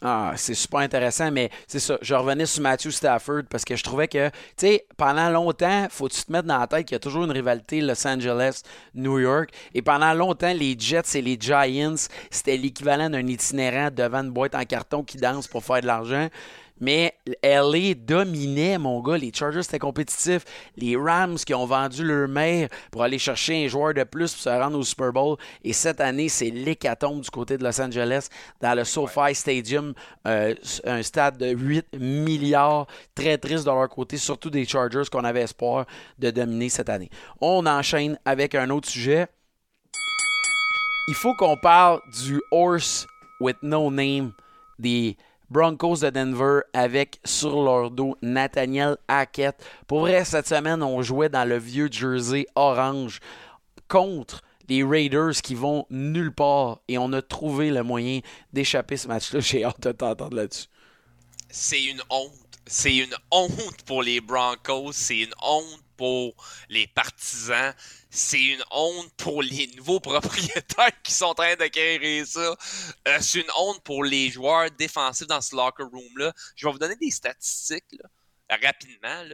Ah, 0.02 0.34
c'est 0.36 0.54
super 0.54 0.80
intéressant, 0.80 1.30
mais 1.30 1.48
c'est 1.66 1.78
ça. 1.78 1.96
Je 2.02 2.14
revenais 2.14 2.44
sur 2.44 2.62
Matthew 2.62 2.90
Stafford 2.90 3.44
parce 3.48 3.64
que 3.64 3.74
je 3.74 3.82
trouvais 3.82 4.06
que, 4.06 4.28
tu 4.28 4.34
sais, 4.58 4.86
pendant 4.98 5.30
longtemps, 5.30 5.86
faut-tu 5.88 6.22
te 6.24 6.30
mettre 6.30 6.46
dans 6.46 6.58
la 6.58 6.66
tête 6.66 6.86
qu'il 6.86 6.94
y 6.94 6.96
a 6.96 7.00
toujours 7.00 7.24
une 7.24 7.30
rivalité 7.30 7.80
Los 7.80 8.06
Angeles-New 8.06 9.18
York. 9.20 9.50
Et 9.72 9.80
pendant 9.80 10.12
longtemps, 10.12 10.52
les 10.52 10.76
Jets 10.78 11.18
et 11.18 11.22
les 11.22 11.38
Giants, 11.40 11.94
c'était 12.30 12.58
l'équivalent 12.58 13.08
d'un 13.08 13.26
itinérant 13.26 13.88
devant 13.90 14.22
une 14.22 14.30
boîte 14.30 14.54
en 14.54 14.64
carton 14.64 15.02
qui 15.04 15.16
danse 15.16 15.46
pour 15.46 15.64
faire 15.64 15.80
de 15.80 15.86
l'argent. 15.86 16.28
Mais 16.80 17.14
LA 17.42 17.94
dominait, 17.94 18.78
mon 18.78 19.00
gars. 19.00 19.16
Les 19.16 19.32
Chargers 19.32 19.60
étaient 19.60 19.78
compétitifs. 19.78 20.44
Les 20.76 20.96
Rams 20.96 21.36
qui 21.36 21.54
ont 21.54 21.66
vendu 21.66 22.04
leur 22.04 22.28
mère 22.28 22.68
pour 22.90 23.02
aller 23.02 23.18
chercher 23.18 23.64
un 23.64 23.68
joueur 23.68 23.94
de 23.94 24.02
plus 24.04 24.32
pour 24.32 24.42
se 24.42 24.48
rendre 24.48 24.78
au 24.78 24.82
Super 24.82 25.12
Bowl. 25.12 25.36
Et 25.62 25.72
cette 25.72 26.00
année, 26.00 26.28
c'est 26.28 26.50
l'hécatombe 26.50 27.20
du 27.20 27.30
côté 27.30 27.56
de 27.56 27.64
Los 27.64 27.80
Angeles 27.80 28.28
dans 28.60 28.74
le 28.74 28.84
SoFi 28.84 29.34
Stadium, 29.34 29.94
euh, 30.26 30.54
un 30.84 31.02
stade 31.02 31.38
de 31.38 31.50
8 31.50 31.96
milliards. 31.98 32.86
Très 33.14 33.38
triste 33.38 33.64
de 33.64 33.70
leur 33.70 33.88
côté, 33.88 34.16
surtout 34.16 34.50
des 34.50 34.64
Chargers 34.64 35.04
qu'on 35.10 35.24
avait 35.24 35.42
espoir 35.42 35.86
de 36.18 36.30
dominer 36.30 36.68
cette 36.68 36.88
année. 36.88 37.10
On 37.40 37.66
enchaîne 37.66 38.18
avec 38.24 38.54
un 38.54 38.70
autre 38.70 38.88
sujet. 38.88 39.26
Il 41.06 41.14
faut 41.14 41.34
qu'on 41.34 41.56
parle 41.56 42.00
du 42.24 42.40
horse 42.50 43.06
with 43.40 43.56
no 43.62 43.90
name 43.90 44.32
des 44.78 45.16
Broncos 45.54 45.98
de 45.98 46.10
Denver 46.10 46.62
avec 46.72 47.20
sur 47.24 47.62
leur 47.62 47.92
dos 47.92 48.16
Nathaniel 48.22 48.96
Hackett. 49.06 49.54
Pour 49.86 50.00
vrai, 50.00 50.24
cette 50.24 50.48
semaine, 50.48 50.82
on 50.82 51.00
jouait 51.00 51.28
dans 51.28 51.48
le 51.48 51.58
vieux 51.58 51.88
jersey 51.88 52.44
orange 52.56 53.20
contre 53.86 54.42
les 54.68 54.82
Raiders 54.82 55.34
qui 55.44 55.54
vont 55.54 55.86
nulle 55.90 56.34
part 56.34 56.80
et 56.88 56.98
on 56.98 57.12
a 57.12 57.22
trouvé 57.22 57.70
le 57.70 57.84
moyen 57.84 58.18
d'échapper 58.52 58.96
ce 58.96 59.06
match-là. 59.06 59.38
J'ai 59.48 59.62
hâte 59.62 59.80
de 59.80 59.92
t'entendre 59.92 60.36
là-dessus. 60.36 60.66
C'est 61.48 61.84
une 61.84 62.02
honte. 62.10 62.32
C'est 62.66 62.96
une 62.96 63.14
honte 63.30 63.82
pour 63.86 64.02
les 64.02 64.20
Broncos. 64.20 64.90
C'est 64.90 65.20
une 65.20 65.34
honte 65.40 65.83
pour 65.96 66.34
les 66.68 66.86
partisans. 66.86 67.74
C'est 68.10 68.42
une 68.42 68.64
honte 68.70 69.12
pour 69.16 69.42
les 69.42 69.66
nouveaux 69.76 70.00
propriétaires 70.10 71.02
qui 71.02 71.12
sont 71.12 71.26
en 71.26 71.34
train 71.34 71.56
d'acquérir 71.56 72.26
ça. 72.26 72.56
Euh, 73.08 73.18
c'est 73.20 73.40
une 73.40 73.50
honte 73.56 73.82
pour 73.82 74.04
les 74.04 74.30
joueurs 74.30 74.70
défensifs 74.70 75.26
dans 75.26 75.40
ce 75.40 75.54
locker 75.56 75.84
room-là. 75.84 76.32
Je 76.56 76.66
vais 76.66 76.72
vous 76.72 76.78
donner 76.78 76.96
des 76.96 77.10
statistiques 77.10 77.84
rapidement. 78.48 79.24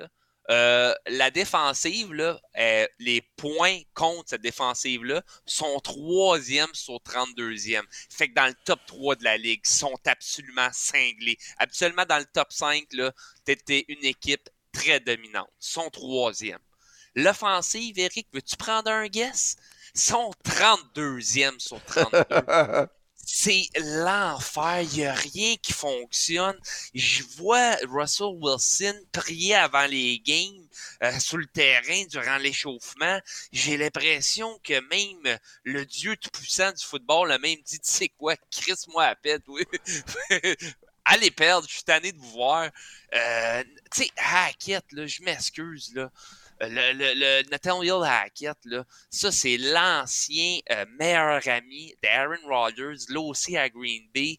Euh, 0.51 0.93
la 1.07 1.31
défensive, 1.31 2.13
là, 2.13 2.41
euh, 2.59 2.87
les 2.99 3.23
points 3.37 3.79
contre 3.95 4.31
cette 4.31 4.43
défensive-là 4.43 5.23
sont 5.47 5.79
troisième 5.81 6.73
sur 6.73 6.99
32e. 7.01 7.85
Fait 8.11 8.29
que 8.29 8.35
dans 8.35 8.47
le 8.47 8.55
top 8.65 8.81
3 8.87 9.17
de 9.17 9.25
la 9.25 9.37
ligue, 9.37 9.65
sont 9.65 9.95
absolument 10.07 10.69
cinglés. 10.73 11.39
Absolument 11.59 12.05
dans 12.05 12.19
le 12.19 12.25
top 12.25 12.53
5, 12.53 12.85
là, 12.95 13.13
t'étais 13.45 13.85
une 13.89 14.05
équipe 14.05 14.51
très 14.73 15.01
dominante. 15.01 15.51
Son 15.59 15.89
troisième. 15.91 16.59
L'offensive, 17.15 17.99
Eric, 17.99 18.29
veux-tu 18.33 18.57
prendre 18.57 18.91
un 18.91 19.07
guess? 19.09 19.57
Son 19.95 20.31
32e 20.45 21.59
sur 21.59 21.83
32. 21.85 22.25
c'est 23.33 23.69
l'enfer. 23.77 24.83
Il 24.83 24.99
n'y 24.99 25.05
a 25.07 25.15
rien 25.15 25.57
qui 25.57 25.73
fonctionne. 25.73 26.59
Je 26.95 27.23
vois 27.37 27.77
Russell 27.89 28.35
Wilson 28.41 28.95
prier 29.13 29.55
avant 29.55 29.87
les 29.87 30.19
games 30.21 30.67
euh, 31.03 31.19
sur 31.19 31.39
le 31.39 31.47
terrain 31.47 32.05
durant 32.09 32.39
l'échauffement. 32.39 33.21
J'ai 33.53 33.77
l'impression 33.77 34.59
que 34.63 34.81
même 34.89 35.39
le 35.65 35.87
Dieu 35.87 36.17
tout-puissant 36.17 36.73
du 36.73 36.85
football 36.85 37.33
a 37.33 37.39
même 37.39 37.59
dit, 37.65 37.81
tu 37.81 37.91
sais 37.91 38.09
quoi, 38.09 38.37
crisse-moi 38.51 39.05
à 39.05 39.15
pète, 39.15 39.43
oui. 39.49 39.65
Allez 41.11 41.31
perdre, 41.31 41.67
je 41.69 41.75
suis 41.75 41.85
tanné 41.85 42.13
de 42.13 42.19
vous 42.19 42.31
voir. 42.31 42.71
Euh, 43.15 43.65
tu 43.93 44.05
sais, 44.05 44.11
Hackett, 44.17 44.85
là, 44.93 45.07
je 45.07 45.23
m'excuse, 45.23 45.93
là. 45.95 46.11
Euh, 46.63 46.69
le, 46.69 47.15
le, 47.15 47.51
Nathaniel 47.51 48.03
Hackett, 48.05 48.59
là, 48.65 48.85
ça, 49.09 49.33
c'est 49.33 49.57
l'ancien 49.57 50.61
euh, 50.71 50.85
meilleur 50.99 51.41
ami 51.49 51.95
d'Aaron 52.03 52.47
Rodgers, 52.47 53.07
là 53.09 53.21
aussi 53.21 53.57
à 53.57 53.69
Green 53.69 54.09
Bay. 54.15 54.39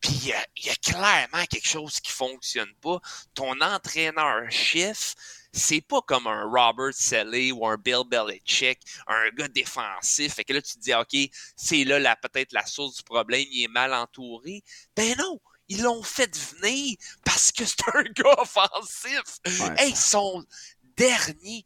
Puis 0.00 0.32
il 0.56 0.64
y, 0.64 0.70
a 0.70 0.76
clairement 0.76 1.44
quelque 1.46 1.66
chose 1.66 1.98
qui 1.98 2.12
fonctionne 2.12 2.72
pas. 2.80 3.00
Ton 3.34 3.60
entraîneur-chef, 3.60 5.16
c'est 5.52 5.80
pas 5.80 6.00
comme 6.02 6.28
un 6.28 6.44
Robert 6.44 6.94
Selly 6.94 7.50
ou 7.50 7.66
un 7.66 7.76
Bill 7.76 8.04
Belichick, 8.06 8.78
un 9.08 9.28
gars 9.30 9.48
défensif. 9.48 10.34
Fait 10.34 10.44
que 10.44 10.52
là, 10.52 10.62
tu 10.62 10.74
te 10.74 10.78
dis, 10.78 10.94
OK, 10.94 11.32
c'est 11.56 11.82
là 11.82 11.98
la, 11.98 12.14
peut-être 12.14 12.52
la 12.52 12.64
source 12.64 12.98
du 12.98 13.02
problème, 13.02 13.44
il 13.50 13.64
est 13.64 13.68
mal 13.68 13.92
entouré. 13.92 14.62
Ben 14.94 15.16
non, 15.18 15.40
ils 15.68 15.82
l'ont 15.82 16.02
fait 16.02 16.36
venir 16.36 16.96
parce 17.24 17.52
que 17.52 17.64
c'est 17.64 17.82
un 17.94 18.02
gars 18.14 18.36
offensif. 18.38 19.22
Hey, 19.76 19.94
son 19.94 20.44
dernier, 20.96 21.64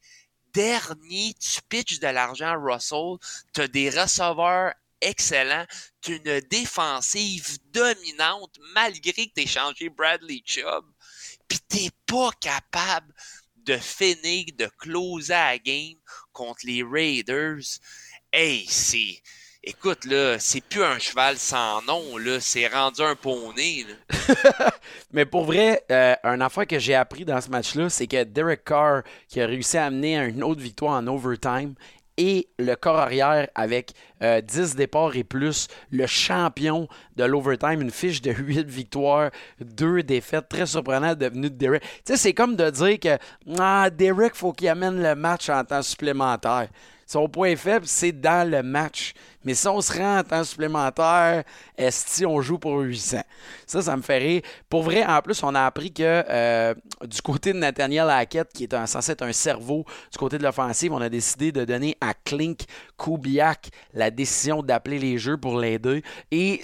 dernier, 0.53 1.35
tu 1.35 1.61
pitches 1.69 2.01
de 2.01 2.09
l'argent 2.09 2.49
à 2.49 2.57
Russell, 2.57 3.17
tu 3.55 3.62
as 3.62 3.69
des 3.69 3.91
receveurs 3.91 4.75
excellents, 5.01 5.67
tu 6.01 6.12
as 6.12 6.17
une 6.17 6.41
défensive 6.49 7.59
dominante 7.73 8.59
malgré 8.75 9.12
que 9.29 9.33
tu 9.35 9.43
aies 9.43 9.47
changé 9.47 9.88
Bradley 9.88 10.43
Chubb, 10.45 10.85
puis 11.49 11.59
tu 11.69 11.91
pas 12.07 12.31
capable 12.41 13.12
de 13.57 13.77
finir, 13.77 14.47
de 14.55 14.67
closer 14.79 15.33
la 15.33 15.59
game 15.59 15.99
contre 16.33 16.67
les 16.67 16.83
Raiders. 16.83 17.79
Hey, 18.33 18.67
c'est 18.69 19.23
Écoute, 19.64 20.07
là, 20.07 20.40
c'est 20.40 20.61
plus 20.61 20.83
un 20.83 20.98
cheval 20.98 21.37
sans 21.37 21.83
nom, 21.83 22.16
là, 22.16 22.40
c'est 22.40 22.66
rendu 22.66 23.01
un 23.01 23.14
poney. 23.14 23.87
Mais 25.12 25.25
pour 25.25 25.44
vrai, 25.44 25.85
euh, 25.92 26.16
un 26.25 26.40
affaire 26.40 26.66
que 26.66 26.81
j'ai 26.81 26.96
appris 26.96 27.25
dans 27.25 27.40
ce 27.40 27.48
match-là, 27.48 27.88
c'est 27.88 28.09
que 28.09 28.25
Derek 28.25 28.64
Carr, 28.64 29.03
qui 29.29 29.40
a 29.40 29.46
réussi 29.46 29.79
à 29.79 29.85
amener 29.85 30.16
une 30.16 30.42
autre 30.42 30.61
victoire 30.61 30.94
en 30.94 31.07
overtime, 31.07 31.75
et 32.16 32.48
le 32.59 32.75
corps 32.75 32.98
arrière 32.98 33.48
avec 33.55 33.92
10 34.20 34.25
euh, 34.25 34.75
départs 34.77 35.14
et 35.14 35.22
plus, 35.22 35.68
le 35.92 36.09
champion 36.09 36.88
de 37.14 37.22
l'overtime, 37.22 37.83
une 37.83 37.92
fiche 37.92 38.20
de 38.20 38.33
8 38.37 38.66
victoires, 38.68 39.31
2 39.61 40.03
défaites, 40.03 40.48
très 40.48 40.66
surprenant 40.66 41.14
devenu 41.14 41.51
de 41.51 41.55
Derek. 41.55 41.83
Tu 41.83 41.88
sais, 42.07 42.16
c'est 42.16 42.35
comme 42.35 42.57
de 42.57 42.68
dire 42.68 42.98
que 42.98 43.16
ah, 43.61 43.90
Derek, 43.90 44.35
faut 44.35 44.53
qu'il 44.53 44.68
amène 44.68 45.01
le 45.01 45.14
match 45.14 45.48
en 45.48 45.64
temps 45.64 45.83
supplémentaire. 45.83 46.66
Son 47.07 47.29
point 47.29 47.57
faible, 47.57 47.87
c'est 47.87 48.12
dans 48.12 48.49
le 48.49 48.62
match. 48.62 49.12
Mais 49.45 49.55
si 49.55 49.67
on 49.67 49.81
se 49.81 49.93
rend 49.93 50.19
en 50.19 50.23
temps 50.23 50.45
supplémentaire, 50.45 51.43
est-ce 51.77 52.25
on 52.25 52.41
joue 52.41 52.59
pour 52.59 52.79
800? 52.79 53.19
Ça, 53.67 53.83
ça 53.83 53.97
me 53.97 54.03
fait 54.03 54.19
rire. 54.19 54.43
Pour 54.69 54.83
vrai, 54.83 55.05
en 55.05 55.21
plus, 55.21 55.43
on 55.43 55.55
a 55.55 55.65
appris 55.65 55.93
que 55.93 56.03
euh, 56.03 56.75
du 57.05 57.21
côté 57.23 57.53
de 57.53 57.59
Nathaniel 57.59 58.09
Hackett, 58.09 58.53
qui 58.53 58.65
est 58.65 58.87
censé 58.87 59.12
être 59.12 59.23
un 59.23 59.33
cerveau 59.33 59.85
du 60.12 60.19
côté 60.19 60.38
de 60.38 60.45
l'offensive, 60.45 60.93
on 60.93 61.01
a 61.01 61.09
décidé 61.09 61.51
de 61.51 61.65
donner 61.65 61.97
à 62.01 62.15
Klink 62.15 62.61
Kubiak 62.97 63.71
la 63.95 64.11
décision 64.11 64.62
d'appeler 64.62 64.99
les 64.99 65.19
jeux 65.19 65.37
pour 65.37 65.59
l'aider. 65.59 66.03
Et 66.31 66.61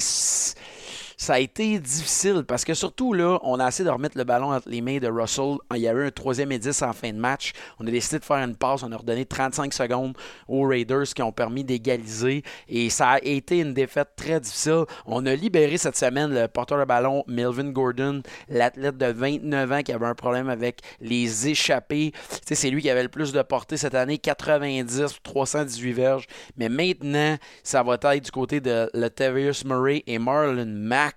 ça 1.19 1.35
a 1.35 1.39
été 1.41 1.81
difficile 1.81 2.45
parce 2.47 2.65
que 2.65 2.75
surtout 2.75 3.13
là, 3.13 3.41
on 3.43 3.59
a 3.59 3.67
essayé 3.67 3.85
de 3.85 3.91
remettre 3.91 4.17
le 4.17 4.23
ballon 4.23 4.53
entre 4.53 4.69
les 4.69 4.81
mains 4.81 4.99
de 4.99 5.09
Russell. 5.09 5.57
Il 5.75 5.81
y 5.81 5.89
avait 5.89 6.07
un 6.07 6.11
troisième 6.13 6.53
et 6.53 6.61
10 6.61 6.81
en 6.83 6.93
fin 6.93 7.13
de 7.13 7.19
match. 7.19 7.53
On 7.81 7.87
a 7.89 7.91
décidé 7.91 8.21
de 8.21 8.25
faire 8.25 8.37
une 8.37 8.55
passe. 8.55 8.85
On 8.85 8.93
a 8.93 8.97
redonné 8.97 9.27
35 9.27 9.75
secondes 9.75 10.17
aux 10.47 10.63
Raiders 10.63 11.09
qui 11.13 11.21
ont 11.23 11.33
permis 11.33 11.65
d'égaliser. 11.65 12.45
Et 12.69 12.89
ça 12.89 13.11
a 13.11 13.19
été 13.19 13.59
une 13.59 13.75
défaite 13.75 14.11
très 14.15 14.39
difficile. 14.39 14.85
On 15.07 15.27
a 15.27 15.35
libéré 15.35 15.77
cette 15.77 15.97
semaine 15.97 16.33
le 16.33 16.47
porteur 16.47 16.79
de 16.79 16.85
ballon 16.85 17.25
Melvin 17.27 17.71
Gordon, 17.71 18.23
l'athlète 18.49 18.97
de 18.97 19.07
29 19.07 19.73
ans 19.73 19.83
qui 19.83 19.93
avait 19.93 20.07
un 20.07 20.15
problème 20.15 20.49
avec 20.49 20.83
les 21.01 21.49
échappés. 21.49 22.13
c'est 22.47 22.71
lui 22.71 22.81
qui 22.81 22.91
avait 22.91 23.03
le 23.03 23.09
plus 23.09 23.33
de 23.33 23.43
portée 23.43 23.77
cette 23.77 23.97
année, 23.97 24.19
90, 24.19 25.19
318 25.25 25.93
verges. 25.93 26.27
Mais 26.57 26.69
maintenant, 26.69 27.37
ça 27.65 27.83
va 27.83 27.95
être 27.95 28.25
du 28.25 28.31
côté 28.31 28.61
de 28.61 28.89
Latavius 28.95 29.65
Murray 29.65 30.05
et 30.07 30.21
Marlon 30.21 30.65
Mack 30.65 31.08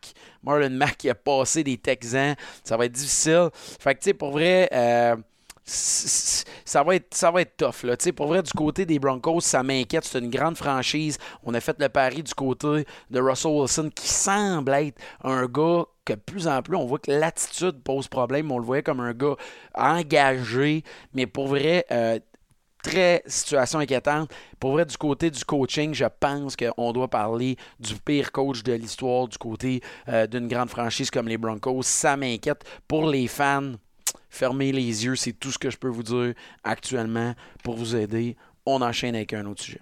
Marlon 0.44 0.70
Mack 0.70 0.98
qui 0.98 1.10
a 1.10 1.16
passé 1.16 1.64
des 1.64 1.78
Texans. 1.78 2.36
Ça 2.64 2.78
va 2.78 2.86
être 2.86 2.92
difficile. 2.92 3.50
Fait 3.54 3.96
que, 3.96 4.00
tu 4.00 4.06
sais, 4.06 4.14
pour 4.14 4.32
vrai, 4.32 4.70
euh, 4.72 5.16
ça 5.64 6.84
va 6.84 6.96
être 6.96 7.14
ça 7.14 7.32
va 7.32 7.42
être 7.42 7.56
tough 7.58 7.84
là. 7.84 7.96
pour 8.16 8.28
vrai 8.28 8.42
du 8.42 8.52
côté 8.52 8.86
des 8.86 9.00
Broncos, 9.00 9.42
ça 9.42 9.64
m'inquiète, 9.64 10.04
c'est 10.04 10.20
une 10.20 10.30
grande 10.30 10.58
franchise. 10.58 11.18
On 11.44 11.54
a 11.54 11.60
fait 11.60 11.80
le 11.80 11.88
pari 11.88 12.24
du 12.24 12.34
côté 12.34 12.86
de 13.10 13.20
Russell 13.20 13.52
Wilson 13.52 13.90
qui 13.94 14.08
semble 14.08 14.74
être 14.74 15.00
un 15.24 15.46
gars 15.46 15.84
que 16.04 16.14
plus 16.14 16.48
en 16.48 16.62
plus 16.62 16.76
on 16.76 16.86
voit 16.86 17.00
que 17.00 17.12
l'attitude 17.12 17.84
pose 17.84 18.08
problème, 18.08 18.52
on 18.52 18.58
le 18.58 18.66
voyait 18.66 18.84
comme 18.84 19.00
un 19.00 19.14
gars 19.14 19.36
engagé, 19.76 20.84
mais 21.14 21.28
pour 21.28 21.48
vrai 21.48 21.86
euh, 21.92 22.20
très 22.84 23.24
situation 23.26 23.80
inquiétante. 23.80 24.32
Pour 24.60 24.74
vrai, 24.74 24.86
du 24.86 24.98
côté 24.98 25.30
du 25.30 25.44
coaching, 25.46 25.94
je 25.94 26.06
pense 26.20 26.56
qu'on 26.56 26.92
doit 26.92 27.08
parler 27.08 27.58
du 27.80 27.96
pire 27.96 28.32
coach 28.32 28.64
de 28.64 28.74
l'histoire 28.74 29.28
du 29.28 29.38
côté 29.38 29.82
euh, 30.08 30.28
d'une 30.28 30.48
grande 30.48 30.70
franchise 30.70 31.10
comme 31.10 31.28
les 31.28 31.38
Broncos. 31.38 31.84
Ça 31.84 32.18
m'inquiète. 32.18 32.64
Pour 32.88 33.10
les 33.10 33.28
fans, 33.28 33.74
fermez 34.30 34.72
les 34.72 35.06
yeux, 35.06 35.16
c'est 35.16 35.34
tout 35.34 35.52
ce 35.52 35.58
que 35.58 35.70
je 35.70 35.78
peux 35.78 35.90
vous 35.90 36.04
dire 36.04 36.34
actuellement 36.64 37.34
pour 37.64 37.76
vous 37.76 37.96
aider. 37.96 38.36
On 38.66 38.82
enchaîne 38.82 39.16
avec 39.16 39.34
un 39.34 39.46
autre 39.46 39.64
sujet. 39.64 39.82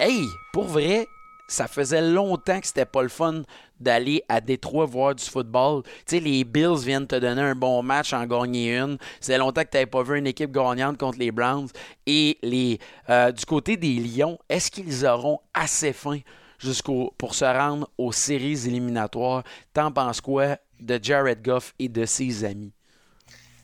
Hey, 0.00 0.28
pour 0.52 0.64
vrai, 0.64 1.08
ça 1.48 1.66
faisait 1.66 2.02
longtemps 2.02 2.60
que 2.60 2.66
c'était 2.66 2.84
pas 2.84 3.02
le 3.02 3.08
fun 3.08 3.42
d'aller 3.80 4.22
à 4.28 4.40
Détroit 4.40 4.86
voir 4.86 5.14
du 5.14 5.24
football. 5.24 5.82
Tu 5.84 6.16
sais, 6.16 6.20
les 6.20 6.44
Bills 6.44 6.78
viennent 6.84 7.06
te 7.06 7.16
donner 7.16 7.42
un 7.42 7.54
bon 7.54 7.82
match, 7.82 8.12
en 8.12 8.26
gagner 8.26 8.76
une. 8.76 8.98
C'est 9.20 9.38
longtemps 9.38 9.62
que 9.62 9.70
tu 9.70 9.76
n'avais 9.76 9.86
pas 9.86 10.02
vu 10.02 10.18
une 10.18 10.26
équipe 10.26 10.50
gagnante 10.50 10.98
contre 10.98 11.18
les 11.18 11.30
Browns. 11.30 11.68
Et 12.06 12.38
les, 12.42 12.78
euh, 13.08 13.32
du 13.32 13.44
côté 13.44 13.76
des 13.76 13.94
Lions, 13.94 14.38
est-ce 14.48 14.70
qu'ils 14.70 15.06
auront 15.06 15.40
assez 15.54 15.92
faim 15.92 16.20
jusqu'au 16.58 17.12
pour 17.18 17.34
se 17.34 17.44
rendre 17.44 17.88
aux 17.98 18.12
séries 18.12 18.66
éliminatoires? 18.66 19.44
T'en 19.72 19.92
penses 19.92 20.20
quoi 20.20 20.56
de 20.80 20.98
Jared 21.02 21.42
Goff 21.42 21.74
et 21.78 21.88
de 21.88 22.04
ses 22.04 22.44
amis? 22.44 22.72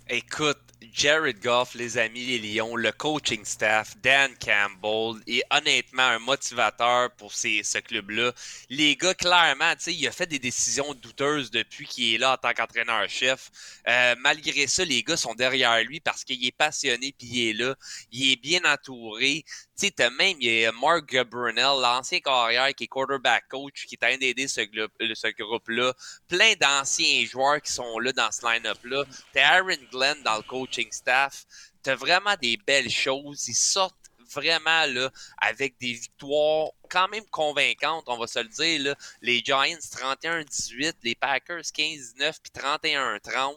Écoute, 0.09 0.59
Jared 0.97 1.41
Goff, 1.43 1.75
les 1.75 1.99
amis, 1.99 2.25
les 2.25 2.39
Lions, 2.39 2.77
le 2.77 2.93
coaching 2.93 3.45
staff, 3.45 3.97
Dan 4.01 4.31
Campbell 4.39 5.21
est 5.27 5.43
honnêtement 5.51 6.05
un 6.05 6.21
motivateur 6.21 7.11
pour 7.17 7.33
ce 7.33 7.79
club-là. 7.81 8.33
Les 8.71 8.95
gars, 8.95 9.13
clairement, 9.13 9.73
il 9.89 10.07
a 10.07 10.13
fait 10.13 10.29
des 10.29 10.39
décisions 10.39 10.95
douteuses 10.95 11.51
depuis 11.51 11.89
qu'il 11.89 12.15
est 12.15 12.19
là 12.19 12.35
en 12.35 12.37
tant 12.37 12.53
qu'entraîneur-chef. 12.53 13.51
Euh, 13.89 14.15
malgré 14.21 14.69
ça, 14.69 14.85
les 14.85 15.03
gars 15.03 15.17
sont 15.17 15.35
derrière 15.35 15.83
lui 15.83 15.99
parce 15.99 16.23
qu'il 16.23 16.47
est 16.47 16.57
passionné 16.57 17.13
puis 17.19 17.27
il 17.27 17.49
est 17.49 17.53
là. 17.55 17.75
Il 18.13 18.31
est 18.31 18.41
bien 18.41 18.61
entouré. 18.65 19.45
Tu 19.77 19.89
sais, 19.89 20.11
même, 20.11 20.37
il 20.41 20.61
y 20.61 20.67
a 20.67 20.73
Mark 20.73 21.13
Brunel, 21.25 21.81
l'ancien 21.83 22.21
carrière 22.21 22.73
qui 22.75 22.85
est 22.85 22.87
quarterback 22.87 23.49
coach, 23.49 23.87
qui 23.87 23.97
est 24.01 24.05
en 24.05 24.17
d'aider 24.17 24.47
ce, 24.47 24.61
ce 24.61 25.43
groupe-là. 25.43 25.93
Plein 26.29 26.55
d'anciens 26.61 27.25
joueurs 27.27 27.61
qui 27.61 27.73
sont 27.73 27.99
là 27.99 28.13
dans 28.13 28.31
ce 28.31 28.47
line-up-là. 28.47 29.05
T'as 29.33 29.59
Aaron 29.59 29.83
Glenn 29.91 30.23
dans 30.23 30.37
le 30.37 30.43
coaching 30.43 30.91
staff. 30.93 31.45
T'as 31.83 31.97
vraiment 31.97 32.37
des 32.41 32.57
belles 32.57 32.91
choses. 32.91 33.49
Ils 33.49 33.55
sortent 33.55 34.04
vraiment 34.35 34.87
là, 34.87 35.11
avec 35.39 35.79
des 35.79 35.93
victoires 35.93 36.71
quand 36.91 37.09
même 37.09 37.27
convaincantes, 37.31 38.05
on 38.07 38.19
va 38.19 38.27
se 38.27 38.39
le 38.39 38.49
dire. 38.49 38.83
Là. 38.83 38.95
Les 39.21 39.39
Giants 39.39 39.65
31-18, 39.65 40.95
les 41.03 41.15
Packers 41.15 41.63
15-9 41.63 42.39
puis 42.43 42.53
31-30. 42.55 43.57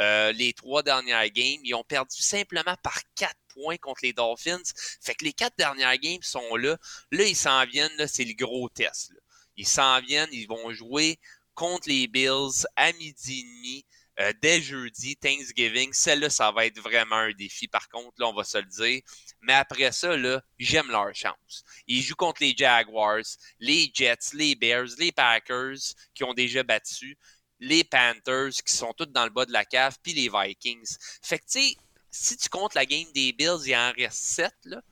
Euh, 0.00 0.32
les 0.32 0.52
trois 0.52 0.82
dernières 0.82 1.30
games, 1.30 1.60
ils 1.64 1.74
ont 1.74 1.84
perdu 1.84 2.20
simplement 2.20 2.76
par 2.82 3.00
quatre 3.14 3.40
points 3.48 3.78
contre 3.78 4.00
les 4.02 4.12
Dolphins. 4.12 4.62
Fait 5.00 5.14
que 5.14 5.24
les 5.24 5.32
quatre 5.32 5.56
dernières 5.56 5.98
games 5.98 6.22
sont 6.22 6.56
là. 6.56 6.76
Là, 7.10 7.24
ils 7.24 7.36
s'en 7.36 7.64
viennent, 7.64 7.96
là, 7.96 8.06
c'est 8.06 8.24
le 8.24 8.34
gros 8.34 8.68
test. 8.68 9.12
Ils 9.56 9.66
s'en 9.66 10.00
viennent, 10.00 10.28
ils 10.32 10.46
vont 10.46 10.70
jouer 10.72 11.18
contre 11.54 11.88
les 11.88 12.06
Bills 12.06 12.66
à 12.76 12.92
midi 12.92 13.40
et 13.40 13.42
demi. 13.42 13.86
Euh, 14.18 14.32
dès 14.40 14.62
jeudi, 14.62 15.16
Thanksgiving, 15.16 15.92
celle-là, 15.92 16.30
ça 16.30 16.50
va 16.50 16.64
être 16.64 16.80
vraiment 16.80 17.16
un 17.16 17.32
défi. 17.32 17.68
Par 17.68 17.88
contre, 17.88 18.14
là, 18.18 18.28
on 18.28 18.34
va 18.34 18.44
se 18.44 18.56
le 18.58 18.64
dire. 18.64 19.02
Mais 19.42 19.52
après 19.52 19.92
ça, 19.92 20.16
là, 20.16 20.42
j'aime 20.58 20.90
leur 20.90 21.14
chance. 21.14 21.64
Ils 21.86 22.02
jouent 22.02 22.16
contre 22.16 22.42
les 22.42 22.54
Jaguars, 22.56 23.22
les 23.60 23.90
Jets, 23.92 24.32
les 24.34 24.54
Bears, 24.54 24.88
les 24.98 25.12
Packers, 25.12 25.76
qui 26.14 26.24
ont 26.24 26.34
déjà 26.34 26.62
battu, 26.62 27.16
les 27.60 27.84
Panthers, 27.84 28.50
qui 28.66 28.74
sont 28.74 28.92
tous 28.92 29.06
dans 29.06 29.24
le 29.24 29.30
bas 29.30 29.46
de 29.46 29.52
la 29.52 29.64
cave, 29.64 29.96
puis 30.02 30.12
les 30.12 30.28
Vikings. 30.28 30.96
Fait 31.22 31.38
que, 31.38 31.44
tu 31.44 31.60
sais, 31.60 31.76
si 32.10 32.36
tu 32.36 32.48
comptes 32.48 32.74
la 32.74 32.86
game 32.86 33.10
des 33.14 33.32
Bills, 33.32 33.62
il 33.66 33.74
en 33.74 33.92
reste 33.92 34.18
7, 34.18 34.52
là. 34.64 34.82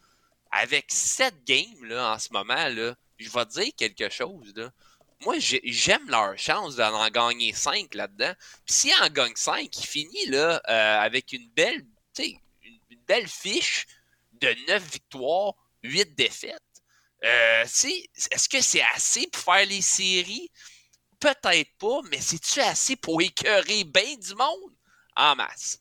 Avec 0.51 0.86
7 0.88 1.45
games, 1.45 1.84
là, 1.84 2.14
en 2.14 2.18
ce 2.18 2.32
moment, 2.32 2.68
là, 2.68 2.95
je 3.18 3.28
vais 3.28 3.47
te 3.47 3.61
dire 3.61 3.72
quelque 3.76 4.09
chose, 4.09 4.53
là. 4.55 4.70
Moi, 5.24 5.36
j'aime 5.38 6.09
leur 6.11 6.36
chance 6.36 6.76
d'en 6.76 7.09
gagner 7.09 7.53
5 7.55 7.95
là-dedans. 7.95 8.34
Puis 8.66 8.74
s'ils 8.74 9.03
en 9.03 9.09
gagnent 9.09 9.32
5, 9.34 9.74
ils 9.74 9.86
finissent, 9.86 10.28
là, 10.28 10.61
euh, 10.68 10.99
avec 11.01 11.32
une 11.32 11.49
belle, 11.51 11.86
une, 12.18 12.38
une 12.90 13.01
belle 13.07 13.26
fiche 13.26 13.86
de 14.45 14.66
9 14.68 14.92
victoires, 14.92 15.55
8 15.82 16.14
défaites. 16.16 16.61
Euh, 17.24 17.64
Est-ce 17.64 18.49
que 18.49 18.61
c'est 18.61 18.82
assez 18.95 19.26
pour 19.28 19.42
faire 19.42 19.66
les 19.66 19.82
séries? 19.82 20.51
Peut-être 21.20 21.70
pas, 21.78 22.01
mais 22.11 22.20
c'est-tu 22.20 22.61
assez 22.61 22.97
pour 22.97 23.22
écœurer 23.22 23.84
bien 23.84 24.16
du 24.16 24.34
monde? 24.34 24.74
En 25.17 25.37
masse. 25.37 25.81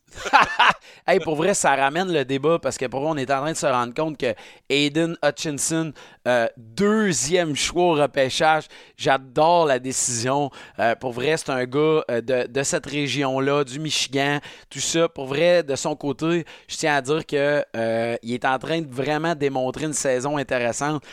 hey, 1.07 1.19
pour 1.19 1.35
vrai, 1.35 1.53
ça 1.53 1.75
ramène 1.75 2.11
le 2.11 2.23
débat 2.23 2.59
parce 2.59 2.77
que 2.77 2.85
pour 2.85 3.01
moi, 3.01 3.11
on 3.11 3.17
est 3.17 3.31
en 3.31 3.41
train 3.41 3.51
de 3.51 3.57
se 3.57 3.65
rendre 3.65 3.93
compte 3.93 4.17
que 4.17 4.33
Aiden 4.69 5.17
Hutchinson, 5.23 5.91
euh, 6.27 6.47
deuxième 6.57 7.55
choix 7.55 7.83
au 7.83 7.93
repêchage, 7.93 8.65
j'adore 8.95 9.65
la 9.65 9.79
décision. 9.79 10.51
Euh, 10.79 10.95
pour 10.95 11.13
vrai, 11.13 11.35
c'est 11.37 11.49
un 11.49 11.65
gars 11.65 12.03
euh, 12.11 12.21
de, 12.21 12.47
de, 12.47 12.63
cette 12.63 12.85
région-là, 12.85 13.63
du 13.63 13.79
Michigan, 13.79 14.39
tout 14.69 14.79
ça. 14.79 15.09
Pour 15.09 15.25
vrai, 15.25 15.63
de 15.63 15.75
son 15.75 15.95
côté, 15.95 16.45
je 16.67 16.77
tiens 16.77 16.95
à 16.95 17.01
dire 17.01 17.25
qu'il 17.25 17.39
est 17.39 18.45
en 18.45 18.59
train 18.59 18.81
de 18.81 18.93
vraiment 18.93 19.33
démontrer 19.33 19.85
une 19.85 19.93
saison 19.93 20.37
intéressante. 20.37 21.03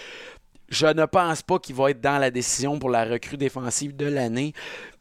Je 0.68 0.86
ne 0.86 1.04
pense 1.04 1.42
pas 1.42 1.58
qu'il 1.58 1.74
va 1.74 1.90
être 1.90 2.00
dans 2.00 2.18
la 2.18 2.30
décision 2.30 2.78
pour 2.78 2.90
la 2.90 3.04
recrue 3.04 3.36
défensive 3.36 3.96
de 3.96 4.06
l'année 4.06 4.52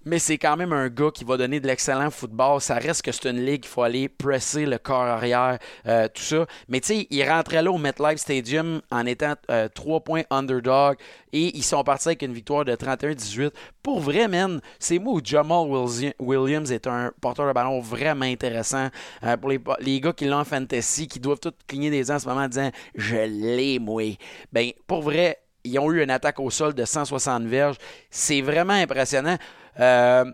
mais 0.05 0.19
c'est 0.19 0.37
quand 0.37 0.55
même 0.55 0.73
un 0.73 0.87
gars 0.87 1.11
qui 1.13 1.23
va 1.23 1.37
donner 1.37 1.59
de 1.59 1.67
l'excellent 1.67 2.09
football. 2.09 2.61
Ça 2.61 2.75
reste 2.75 3.01
que 3.01 3.11
c'est 3.11 3.29
une 3.29 3.43
ligue, 3.45 3.65
il 3.65 3.67
faut 3.67 3.83
aller 3.83 4.07
presser 4.07 4.65
le 4.65 4.77
corps 4.77 5.03
arrière, 5.03 5.59
euh, 5.87 6.07
tout 6.07 6.21
ça. 6.21 6.45
Mais 6.67 6.79
tu 6.79 6.87
sais, 6.87 7.07
il 7.09 7.29
rentrait 7.29 7.61
là 7.61 7.71
au 7.71 7.77
MetLife 7.77 8.17
Stadium 8.17 8.81
en 8.91 9.05
étant 9.05 9.33
3 9.73 9.95
euh, 9.95 9.99
points 9.99 10.23
underdog 10.29 10.97
et 11.33 11.55
ils 11.57 11.63
sont 11.63 11.83
partis 11.83 12.07
avec 12.07 12.21
une 12.21 12.33
victoire 12.33 12.65
de 12.65 12.73
31-18. 12.73 13.51
Pour 13.83 13.99
vrai, 13.99 14.27
man, 14.27 14.61
c'est 14.79 14.99
moi 14.99 15.13
où 15.13 15.21
Jamal 15.23 15.67
Williams 16.19 16.71
est 16.71 16.87
un 16.87 17.11
porteur 17.21 17.47
de 17.47 17.53
ballon 17.53 17.79
vraiment 17.79 18.25
intéressant. 18.25 18.87
Euh, 19.23 19.37
pour 19.37 19.49
les, 19.49 19.99
gars 19.99 20.13
qui 20.13 20.25
l'ont 20.25 20.39
en 20.39 20.45
fantasy, 20.45 21.07
qui 21.07 21.19
doivent 21.19 21.39
tous 21.39 21.53
cligner 21.67 21.89
des 21.89 22.07
yeux 22.07 22.11
en 22.11 22.19
ce 22.19 22.27
moment 22.27 22.41
en 22.41 22.47
disant 22.47 22.71
Je 22.95 23.17
l'ai, 23.17 23.79
moi. 23.79 24.17
Ben, 24.53 24.71
pour 24.87 25.01
vrai, 25.01 25.39
ils 25.63 25.77
ont 25.79 25.91
eu 25.91 26.01
une 26.01 26.09
attaque 26.09 26.39
au 26.39 26.49
sol 26.49 26.73
de 26.73 26.85
160 26.85 27.43
verges. 27.43 27.77
C'est 28.09 28.41
vraiment 28.41 28.73
impressionnant. 28.73 29.37
Euh, 29.79 30.25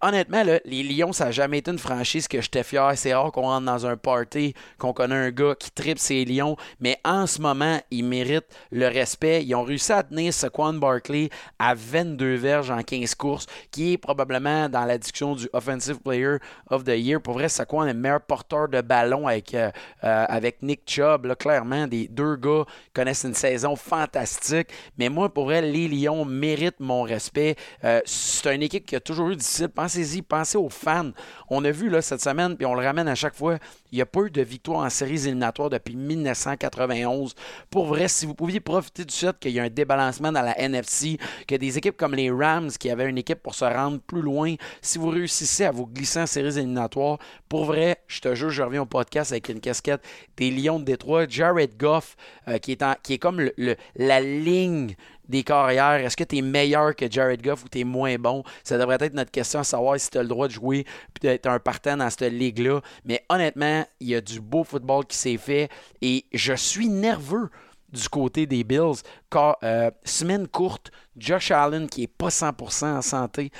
honnêtement, 0.00 0.42
les 0.64 0.82
Lions, 0.82 1.12
ça 1.12 1.26
n'a 1.26 1.30
jamais 1.30 1.58
été 1.58 1.70
une 1.70 1.78
franchise 1.78 2.28
que 2.28 2.40
j'étais 2.40 2.62
fier. 2.62 2.92
C'est 2.96 3.14
rare 3.14 3.32
qu'on 3.32 3.42
rentre 3.42 3.66
dans 3.66 3.86
un 3.86 3.96
party, 3.96 4.54
qu'on 4.78 4.92
connaît 4.92 5.14
un 5.14 5.30
gars 5.30 5.54
qui 5.58 5.70
tripe 5.70 5.98
ses 5.98 6.24
Lions. 6.24 6.56
Mais 6.80 6.98
en 7.04 7.26
ce 7.26 7.40
moment, 7.40 7.80
ils 7.90 8.04
méritent 8.04 8.54
le 8.70 8.86
respect. 8.86 9.44
Ils 9.44 9.54
ont 9.54 9.62
réussi 9.62 9.92
à 9.92 10.02
tenir 10.02 10.32
Saquon 10.32 10.74
Barkley 10.74 11.28
à 11.58 11.74
22 11.74 12.34
verges 12.34 12.70
en 12.70 12.82
15 12.82 13.14
courses, 13.14 13.46
qui 13.70 13.92
est 13.92 13.98
probablement 13.98 14.68
dans 14.68 14.84
la 14.84 14.98
discussion 14.98 15.34
du 15.34 15.48
Offensive 15.52 15.98
Player 15.98 16.36
of 16.70 16.84
the 16.84 16.96
Year. 16.96 17.20
Pour 17.20 17.34
vrai, 17.34 17.48
Saquon 17.48 17.84
est 17.84 17.92
le 17.92 17.98
meilleur 17.98 18.20
porteur 18.20 18.68
de 18.68 18.80
ballon 18.80 19.26
avec, 19.26 19.54
euh, 19.54 19.70
euh, 20.04 20.24
avec 20.28 20.62
Nick 20.62 20.82
Chubb. 20.86 21.26
Là, 21.26 21.34
clairement, 21.34 21.86
des 21.86 22.08
deux 22.08 22.36
gars 22.36 22.64
connaissent 22.92 23.24
une 23.24 23.34
saison 23.34 23.76
fantastique. 23.76 24.68
Mais 24.98 25.08
moi, 25.08 25.32
pour 25.32 25.44
vrai, 25.44 25.62
les 25.62 25.88
Lions 25.88 26.24
méritent 26.24 26.80
mon 26.80 27.02
respect. 27.02 27.56
Euh, 27.84 28.00
c'est 28.04 28.54
une 28.54 28.62
équipe 28.62 28.86
qui 28.86 28.96
a 28.96 29.00
toujours 29.00 29.28
eu 29.28 29.33
difficile. 29.36 29.68
Pensez-y, 29.68 30.22
pensez 30.22 30.58
aux 30.58 30.68
fans. 30.68 31.10
On 31.48 31.64
a 31.64 31.70
vu 31.70 31.88
là, 31.88 32.02
cette 32.02 32.20
semaine, 32.20 32.56
puis 32.56 32.66
on 32.66 32.74
le 32.74 32.84
ramène 32.84 33.08
à 33.08 33.14
chaque 33.14 33.34
fois, 33.34 33.58
il 33.92 33.96
n'y 33.96 34.02
a 34.02 34.06
pas 34.06 34.22
eu 34.22 34.30
de 34.30 34.42
victoire 34.42 34.84
en 34.84 34.90
séries 34.90 35.26
éliminatoires 35.26 35.70
depuis 35.70 35.96
1991. 35.96 37.34
Pour 37.70 37.86
vrai, 37.86 38.08
si 38.08 38.26
vous 38.26 38.34
pouviez 38.34 38.60
profiter 38.60 39.04
du 39.04 39.14
fait 39.14 39.38
qu'il 39.38 39.52
y 39.52 39.60
a 39.60 39.62
un 39.62 39.70
débalancement 39.70 40.32
dans 40.32 40.42
la 40.42 40.58
NFC, 40.58 41.18
que 41.46 41.54
des 41.54 41.78
équipes 41.78 41.96
comme 41.96 42.14
les 42.14 42.30
Rams, 42.30 42.70
qui 42.70 42.90
avaient 42.90 43.08
une 43.08 43.18
équipe 43.18 43.42
pour 43.42 43.54
se 43.54 43.64
rendre 43.64 44.00
plus 44.00 44.22
loin, 44.22 44.54
si 44.82 44.98
vous 44.98 45.08
réussissez 45.08 45.64
à 45.64 45.70
vous 45.70 45.86
glisser 45.86 46.20
en 46.20 46.26
séries 46.26 46.58
éliminatoires, 46.58 47.18
pour 47.48 47.64
vrai, 47.64 47.98
je 48.08 48.20
te 48.20 48.34
jure, 48.34 48.50
je 48.50 48.62
reviens 48.62 48.82
au 48.82 48.86
podcast 48.86 49.32
avec 49.32 49.48
une 49.48 49.60
casquette 49.60 50.02
des 50.36 50.50
Lions 50.50 50.80
de 50.80 50.84
Détroit. 50.84 51.26
Jared 51.28 51.76
Goff, 51.76 52.16
euh, 52.48 52.58
qui, 52.58 52.72
est 52.72 52.84
qui 53.02 53.14
est 53.14 53.18
comme 53.18 53.50
la 53.96 54.20
ligne 54.20 54.94
des 55.28 55.42
carrières. 55.42 56.04
Est-ce 56.04 56.16
que 56.16 56.24
tu 56.24 56.38
es 56.38 56.42
meilleur 56.42 56.94
que 56.94 57.10
Jared 57.10 57.42
Goff 57.42 57.64
ou 57.64 57.68
tu 57.68 57.80
es 57.80 57.84
moins 57.84 58.16
bon? 58.16 58.42
Ça 58.62 58.78
devrait 58.78 58.98
être 59.00 59.14
notre 59.14 59.30
question 59.30 59.62
savoir 59.62 59.98
si 59.98 60.10
tu 60.10 60.18
as 60.18 60.22
le 60.22 60.28
droit 60.28 60.48
de 60.48 60.52
jouer 60.52 60.80
et 60.80 61.20
d'être 61.20 61.46
un 61.46 61.58
partant 61.58 61.96
dans 61.96 62.10
cette 62.10 62.32
ligue-là. 62.32 62.80
Mais 63.04 63.24
honnêtement, 63.28 63.84
il 64.00 64.08
y 64.08 64.14
a 64.14 64.20
du 64.20 64.40
beau 64.40 64.64
football 64.64 65.04
qui 65.06 65.16
s'est 65.16 65.36
fait 65.36 65.68
et 66.02 66.24
je 66.32 66.54
suis 66.54 66.88
nerveux 66.88 67.50
du 67.94 68.08
côté 68.08 68.46
des 68.46 68.64
Bills. 68.64 69.02
Car, 69.30 69.56
euh, 69.62 69.90
semaine 70.04 70.48
courte, 70.48 70.90
Josh 71.16 71.50
Allen 71.50 71.88
qui 71.88 72.02
n'est 72.02 72.06
pas 72.08 72.28
100% 72.28 72.96
en 72.96 73.02
santé, 73.02 73.50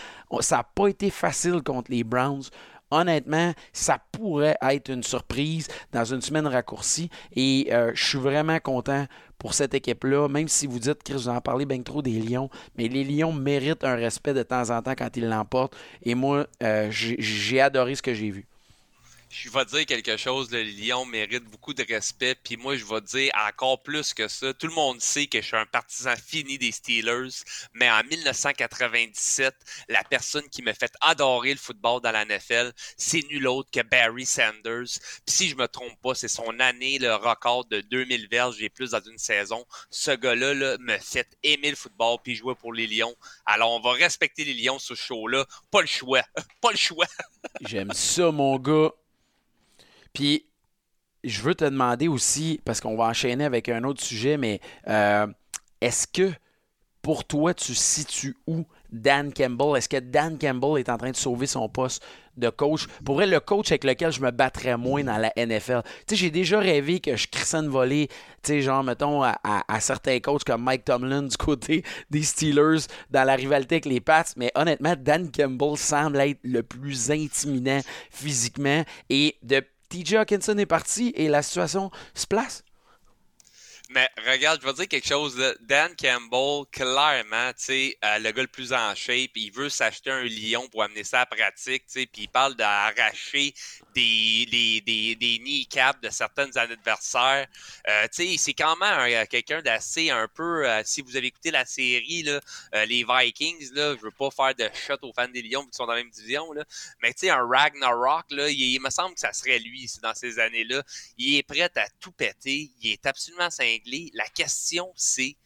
ça 0.41 0.57
n'a 0.59 0.65
pas 0.65 0.89
été 0.89 1.11
facile 1.11 1.63
contre 1.63 1.91
les 1.91 2.05
Browns 2.05 2.45
honnêtement, 2.95 3.53
ça 3.73 3.99
pourrait 4.13 4.57
être 4.63 4.91
une 4.91 5.03
surprise 5.03 5.69
dans 5.93 6.05
une 6.05 6.21
semaine 6.21 6.47
raccourcie. 6.47 7.11
Et 7.35 7.69
euh, 7.73 7.93
je 7.95 8.05
suis 8.05 8.19
vraiment 8.19 8.59
content 8.61 9.07
pour 9.39 9.55
cette 9.55 9.75
équipe-là, 9.75 10.29
même 10.29 10.49
si 10.49 10.67
vous 10.67 10.79
dites, 10.79 11.03
que 11.03 11.13
vous 11.13 11.29
en 11.29 11.41
parlez 11.41 11.67
bien 11.67 11.83
trop 11.83 12.01
des 12.01 12.21
Lions, 12.21 12.49
mais 12.79 12.89
les 12.89 13.05
Lions 13.05 13.33
méritent 13.33 13.85
un 13.85 13.97
respect 13.97 14.33
de 14.33 14.43
temps 14.43 14.71
en 14.71 14.81
temps 14.81 14.95
quand 14.97 15.17
ils 15.17 15.29
l'emportent. 15.29 15.77
Et 16.03 16.15
moi, 16.15 16.47
euh, 16.63 16.89
j'ai 16.91 17.61
adoré 17.61 17.95
ce 17.95 18.03
que 18.03 18.15
j'ai 18.15 18.31
vu 18.31 18.47
je 19.35 19.51
vais 19.51 19.65
dire 19.65 19.85
quelque 19.85 20.17
chose, 20.17 20.51
le 20.53 20.63
Lyon 20.63 21.05
mérite 21.07 21.45
beaucoup 21.45 21.75
de 21.75 21.85
respect, 21.89 22.37
puis 22.37 22.57
moi 22.57 22.77
je 22.77 22.85
vais 22.85 23.01
dire 23.01 23.33
encore 23.49 23.83
plus 23.83 24.15
que 24.15 24.29
ça. 24.29 24.55
Tout 24.55 24.69
le 24.69 24.75
monde 24.75 25.01
sait 25.01 25.27
que 25.27 25.41
je 25.41 25.47
suis 25.47 25.57
un 25.57 25.67
partisan 25.67 26.15
fini 26.17 26.57
des 26.57 26.71
Steelers, 26.71 27.43
mais 27.73 27.91
en 27.91 28.03
1997, 28.05 29.55
la 29.89 30.05
personne 30.05 30.49
qui 30.51 30.63
m'a 30.63 30.73
fait 30.73 30.93
adorer 31.01 31.51
le 31.51 31.59
football 31.59 32.01
dans 32.01 32.13
la 32.13 32.25
NFL, 32.25 32.73
c'est 32.97 33.23
nul 33.29 33.49
autre 33.49 33.71
que 33.73 33.83
Barry 33.83 34.25
Sanders. 34.25 35.01
Puis 35.27 35.35
si 35.35 35.49
je 35.49 35.57
me 35.57 35.67
trompe 35.67 36.01
pas, 36.01 36.15
c'est 36.15 36.29
son 36.29 36.61
année, 36.61 36.99
le 36.99 37.15
record 37.15 37.65
de 37.65 37.81
2000 37.81 38.29
verges 38.29 38.63
et 38.63 38.69
plus 38.69 38.93
dans 38.93 39.03
une 39.03 39.19
saison. 39.19 39.67
Ce 39.91 40.13
gars-là 40.13 40.55
là, 40.55 40.77
me 40.79 40.97
fait 40.99 41.37
aimer 41.43 41.71
le 41.71 41.77
football 41.77 42.19
puis 42.23 42.37
jouer 42.37 42.55
pour 42.55 42.73
les 42.73 42.87
Lions. 42.87 43.17
Alors 43.47 43.73
on 43.73 43.81
va 43.81 43.93
respecter 43.93 44.45
les 44.45 44.55
Lions 44.55 44.79
sur 44.79 44.97
ce 44.97 45.03
show-là. 45.03 45.45
Pas 45.73 45.81
le 45.81 45.89
choix. 45.89 46.23
pas 46.61 46.71
le 46.71 46.77
choix. 46.77 47.07
J'aime 47.63 47.93
ça, 47.93 48.31
mon 48.31 48.59
gars. 48.59 48.93
Puis, 50.15 50.47
je 51.23 51.43
veux 51.43 51.55
te 51.55 51.65
demander 51.65 52.09
aussi, 52.09 52.61
parce 52.65 52.81
qu'on 52.81 52.97
va 52.97 53.05
enchaîner 53.05 53.45
avec 53.45 53.69
un 53.69 53.85
autre 53.85 54.03
sujet, 54.03 54.37
mais 54.39 54.61
euh, 54.89 55.27
est-ce 55.81 56.07
que 56.07 56.33
pour 57.03 57.27
toi, 57.27 57.53
tu 57.53 57.75
situes 57.75 58.35
où 58.47 58.65
Dan 58.91 59.31
Campbell? 59.31 59.77
Est-ce 59.77 59.91
que 59.91 59.99
Dan 59.99 60.39
Campbell 60.39 60.81
est 60.81 60.89
en 60.89 60.97
train 60.97 61.11
de 61.11 61.17
sauver 61.17 61.47
son 61.47 61.69
poste 61.69 62.03
de 62.39 62.49
coach? 62.49 62.87
Pour 63.05 63.17
vrai, 63.17 63.27
le 63.27 63.41
coach 63.41 63.71
avec 63.73 63.85
lequel 63.85 64.11
je 64.11 64.23
me 64.23 64.31
battrais 64.31 64.79
moins 64.79 65.05
dans 65.05 65.19
la 65.19 65.31
NFL. 65.37 65.83
Tu 65.85 65.91
sais, 66.09 66.17
j'ai 66.17 66.31
déjà 66.31 66.59
rêvé 66.59 67.01
que 67.01 67.15
je 67.15 67.29
crissais 67.29 67.61
volée, 67.61 68.09
tu 68.09 68.15
sais, 68.45 68.63
genre, 68.63 68.83
mettons, 68.83 69.23
à, 69.23 69.37
certains 69.81 70.19
coachs 70.21 70.45
comme 70.45 70.63
Mike 70.63 70.87
Tomlin 70.87 71.25
du 71.25 71.37
côté 71.37 71.85
des 72.11 72.23
Steelers 72.23 72.87
dans 73.11 73.25
la 73.25 73.35
rivalité 73.35 73.75
avec 73.75 73.85
les 73.85 74.01
Pats. 74.01 74.25
Mais 74.39 74.51
honnêtement, 74.55 74.95
Dan 74.99 75.31
Campbell 75.31 75.77
semble 75.77 76.21
être 76.21 76.41
le 76.43 76.63
plus 76.63 77.11
intimidant 77.11 77.81
physiquement. 78.11 78.83
Et 79.11 79.37
de 79.43 79.63
TJ 79.95 80.15
Hawkinson 80.15 80.59
est 80.59 80.67
parti 80.67 81.13
et 81.15 81.29
la 81.29 81.41
situation 81.41 81.93
se 82.15 82.27
place. 82.27 82.64
Mais 83.95 84.11
regarde, 84.27 84.61
je 84.61 84.67
vais 84.67 84.73
dire 84.73 84.89
quelque 84.89 85.07
chose. 85.07 85.37
Dan 85.61 85.95
Campbell, 85.95 86.65
clairement, 86.73 87.53
tu 87.53 87.95
euh, 88.05 88.19
le 88.19 88.33
gars 88.33 88.43
le 88.43 88.49
plus 88.49 88.73
en 88.73 88.93
shape, 88.97 89.31
il 89.37 89.53
veut 89.53 89.69
s'acheter 89.69 90.11
un 90.11 90.25
lion 90.25 90.69
pour 90.69 90.83
amener 90.83 91.05
ça 91.05 91.21
à 91.21 91.27
pratique, 91.27 91.85
tu 91.87 92.05
puis 92.09 92.23
il 92.23 92.29
parle 92.29 92.57
d'arracher 92.57 93.55
des, 93.95 94.49
des, 94.51 94.81
des, 94.81 95.15
des 95.15 95.39
kneecaps 95.39 96.01
de 96.01 96.11
certains 96.11 96.51
adversaires. 96.57 97.47
Euh, 97.87 98.07
c'est 98.11 98.55
quand 98.55 98.77
même 98.79 98.99
euh, 98.99 99.27
quelqu'un 99.31 99.63
d'assez 99.63 100.11
un 100.11 100.27
peu, 100.27 100.67
si 100.83 101.01
vous 101.01 101.17
avez 101.17 101.29
écouté 101.29 101.53
la 101.53 101.65
série, 101.65 102.25
là, 102.25 102.41
les 102.87 103.05
Vikings, 103.09 103.75
là, 103.75 103.95
je 103.95 104.01
veux 104.03 104.11
pas 104.11 104.31
faire 104.33 104.57
de 104.57 104.69
shot 104.75 104.99
aux 105.03 105.13
fans 105.13 105.29
des 105.29 105.43
Lions 105.43 105.67
qui 105.67 105.77
sont 105.77 105.87
dans 105.87 105.93
la 105.93 106.03
même 106.03 106.11
division, 106.11 106.53
là, 106.53 106.65
mais 107.01 107.13
tu 107.15 107.27
sais, 107.27 107.31
un 107.31 107.47
Ragnarok, 107.47 108.25
là, 108.31 108.49
il, 108.49 108.81
me 108.81 108.91
semble 108.91 109.15
que 109.15 109.21
ça 109.21 109.33
serait 109.33 109.61
lui 109.61 109.89
dans 110.03 110.15
ces 110.15 110.41
années-là. 110.41 110.83
Il 111.17 111.37
est 111.37 111.45
prêt 111.45 111.71
à 111.77 111.87
tout 112.01 112.11
péter, 112.11 112.73
il 112.83 112.91
est 112.91 113.07
absolument 113.07 113.51
la 113.87 114.29
question, 114.29 114.93
c'est 114.97 115.37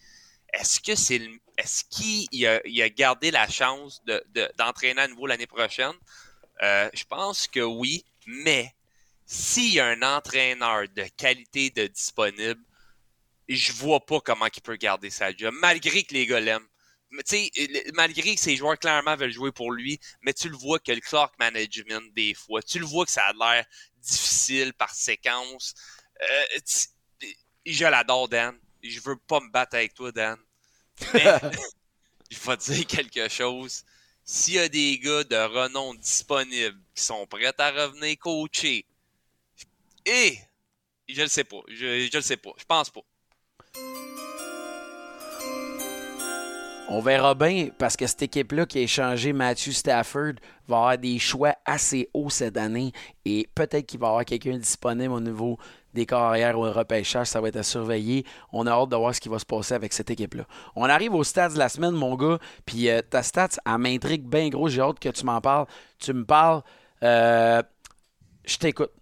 est-ce 0.53 0.81
que 0.81 0.95
c'est 0.95 1.21
est-ce 1.59 1.85
qu'il 1.85 2.47
a, 2.47 2.89
gardé 2.91 3.31
la 3.31 3.49
chance 3.49 4.03
d'entraîner 4.57 5.01
à 5.03 5.09
nouveau 5.09 5.27
l'année 5.27 5.47
prochaine? 5.47 5.95
Euh, 6.63 6.89
je 6.95 7.05
pense 7.05 7.47
que 7.49 7.61
oui, 7.61 8.05
mais 8.27 8.75
s'il 9.27 9.75
y 9.75 9.81
a 9.81 9.87
un 9.87 10.03
entraîneur 10.03 10.89
de 10.89 11.05
qualité 11.17 11.71
de 11.71 11.87
disponible, 11.89 12.63
je 13.49 13.73
vois 13.73 14.05
pas 14.05 14.21
comment 14.21 14.47
il 14.55 14.63
peut 14.63 14.77
garder 14.77 15.11
sa 15.11 15.35
job, 15.35 15.55
malgré 15.61 16.05
que 16.05 16.15
les 16.15 16.27
gars 16.27 16.41
l'aiment. 16.41 16.67
malgré 17.95 18.35
que 18.35 18.41
ses 18.41 18.57
joueurs 18.57 18.79
clairement 18.79 19.17
veulent 19.17 19.33
jouer 19.33 19.53
pour 19.53 19.73
lui, 19.73 19.99
mais 20.23 20.33
tu 20.33 20.49
le 20.49 20.57
vois 20.57 20.79
que 20.79 20.93
le 20.93 21.01
clock 21.01 21.33
management, 21.39 22.13
des 22.15 22.35
fois, 22.35 22.63
tu 22.63 22.79
le 22.79 22.87
vois 22.87 23.05
que 23.07 23.13
ça 23.13 23.25
a 23.25 23.33
l'air 23.33 23.67
difficile 23.97 24.75
par 24.75 24.95
séquence. 24.95 25.75
Euh, 26.23 26.59
je 27.73 27.85
l'adore, 27.85 28.29
Dan. 28.29 28.55
Je 28.83 29.01
veux 29.01 29.17
pas 29.17 29.41
me 29.41 29.51
battre 29.51 29.77
avec 29.77 29.95
toi, 29.95 30.13
Dan. 30.13 30.39
Mais 31.15 31.25
je 32.31 32.39
vais 32.39 32.57
te 32.57 32.73
dire 32.73 32.87
quelque 32.87 33.29
chose. 33.29 33.85
S'il 34.25 34.55
y 34.55 34.59
a 34.59 34.69
des 34.69 34.99
gars 34.99 35.25
de 35.25 35.37
renom 35.37 35.95
disponibles 35.95 36.79
qui 36.95 37.03
sont 37.03 37.27
prêts 37.27 37.53
à 37.59 37.71
revenir 37.71 38.19
coacher, 38.19 38.85
et 40.05 40.39
je 41.09 41.23
le 41.23 41.29
sais 41.29 41.45
pas. 41.45 41.61
Je, 41.69 42.09
je 42.11 42.17
le 42.17 42.23
sais 42.23 42.37
pas. 42.37 42.51
Je 42.59 42.65
pense 42.65 42.91
pas. 42.91 43.01
On 46.91 47.03
verra 47.03 47.35
bien 47.35 47.69
parce 47.77 47.99
que 47.99 48.07
cette 48.07 48.23
équipe-là 48.23 48.65
qui 48.65 48.79
a 48.79 48.83
échangé 48.83 49.35
Matthew 49.35 49.73
Stafford 49.73 50.33
va 50.67 50.77
avoir 50.77 50.99
des 50.99 51.19
choix 51.19 51.55
assez 51.67 52.09
hauts 52.15 52.31
cette 52.31 52.57
année 52.57 52.93
et 53.27 53.47
peut-être 53.55 53.85
qu'il 53.85 54.01
va 54.01 54.07
y 54.07 54.09
avoir 54.09 54.25
quelqu'un 54.25 54.57
disponible 54.57 55.13
au 55.13 55.21
niveau 55.21 55.59
des 55.99 56.07
carrières 56.07 56.59
au 56.59 56.71
repêchage. 56.73 57.27
Ça 57.27 57.41
va 57.41 57.49
être 57.49 57.57
à 57.57 57.63
surveiller. 57.63 58.25
On 58.53 58.67
a 58.67 58.71
hâte 58.71 58.89
de 58.89 58.97
voir 58.97 59.15
ce 59.15 59.21
qui 59.21 59.29
va 59.29 59.39
se 59.39 59.45
passer 59.45 59.75
avec 59.75 59.93
cette 59.93 60.11
équipe-là. 60.11 60.45
On 60.77 60.85
arrive 60.85 61.15
aux 61.15 61.25
stats 61.25 61.51
de 61.51 61.59
la 61.59 61.69
semaine, 61.69 61.93
mon 61.93 62.15
gars. 62.15 62.39
Puis 62.65 62.89
euh, 62.89 63.03
ta 63.03 63.23
stats, 63.23 63.59
elle 63.67 63.79
m'intrigue 63.79 64.25
bien 64.25 64.49
gros. 64.49 64.69
J'ai 64.69 64.81
hâte 64.81 64.99
que 64.99 65.09
tu 65.09 65.25
m'en 65.25 65.41
parles. 65.41 65.67
Tu 65.99 66.13
me 66.13 66.25
parles. 66.25 66.63
Euh, 67.03 67.63
je 68.45 68.57
t'écoute. 68.57 68.93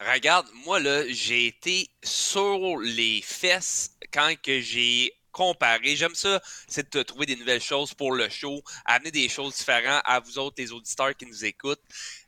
Regarde, 0.00 0.46
moi, 0.66 0.80
là, 0.80 1.04
j'ai 1.08 1.46
été 1.46 1.88
sur 2.02 2.76
les 2.80 3.20
fesses 3.22 3.92
quand 4.12 4.34
que 4.42 4.60
j'ai 4.60 5.12
comparer. 5.34 5.96
J'aime 5.96 6.14
ça, 6.14 6.40
c'est 6.68 6.94
de 6.94 7.02
trouver 7.02 7.26
des 7.26 7.36
nouvelles 7.36 7.60
choses 7.60 7.92
pour 7.92 8.12
le 8.12 8.28
show, 8.28 8.62
amener 8.86 9.10
des 9.10 9.28
choses 9.28 9.56
différentes 9.56 10.02
à 10.04 10.20
vous 10.20 10.38
autres, 10.38 10.54
les 10.58 10.72
auditeurs 10.72 11.14
qui 11.16 11.26
nous 11.26 11.44
écoutent. 11.44 11.82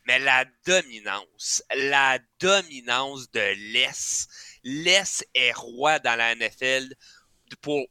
Mais 0.07 0.19
la 0.21 0.45
dominance, 0.65 1.63
la 1.75 2.19
dominance 2.39 3.31
de 3.33 3.73
l'Est. 3.73 4.29
L'Est 4.63 5.27
est 5.35 5.53
roi 5.53 5.99
dans 5.99 6.17
la 6.17 6.35
NFL 6.35 6.95
pour, 7.61 7.85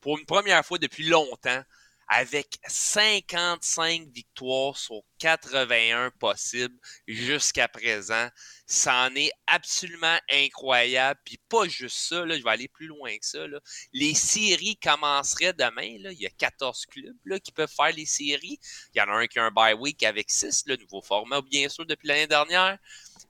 pour 0.00 0.18
une 0.18 0.26
première 0.26 0.64
fois 0.64 0.78
depuis 0.78 1.06
longtemps 1.06 1.62
avec 2.08 2.58
55 2.66 4.08
victoires 4.08 4.76
sur 4.76 5.02
81 5.18 6.10
possibles 6.18 6.78
jusqu'à 7.08 7.66
présent. 7.66 8.28
Ça 8.66 9.06
en 9.06 9.14
est 9.16 9.32
absolument 9.46 10.18
incroyable. 10.30 11.20
Puis 11.24 11.38
pas 11.48 11.66
juste 11.66 11.96
ça, 11.96 12.24
là, 12.24 12.38
je 12.38 12.44
vais 12.44 12.50
aller 12.50 12.68
plus 12.68 12.86
loin 12.86 13.10
que 13.16 13.26
ça. 13.26 13.46
Là. 13.46 13.58
Les 13.92 14.14
séries 14.14 14.76
commenceraient 14.76 15.52
demain. 15.52 15.98
Là. 16.00 16.12
Il 16.12 16.20
y 16.20 16.26
a 16.26 16.30
14 16.30 16.86
clubs 16.86 17.16
là, 17.24 17.40
qui 17.40 17.50
peuvent 17.52 17.72
faire 17.74 17.92
les 17.92 18.06
séries. 18.06 18.60
Il 18.94 18.98
y 18.98 19.00
en 19.00 19.08
a 19.08 19.12
un 19.12 19.26
qui 19.26 19.38
a 19.38 19.44
un 19.44 19.50
bye 19.50 19.74
week 19.74 20.02
avec 20.04 20.30
6, 20.30 20.64
le 20.66 20.76
nouveau 20.76 21.02
format, 21.02 21.42
bien 21.42 21.68
sûr, 21.68 21.86
depuis 21.86 22.06
l'année 22.06 22.26
dernière. 22.28 22.78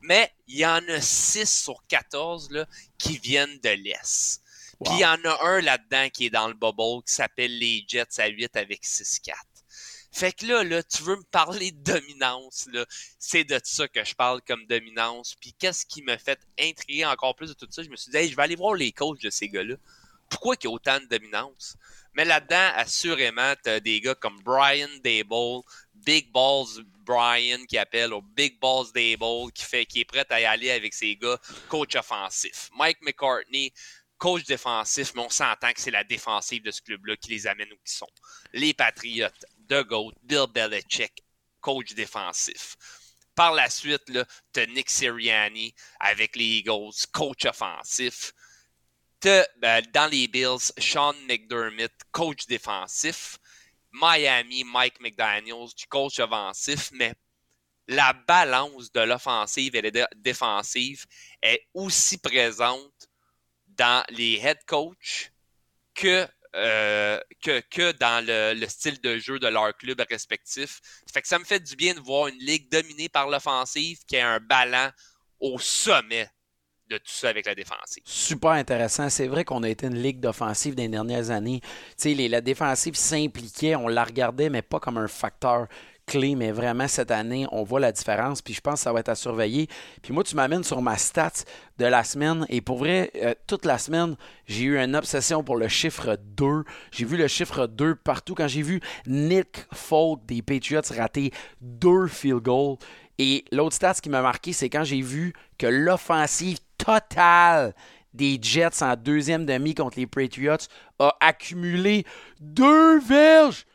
Mais 0.00 0.30
il 0.46 0.58
y 0.58 0.66
en 0.66 0.86
a 0.88 1.00
6 1.00 1.46
sur 1.46 1.82
14 1.88 2.50
là, 2.50 2.66
qui 2.98 3.18
viennent 3.18 3.58
de 3.60 3.70
l'Est. 3.70 4.42
Puis 4.84 4.94
il 4.94 5.00
y 5.00 5.06
en 5.06 5.18
a 5.24 5.44
un 5.46 5.60
là-dedans 5.60 6.08
qui 6.10 6.26
est 6.26 6.30
dans 6.30 6.48
le 6.48 6.54
bubble 6.54 7.02
qui 7.06 7.14
s'appelle 7.14 7.58
les 7.58 7.84
Jets 7.88 8.18
à 8.18 8.26
8 8.26 8.56
avec 8.56 8.84
6-4. 8.84 9.32
Fait 10.12 10.32
que 10.32 10.46
là, 10.46 10.64
là, 10.64 10.82
tu 10.82 11.02
veux 11.02 11.16
me 11.16 11.24
parler 11.24 11.72
de 11.72 11.92
dominance, 11.92 12.66
là. 12.72 12.86
C'est 13.18 13.44
de 13.44 13.60
ça 13.62 13.86
que 13.86 14.02
je 14.02 14.14
parle 14.14 14.40
comme 14.42 14.64
dominance. 14.66 15.34
Puis 15.38 15.52
qu'est-ce 15.52 15.84
qui 15.84 16.02
me 16.02 16.16
fait 16.16 16.40
intriguer 16.58 17.04
encore 17.04 17.34
plus 17.34 17.48
de 17.48 17.54
tout 17.54 17.66
ça? 17.70 17.82
Je 17.82 17.90
me 17.90 17.96
suis 17.96 18.10
dit, 18.10 18.28
je 18.28 18.36
vais 18.36 18.42
aller 18.42 18.56
voir 18.56 18.74
les 18.74 18.92
coachs 18.92 19.20
de 19.20 19.30
ces 19.30 19.48
gars-là. 19.48 19.74
Pourquoi 20.30 20.56
il 20.58 20.64
y 20.64 20.68
a 20.68 20.70
autant 20.70 20.98
de 21.00 21.04
dominance? 21.04 21.76
Mais 22.14 22.24
là-dedans, 22.24 22.70
assurément, 22.76 23.52
tu 23.62 23.68
as 23.70 23.80
des 23.80 24.00
gars 24.00 24.14
comme 24.14 24.40
Brian 24.42 24.88
Dable, 25.04 25.62
Big 25.94 26.32
Balls 26.32 26.82
Brian 27.06 27.64
qui 27.66 27.78
appelle 27.78 28.12
au 28.12 28.20
Big 28.20 28.58
Balls 28.58 28.92
Dable, 28.94 29.52
qui, 29.52 29.64
fait, 29.64 29.86
qui 29.86 30.00
est 30.00 30.04
prêt 30.04 30.26
à 30.30 30.40
y 30.40 30.44
aller 30.44 30.70
avec 30.70 30.92
ses 30.92 31.16
gars, 31.16 31.38
coach 31.68 31.94
offensif. 31.94 32.70
Mike 32.76 32.98
McCartney, 33.02 33.72
coach 34.18 34.44
défensif, 34.44 35.12
mais 35.14 35.22
on 35.22 35.30
s'entend 35.30 35.72
que 35.72 35.80
c'est 35.80 35.90
la 35.90 36.04
défensive 36.04 36.62
de 36.62 36.70
ce 36.70 36.82
club-là 36.82 37.16
qui 37.16 37.30
les 37.30 37.46
amène 37.46 37.72
où 37.72 37.76
ils 37.84 37.90
sont. 37.90 38.08
Les 38.52 38.74
Patriotes, 38.74 39.44
The 39.68 39.82
GOAT, 39.84 40.12
Bill 40.22 40.46
Belichick, 40.52 41.24
coach 41.60 41.94
défensif. 41.94 42.76
Par 43.34 43.52
la 43.52 43.68
suite, 43.68 44.04
tu 44.06 44.60
as 44.60 44.66
Nick 44.66 44.88
Sirianni 44.88 45.74
avec 46.00 46.36
les 46.36 46.58
Eagles, 46.58 46.94
coach 47.12 47.44
offensif. 47.44 48.32
Ben, 49.22 49.84
dans 49.92 50.10
les 50.10 50.28
Bills, 50.28 50.72
Sean 50.78 51.14
McDermott, 51.28 51.92
coach 52.12 52.46
défensif. 52.46 53.38
Miami, 53.92 54.62
Mike 54.64 55.00
McDaniels, 55.00 55.72
coach 55.88 56.18
offensif, 56.20 56.90
mais 56.92 57.14
la 57.88 58.12
balance 58.12 58.90
de 58.92 59.00
l'offensive 59.00 59.74
et 59.74 59.90
de 59.90 60.00
la 60.00 60.08
défensive 60.16 61.06
est 61.42 61.66
aussi 61.74 62.18
présente 62.18 63.08
dans 63.76 64.04
les 64.10 64.40
head 64.42 64.58
coach 64.66 65.32
que, 65.94 66.26
euh, 66.54 67.20
que, 67.42 67.60
que, 67.70 67.92
dans 67.92 68.24
le, 68.24 68.66
style 68.66 69.00
de 69.00 69.18
jeu 69.18 69.38
de 69.38 69.48
leur 69.48 69.76
club 69.76 70.02
respectif. 70.08 70.80
Ça 71.06 71.20
que 71.20 71.28
ça 71.28 71.38
me 71.38 71.44
fait 71.44 71.60
du 71.60 71.76
bien 71.76 71.94
de 71.94 72.00
voir 72.00 72.28
une 72.28 72.38
ligue 72.38 72.70
dominée 72.70 73.08
par 73.08 73.28
l'offensive 73.28 73.98
qui 74.06 74.16
a 74.16 74.28
un 74.28 74.40
ballon 74.40 74.90
au 75.40 75.58
sommet 75.58 76.28
de 76.88 76.98
tout 76.98 77.12
ça 77.12 77.30
avec 77.30 77.46
la 77.46 77.54
défensive. 77.54 78.02
Super 78.04 78.50
intéressant. 78.50 79.10
C'est 79.10 79.26
vrai 79.26 79.44
qu'on 79.44 79.62
a 79.64 79.68
été 79.68 79.86
une 79.86 80.00
ligue 80.00 80.20
d'offensive 80.20 80.74
des 80.74 80.88
dernières 80.88 81.30
années. 81.30 81.60
La 82.04 82.40
défensive 82.40 82.94
s'impliquait, 82.94 83.74
on 83.74 83.88
la 83.88 84.04
regardait, 84.04 84.50
mais 84.50 84.62
pas 84.62 84.78
comme 84.78 84.98
un 84.98 85.08
facteur 85.08 85.66
clé, 86.06 86.36
mais 86.36 86.52
vraiment 86.52 86.88
cette 86.88 87.10
année, 87.10 87.46
on 87.50 87.64
voit 87.64 87.80
la 87.80 87.92
différence, 87.92 88.40
puis 88.40 88.54
je 88.54 88.60
pense 88.60 88.74
que 88.74 88.80
ça 88.80 88.92
va 88.92 89.00
être 89.00 89.08
à 89.08 89.14
surveiller. 89.14 89.68
Puis 90.02 90.12
moi, 90.12 90.22
tu 90.22 90.36
m'amènes 90.36 90.64
sur 90.64 90.80
ma 90.80 90.96
stats 90.96 91.44
de 91.78 91.84
la 91.84 92.04
semaine, 92.04 92.46
et 92.48 92.60
pour 92.60 92.78
vrai, 92.78 93.10
euh, 93.16 93.34
toute 93.46 93.64
la 93.64 93.76
semaine, 93.76 94.16
j'ai 94.46 94.64
eu 94.64 94.78
une 94.78 94.94
obsession 94.94 95.42
pour 95.42 95.56
le 95.56 95.68
chiffre 95.68 96.16
2. 96.36 96.64
J'ai 96.92 97.04
vu 97.04 97.16
le 97.16 97.26
chiffre 97.26 97.66
2 97.66 97.96
partout. 97.96 98.34
Quand 98.34 98.48
j'ai 98.48 98.62
vu 98.62 98.80
Nick 99.06 99.66
Folk 99.72 100.24
des 100.26 100.42
Patriots 100.42 100.80
rater 100.96 101.32
deux 101.60 102.06
field 102.06 102.40
goals, 102.40 102.78
et 103.18 103.44
l'autre 103.50 103.74
stat 103.74 103.94
qui 103.94 104.10
m'a 104.10 104.22
marqué, 104.22 104.52
c'est 104.52 104.68
quand 104.68 104.84
j'ai 104.84 105.00
vu 105.00 105.32
que 105.58 105.66
l'offensive 105.66 106.58
totale 106.78 107.74
des 108.14 108.38
Jets 108.40 108.82
en 108.82 108.94
deuxième 108.96 109.44
demi 109.44 109.74
contre 109.74 109.98
les 109.98 110.06
Patriots 110.06 110.56
a 110.98 111.16
accumulé 111.20 112.04
deux 112.40 112.98
verges 113.00 113.65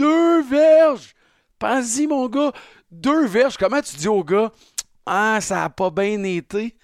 deux 0.00 0.42
verges. 0.42 1.14
Pense-y, 1.58 2.06
mon 2.06 2.26
gars. 2.28 2.52
Deux 2.90 3.26
verges. 3.26 3.58
Comment 3.58 3.82
tu 3.82 3.96
dis 3.96 4.08
au 4.08 4.24
gars, 4.24 4.50
ah, 5.04 5.38
ça 5.40 5.56
n'a 5.56 5.70
pas 5.70 5.90
bien 5.90 6.22
été? 6.24 6.74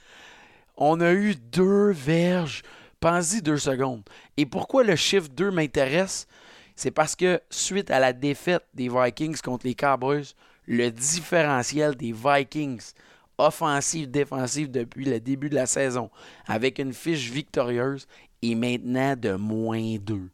On 0.76 1.00
a 1.00 1.12
eu 1.12 1.34
deux 1.34 1.92
verges. 1.92 2.62
Pense-y 3.00 3.40
deux 3.40 3.56
secondes. 3.56 4.02
Et 4.36 4.44
pourquoi 4.44 4.84
le 4.84 4.96
chiffre 4.96 5.28
2 5.30 5.50
m'intéresse? 5.50 6.26
C'est 6.74 6.90
parce 6.90 7.16
que 7.16 7.40
suite 7.48 7.90
à 7.90 7.98
la 7.98 8.12
défaite 8.12 8.64
des 8.74 8.90
Vikings 8.90 9.40
contre 9.40 9.66
les 9.66 9.74
Cowboys, 9.74 10.34
le 10.66 10.90
différentiel 10.90 11.94
des 11.94 12.12
Vikings, 12.12 12.92
offensive, 13.38 14.10
défensive 14.10 14.70
depuis 14.70 15.06
le 15.06 15.20
début 15.20 15.48
de 15.48 15.54
la 15.54 15.66
saison, 15.66 16.10
avec 16.46 16.78
une 16.78 16.92
fiche 16.92 17.30
victorieuse, 17.30 18.06
est 18.42 18.54
maintenant 18.54 19.16
de 19.16 19.32
moins 19.32 19.96
2. 19.98 20.28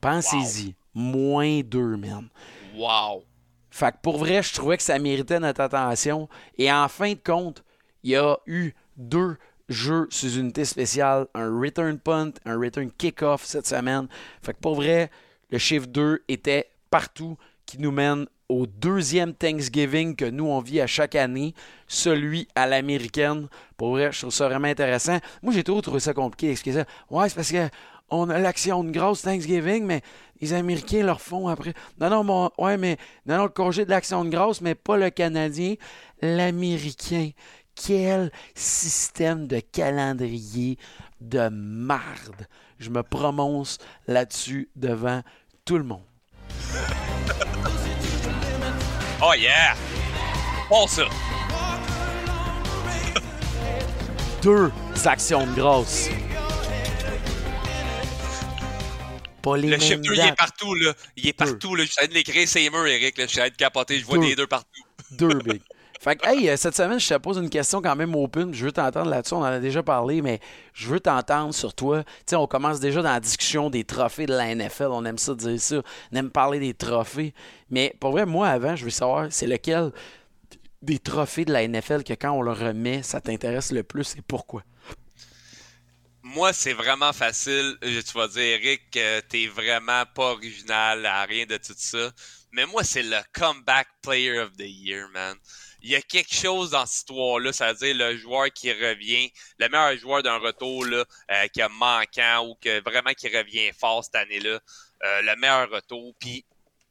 Pensez-y 0.00 0.74
moins 0.94 1.60
2, 1.60 1.96
man. 1.96 2.28
Wow! 2.76 3.24
Fait 3.70 3.92
que 3.92 3.98
pour 4.02 4.18
vrai, 4.18 4.42
je 4.42 4.52
trouvais 4.52 4.76
que 4.76 4.82
ça 4.82 4.98
méritait 4.98 5.40
notre 5.40 5.60
attention. 5.60 6.28
Et 6.58 6.70
en 6.72 6.88
fin 6.88 7.12
de 7.12 7.18
compte, 7.24 7.64
il 8.02 8.10
y 8.10 8.16
a 8.16 8.36
eu 8.46 8.72
deux 8.96 9.36
jeux 9.68 10.08
sous 10.10 10.36
unité 10.36 10.64
spéciale, 10.64 11.26
un 11.34 11.58
return 11.58 11.98
punt, 11.98 12.32
un 12.44 12.58
return 12.58 12.90
kick-off 12.90 13.44
cette 13.44 13.66
semaine. 13.66 14.08
Fait 14.42 14.52
que 14.52 14.58
pour 14.58 14.74
vrai, 14.74 15.10
le 15.50 15.58
chiffre 15.58 15.86
2 15.86 16.24
était 16.28 16.70
partout, 16.90 17.36
qui 17.66 17.78
nous 17.78 17.92
mène 17.92 18.26
au 18.48 18.66
deuxième 18.66 19.32
Thanksgiving 19.32 20.16
que 20.16 20.24
nous, 20.24 20.46
on 20.46 20.58
vit 20.58 20.80
à 20.80 20.88
chaque 20.88 21.14
année, 21.14 21.54
celui 21.86 22.48
à 22.56 22.66
l'américaine. 22.66 23.46
Pour 23.76 23.90
vrai, 23.90 24.10
je 24.10 24.18
trouve 24.18 24.32
ça 24.32 24.48
vraiment 24.48 24.66
intéressant. 24.66 25.18
Moi, 25.40 25.52
j'ai 25.52 25.62
toujours 25.62 25.82
trouvé 25.82 26.00
ça 26.00 26.12
compliqué 26.12 26.56
ça. 26.56 26.84
Ouais, 27.08 27.28
c'est 27.28 27.36
parce 27.36 27.52
que 27.52 27.68
on 28.10 28.28
a 28.28 28.38
l'action 28.38 28.84
de 28.84 28.90
grâce 28.90 29.22
Thanksgiving, 29.22 29.84
mais 29.84 30.02
les 30.40 30.52
Américains 30.52 31.02
leur 31.02 31.20
font 31.20 31.48
après. 31.48 31.74
Non, 32.00 32.10
non, 32.10 32.24
mon, 32.24 32.50
ouais, 32.58 32.76
mais 32.76 32.96
non, 33.26 33.36
non, 33.38 33.44
le 33.44 33.50
congé 33.50 33.84
de 33.84 33.90
l'action 33.90 34.24
de 34.24 34.30
grâce, 34.30 34.60
mais 34.60 34.74
pas 34.74 34.96
le 34.96 35.10
Canadien, 35.10 35.74
l'Américain. 36.22 37.30
Quel 37.74 38.30
système 38.54 39.46
de 39.46 39.60
calendrier 39.60 40.76
de 41.20 41.48
marde. 41.48 42.46
Je 42.78 42.90
me 42.90 43.02
prononce 43.02 43.78
là-dessus 44.06 44.68
devant 44.76 45.22
tout 45.64 45.78
le 45.78 45.84
monde. 45.84 46.02
oh 49.22 49.32
yeah! 49.36 49.74
Bon 50.68 50.86
ça! 50.86 51.04
Deux 54.42 54.72
actions 55.04 55.46
de 55.46 55.54
grâce 55.54 56.08
le 59.46 59.78
chiffre 59.78 60.00
2, 60.00 60.14
il 60.14 60.20
est 60.20 60.36
partout, 60.36 60.74
là. 60.74 60.92
Il 61.16 61.28
est 61.28 61.32
partout, 61.32 61.74
là. 61.74 61.84
Je 61.84 61.90
suis 61.90 61.98
en 62.00 62.04
train 62.04 62.08
de 62.08 62.14
l'écrire, 62.14 62.48
c'est 62.48 62.64
Eric, 62.64 63.18
là. 63.18 63.24
Je 63.24 63.30
suis 63.30 63.38
en 63.38 63.42
train 63.42 63.50
de 63.50 63.56
capoter. 63.56 63.98
Je 63.98 64.04
vois 64.04 64.18
des 64.18 64.34
deux 64.34 64.46
partout. 64.46 64.82
Deux, 65.12 65.40
big. 65.40 65.60
Fait 66.00 66.16
que, 66.16 66.26
hey, 66.26 66.48
euh, 66.48 66.56
cette 66.56 66.74
semaine, 66.74 66.98
je 66.98 67.06
te 67.06 67.18
pose 67.18 67.36
une 67.36 67.50
question 67.50 67.82
quand 67.82 67.94
même 67.94 68.14
open. 68.14 68.54
Je 68.54 68.64
veux 68.64 68.72
t'entendre 68.72 69.10
là-dessus. 69.10 69.34
On 69.34 69.40
en 69.40 69.44
a 69.44 69.58
déjà 69.58 69.82
parlé, 69.82 70.22
mais 70.22 70.40
je 70.72 70.88
veux 70.88 70.98
t'entendre 70.98 71.52
sur 71.52 71.74
toi. 71.74 72.04
Tu 72.04 72.10
sais, 72.28 72.36
on 72.36 72.46
commence 72.46 72.80
déjà 72.80 73.02
dans 73.02 73.10
la 73.10 73.20
discussion 73.20 73.68
des 73.68 73.84
trophées 73.84 74.24
de 74.24 74.32
la 74.32 74.54
NFL. 74.54 74.88
On 74.92 75.04
aime 75.04 75.18
ça 75.18 75.34
dire 75.34 75.60
ça. 75.60 75.82
On 76.10 76.16
aime 76.16 76.30
parler 76.30 76.58
des 76.58 76.72
trophées. 76.72 77.34
Mais 77.68 77.94
pour 78.00 78.12
vrai, 78.12 78.24
moi, 78.24 78.48
avant, 78.48 78.76
je 78.76 78.84
veux 78.84 78.90
savoir, 78.90 79.26
c'est 79.28 79.46
lequel 79.46 79.92
des 80.80 80.98
trophées 80.98 81.44
de 81.44 81.52
la 81.52 81.68
NFL 81.68 82.02
que 82.02 82.14
quand 82.14 82.30
on 82.30 82.40
le 82.40 82.52
remet, 82.52 83.02
ça 83.02 83.20
t'intéresse 83.20 83.70
le 83.70 83.82
plus 83.82 84.16
et 84.16 84.22
pourquoi? 84.26 84.62
Moi, 86.22 86.52
c'est 86.52 86.72
vraiment 86.72 87.12
facile. 87.12 87.78
Tu 87.80 88.12
vas 88.14 88.28
dire, 88.28 88.42
Eric, 88.42 88.90
t'es 88.90 89.46
vraiment 89.46 90.04
pas 90.14 90.32
original 90.32 91.06
à 91.06 91.24
rien 91.24 91.46
de 91.46 91.56
tout 91.56 91.74
ça. 91.76 92.10
Mais 92.52 92.66
moi, 92.66 92.84
c'est 92.84 93.02
le 93.02 93.18
comeback 93.32 93.88
player 94.02 94.38
of 94.38 94.56
the 94.56 94.66
year, 94.66 95.08
man. 95.10 95.36
Il 95.82 95.90
y 95.90 95.96
a 95.96 96.02
quelque 96.02 96.34
chose 96.34 96.70
dans 96.70 96.84
cette 96.84 96.98
histoire-là, 96.98 97.52
c'est-à-dire 97.52 97.94
le 97.96 98.16
joueur 98.16 98.52
qui 98.52 98.70
revient, 98.70 99.30
le 99.58 99.68
meilleur 99.68 99.96
joueur 99.96 100.22
d'un 100.22 100.36
retour 100.36 100.84
là, 100.84 101.04
euh, 101.30 101.46
qui 101.48 101.62
a 101.62 101.68
manquant 101.70 102.46
ou 102.48 102.54
que 102.56 102.82
vraiment 102.82 103.14
qui 103.14 103.28
revient 103.28 103.72
fort 103.72 104.04
cette 104.04 104.16
année-là, 104.16 104.60
euh, 105.04 105.22
le 105.22 105.36
meilleur 105.36 105.70
retour. 105.70 106.14
Puis 106.18 106.44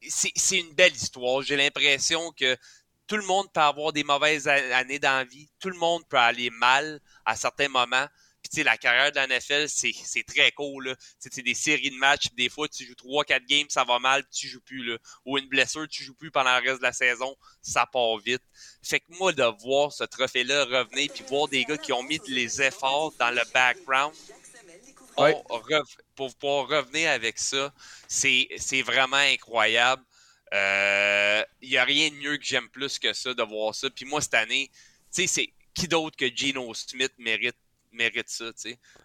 c'est 0.07 0.57
une 0.57 0.73
belle 0.73 0.95
histoire. 0.95 1.43
J'ai 1.43 1.55
l'impression 1.55 2.32
que 2.32 2.57
tout 3.05 3.17
le 3.17 3.25
monde 3.25 3.51
peut 3.51 3.61
avoir 3.61 3.91
des 3.91 4.03
mauvaises 4.03 4.47
années 4.47 4.99
dans 4.99 5.27
vie, 5.27 5.49
tout 5.59 5.69
le 5.69 5.77
monde 5.77 6.07
peut 6.07 6.17
aller 6.17 6.49
mal 6.51 6.99
à 7.25 7.36
certains 7.36 7.67
moments, 7.67 8.07
puis, 8.42 8.64
la 8.64 8.78
carrière 8.78 9.12
de 9.12 9.18
la 9.18 9.28
NFL, 9.28 9.68
c'est 9.68 10.24
très 10.24 10.52
cool. 10.52 10.96
C'est 11.20 11.42
des 11.42 11.54
séries 11.54 11.92
de 11.92 11.96
matchs. 11.96 12.28
Des 12.34 12.50
fois, 12.50 12.68
tu 12.68 12.86
joues 12.86 12.94
3-4 12.94 13.46
games, 13.46 13.68
ça 13.70 13.84
va 13.84 14.00
mal, 14.00 14.24
tu 14.30 14.48
joues 14.48 14.62
plus. 14.62 14.84
Là. 14.84 14.98
Ou 15.26 15.38
une 15.38 15.48
blessure, 15.48 15.88
tu 15.88 16.04
joues 16.04 16.16
plus 16.16 16.32
pendant 16.32 16.58
le 16.60 16.68
reste 16.68 16.80
de 16.80 16.84
la 16.84 16.94
saison, 16.94 17.36
ça 17.62 17.86
part 17.86 18.18
vite. 18.18 18.42
Fait 18.84 19.00
que 19.00 19.06
moi, 19.10 19.34
de 19.34 19.44
voir 19.62 19.92
ce 19.92 20.04
trophée-là 20.04 20.66
revenir, 20.66 21.12
puis 21.14 21.24
voir 21.28 21.48
des 21.48 21.64
gars 21.66 21.78
qui 21.78 21.94
ont 21.94 22.04
mis 22.04 22.20
les 22.28 22.62
efforts 22.62 23.14
dans 23.20 23.32
le 23.32 23.42
background, 23.54 24.16
pour 26.16 26.36
pouvoir 26.36 26.68
revenir 26.68 27.12
avec 27.12 27.38
ça, 27.38 27.74
c'est 28.08 28.82
vraiment 28.84 29.18
incroyable. 29.18 30.04
Il 30.52 30.58
euh, 30.58 31.44
n'y 31.62 31.78
a 31.78 31.84
rien 31.84 32.10
de 32.10 32.16
mieux 32.16 32.38
que 32.38 32.44
j'aime 32.44 32.70
plus 32.70 32.98
que 32.98 33.14
ça, 33.14 33.34
de 33.34 33.44
voir 33.44 33.76
ça. 33.76 33.90
Puis 33.90 34.06
moi, 34.06 34.22
cette 34.22 34.34
année, 34.34 34.72
tu 35.14 35.22
sais, 35.22 35.28
c'est 35.28 35.54
qui 35.76 35.88
d'autre 35.88 36.18
que 36.18 36.26
Geno 36.36 36.74
Smith 36.74 37.14
mérite 37.20 37.56
mérite 37.92 38.30
ça. 38.30 38.52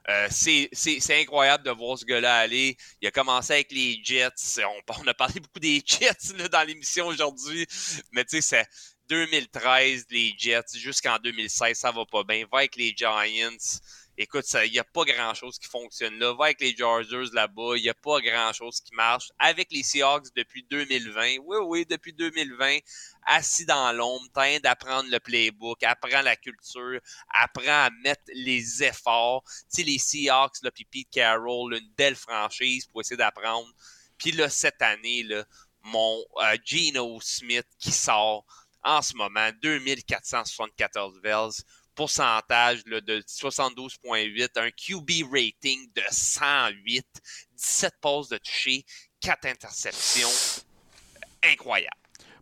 Euh, 0.08 0.28
c'est 0.30 1.20
incroyable 1.20 1.64
de 1.64 1.70
voir 1.70 1.98
ce 1.98 2.04
gars-là 2.04 2.38
aller. 2.38 2.76
Il 3.00 3.08
a 3.08 3.10
commencé 3.10 3.52
avec 3.52 3.72
les 3.72 4.00
Jets. 4.02 4.60
On, 4.88 5.06
a 5.06 5.14
parlé 5.14 5.40
beaucoup 5.40 5.60
des 5.60 5.82
Jets 5.86 6.48
dans 6.50 6.66
l'émission 6.66 7.06
aujourd'hui. 7.06 7.66
Mais 8.12 8.24
tu 8.24 8.40
sais, 8.40 8.42
c'est 8.42 8.66
2013, 9.08 10.06
les 10.10 10.34
Jets, 10.38 10.76
jusqu'en 10.76 11.18
2016, 11.18 11.76
ça 11.76 11.90
va 11.92 12.04
pas 12.06 12.24
bien. 12.24 12.44
Va 12.50 12.58
avec 12.58 12.76
les 12.76 12.94
Giants. 12.96 13.56
Écoute, 14.16 14.44
il 14.64 14.70
n'y 14.70 14.78
a 14.78 14.84
pas 14.84 15.04
grand-chose 15.04 15.58
qui 15.58 15.66
fonctionne 15.66 16.16
là. 16.20 16.32
Va 16.34 16.44
avec 16.44 16.60
les 16.60 16.76
Chargers 16.76 17.30
là-bas, 17.32 17.76
il 17.76 17.82
n'y 17.82 17.88
a 17.88 17.94
pas 17.94 18.20
grand-chose 18.20 18.80
qui 18.80 18.94
marche. 18.94 19.30
Avec 19.40 19.72
les 19.72 19.82
Seahawks 19.82 20.32
depuis 20.36 20.64
2020, 20.70 21.38
oui, 21.44 21.56
oui, 21.64 21.84
depuis 21.84 22.12
2020, 22.12 22.78
assis 23.26 23.66
dans 23.66 23.92
l'ombre, 23.92 24.24
train 24.32 24.58
d'apprendre 24.60 25.10
le 25.10 25.18
playbook, 25.18 25.82
apprend 25.82 26.22
la 26.22 26.36
culture, 26.36 27.00
apprend 27.28 27.86
à 27.86 27.90
mettre 28.04 28.22
les 28.34 28.84
efforts. 28.84 29.42
Tu 29.44 29.64
sais, 29.68 29.82
les 29.82 29.98
Seahawks, 29.98 30.62
là, 30.62 30.70
puis 30.70 30.84
Pete 30.84 31.10
Carroll, 31.10 31.74
une 31.74 31.92
belle 31.96 32.16
franchise 32.16 32.86
pour 32.86 33.00
essayer 33.00 33.16
d'apprendre. 33.16 33.68
Puis 34.16 34.30
là, 34.30 34.48
cette 34.48 34.80
année, 34.80 35.24
là, 35.24 35.44
mon 35.82 36.24
euh, 36.36 36.56
Geno 36.64 37.18
Smith 37.20 37.66
qui 37.80 37.90
sort 37.90 38.46
en 38.84 39.02
ce 39.02 39.16
moment, 39.16 39.50
2474 39.62 41.20
Vels 41.22 41.64
pourcentage 41.94 42.84
de 42.84 43.20
72,8, 43.22 44.48
un 44.56 44.70
QB 44.70 45.32
rating 45.32 45.90
de 45.94 46.02
108, 46.10 47.06
17 47.56 47.92
passes 48.00 48.28
de 48.28 48.38
toucher, 48.38 48.84
4 49.20 49.46
interceptions. 49.46 50.62
Incroyable. 51.42 51.96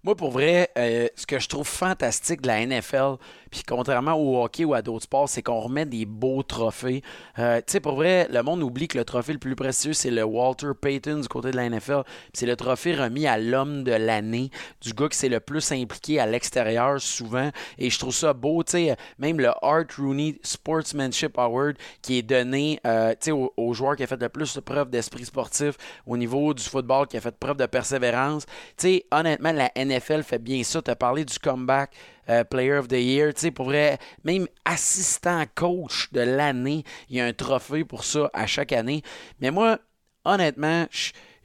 Moi, 0.04 0.16
pour 0.16 0.32
vrai, 0.32 0.68
euh, 0.76 1.08
ce 1.14 1.26
que 1.26 1.38
je 1.38 1.46
trouve 1.48 1.66
fantastique 1.66 2.40
de 2.40 2.48
la 2.48 2.66
NFL, 2.66 3.18
puis 3.52 3.62
contrairement 3.68 4.14
au 4.14 4.42
hockey 4.42 4.64
ou 4.64 4.72
à 4.72 4.80
d'autres 4.80 5.04
sports, 5.04 5.28
c'est 5.28 5.42
qu'on 5.42 5.60
remet 5.60 5.84
des 5.84 6.06
beaux 6.06 6.42
trophées. 6.42 7.02
Euh, 7.38 7.58
tu 7.58 7.72
sais, 7.72 7.80
pour 7.80 7.96
vrai, 7.96 8.26
le 8.30 8.42
monde 8.42 8.62
oublie 8.62 8.88
que 8.88 8.96
le 8.96 9.04
trophée 9.04 9.34
le 9.34 9.38
plus 9.38 9.54
précieux, 9.54 9.92
c'est 9.92 10.10
le 10.10 10.24
Walter 10.24 10.70
Payton 10.80 11.20
du 11.20 11.28
côté 11.28 11.50
de 11.50 11.56
la 11.56 11.68
NFL. 11.68 12.02
C'est 12.32 12.46
le 12.46 12.56
trophée 12.56 12.94
remis 12.94 13.26
à 13.26 13.36
l'homme 13.36 13.84
de 13.84 13.92
l'année, 13.92 14.50
du 14.80 14.94
gars 14.94 15.08
qui 15.08 15.18
s'est 15.18 15.28
le 15.28 15.38
plus 15.38 15.70
impliqué 15.70 16.18
à 16.18 16.24
l'extérieur 16.24 16.98
souvent. 16.98 17.50
Et 17.78 17.90
je 17.90 17.98
trouve 17.98 18.14
ça 18.14 18.32
beau, 18.32 18.64
tu 18.64 18.72
sais, 18.72 18.96
même 19.18 19.38
le 19.38 19.50
Art 19.60 19.84
Rooney 19.98 20.40
Sportsmanship 20.42 21.38
Award 21.38 21.76
qui 22.00 22.18
est 22.18 22.22
donné 22.22 22.80
euh, 22.86 23.14
au, 23.28 23.52
au, 23.58 23.74
joueur 23.74 23.96
qui 23.96 24.02
a 24.02 24.06
fait 24.06 24.20
le 24.20 24.30
plus 24.30 24.54
de 24.54 24.60
preuve 24.60 24.88
d'esprit 24.88 25.26
sportif 25.26 25.76
au 26.06 26.16
niveau 26.16 26.54
du 26.54 26.62
football, 26.62 27.06
qui 27.06 27.18
a 27.18 27.20
fait 27.20 27.36
preuve 27.36 27.58
de 27.58 27.66
persévérance. 27.66 28.46
Tu 28.46 28.54
sais, 28.78 29.06
honnêtement, 29.10 29.52
la 29.52 29.70
NFL 29.76 30.22
fait 30.22 30.38
bien 30.38 30.62
ça. 30.62 30.80
Tu 30.80 30.90
as 30.90 30.96
parlé 30.96 31.26
du 31.26 31.38
comeback. 31.38 31.90
Euh, 32.28 32.44
Player 32.44 32.74
of 32.74 32.88
the 32.88 32.92
Year. 32.92 33.34
Tu 33.34 33.40
sais, 33.40 33.50
pour 33.50 33.66
vrai, 33.66 33.98
même 34.24 34.46
assistant 34.64 35.44
coach 35.54 36.08
de 36.12 36.20
l'année, 36.20 36.84
il 37.08 37.16
y 37.16 37.20
a 37.20 37.26
un 37.26 37.32
trophée 37.32 37.84
pour 37.84 38.04
ça 38.04 38.30
à 38.32 38.46
chaque 38.46 38.72
année. 38.72 39.02
Mais 39.40 39.50
moi, 39.50 39.78
honnêtement, 40.24 40.86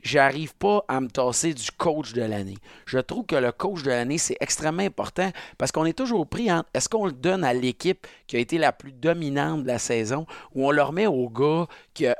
j'arrive 0.03 0.55
pas 0.55 0.85
à 0.87 1.01
me 1.01 1.07
tasser 1.07 1.53
du 1.53 1.71
coach 1.71 2.13
de 2.13 2.21
l'année. 2.21 2.57
Je 2.85 2.99
trouve 2.99 3.25
que 3.25 3.35
le 3.35 3.51
coach 3.51 3.83
de 3.83 3.89
l'année, 3.89 4.17
c'est 4.17 4.37
extrêmement 4.39 4.83
important 4.83 5.31
parce 5.57 5.71
qu'on 5.71 5.85
est 5.85 5.97
toujours 5.97 6.27
pris 6.27 6.51
entre 6.51 6.69
est-ce 6.73 6.89
qu'on 6.89 7.05
le 7.05 7.11
donne 7.11 7.43
à 7.43 7.53
l'équipe 7.53 8.05
qui 8.27 8.35
a 8.35 8.39
été 8.39 8.57
la 8.57 8.71
plus 8.71 8.91
dominante 8.91 9.63
de 9.63 9.67
la 9.67 9.79
saison 9.79 10.25
ou 10.53 10.67
on 10.67 10.71
le 10.71 10.81
remet 10.83 11.07
au 11.07 11.29
gars 11.29 11.67
qui 11.93 12.07
a 12.07 12.15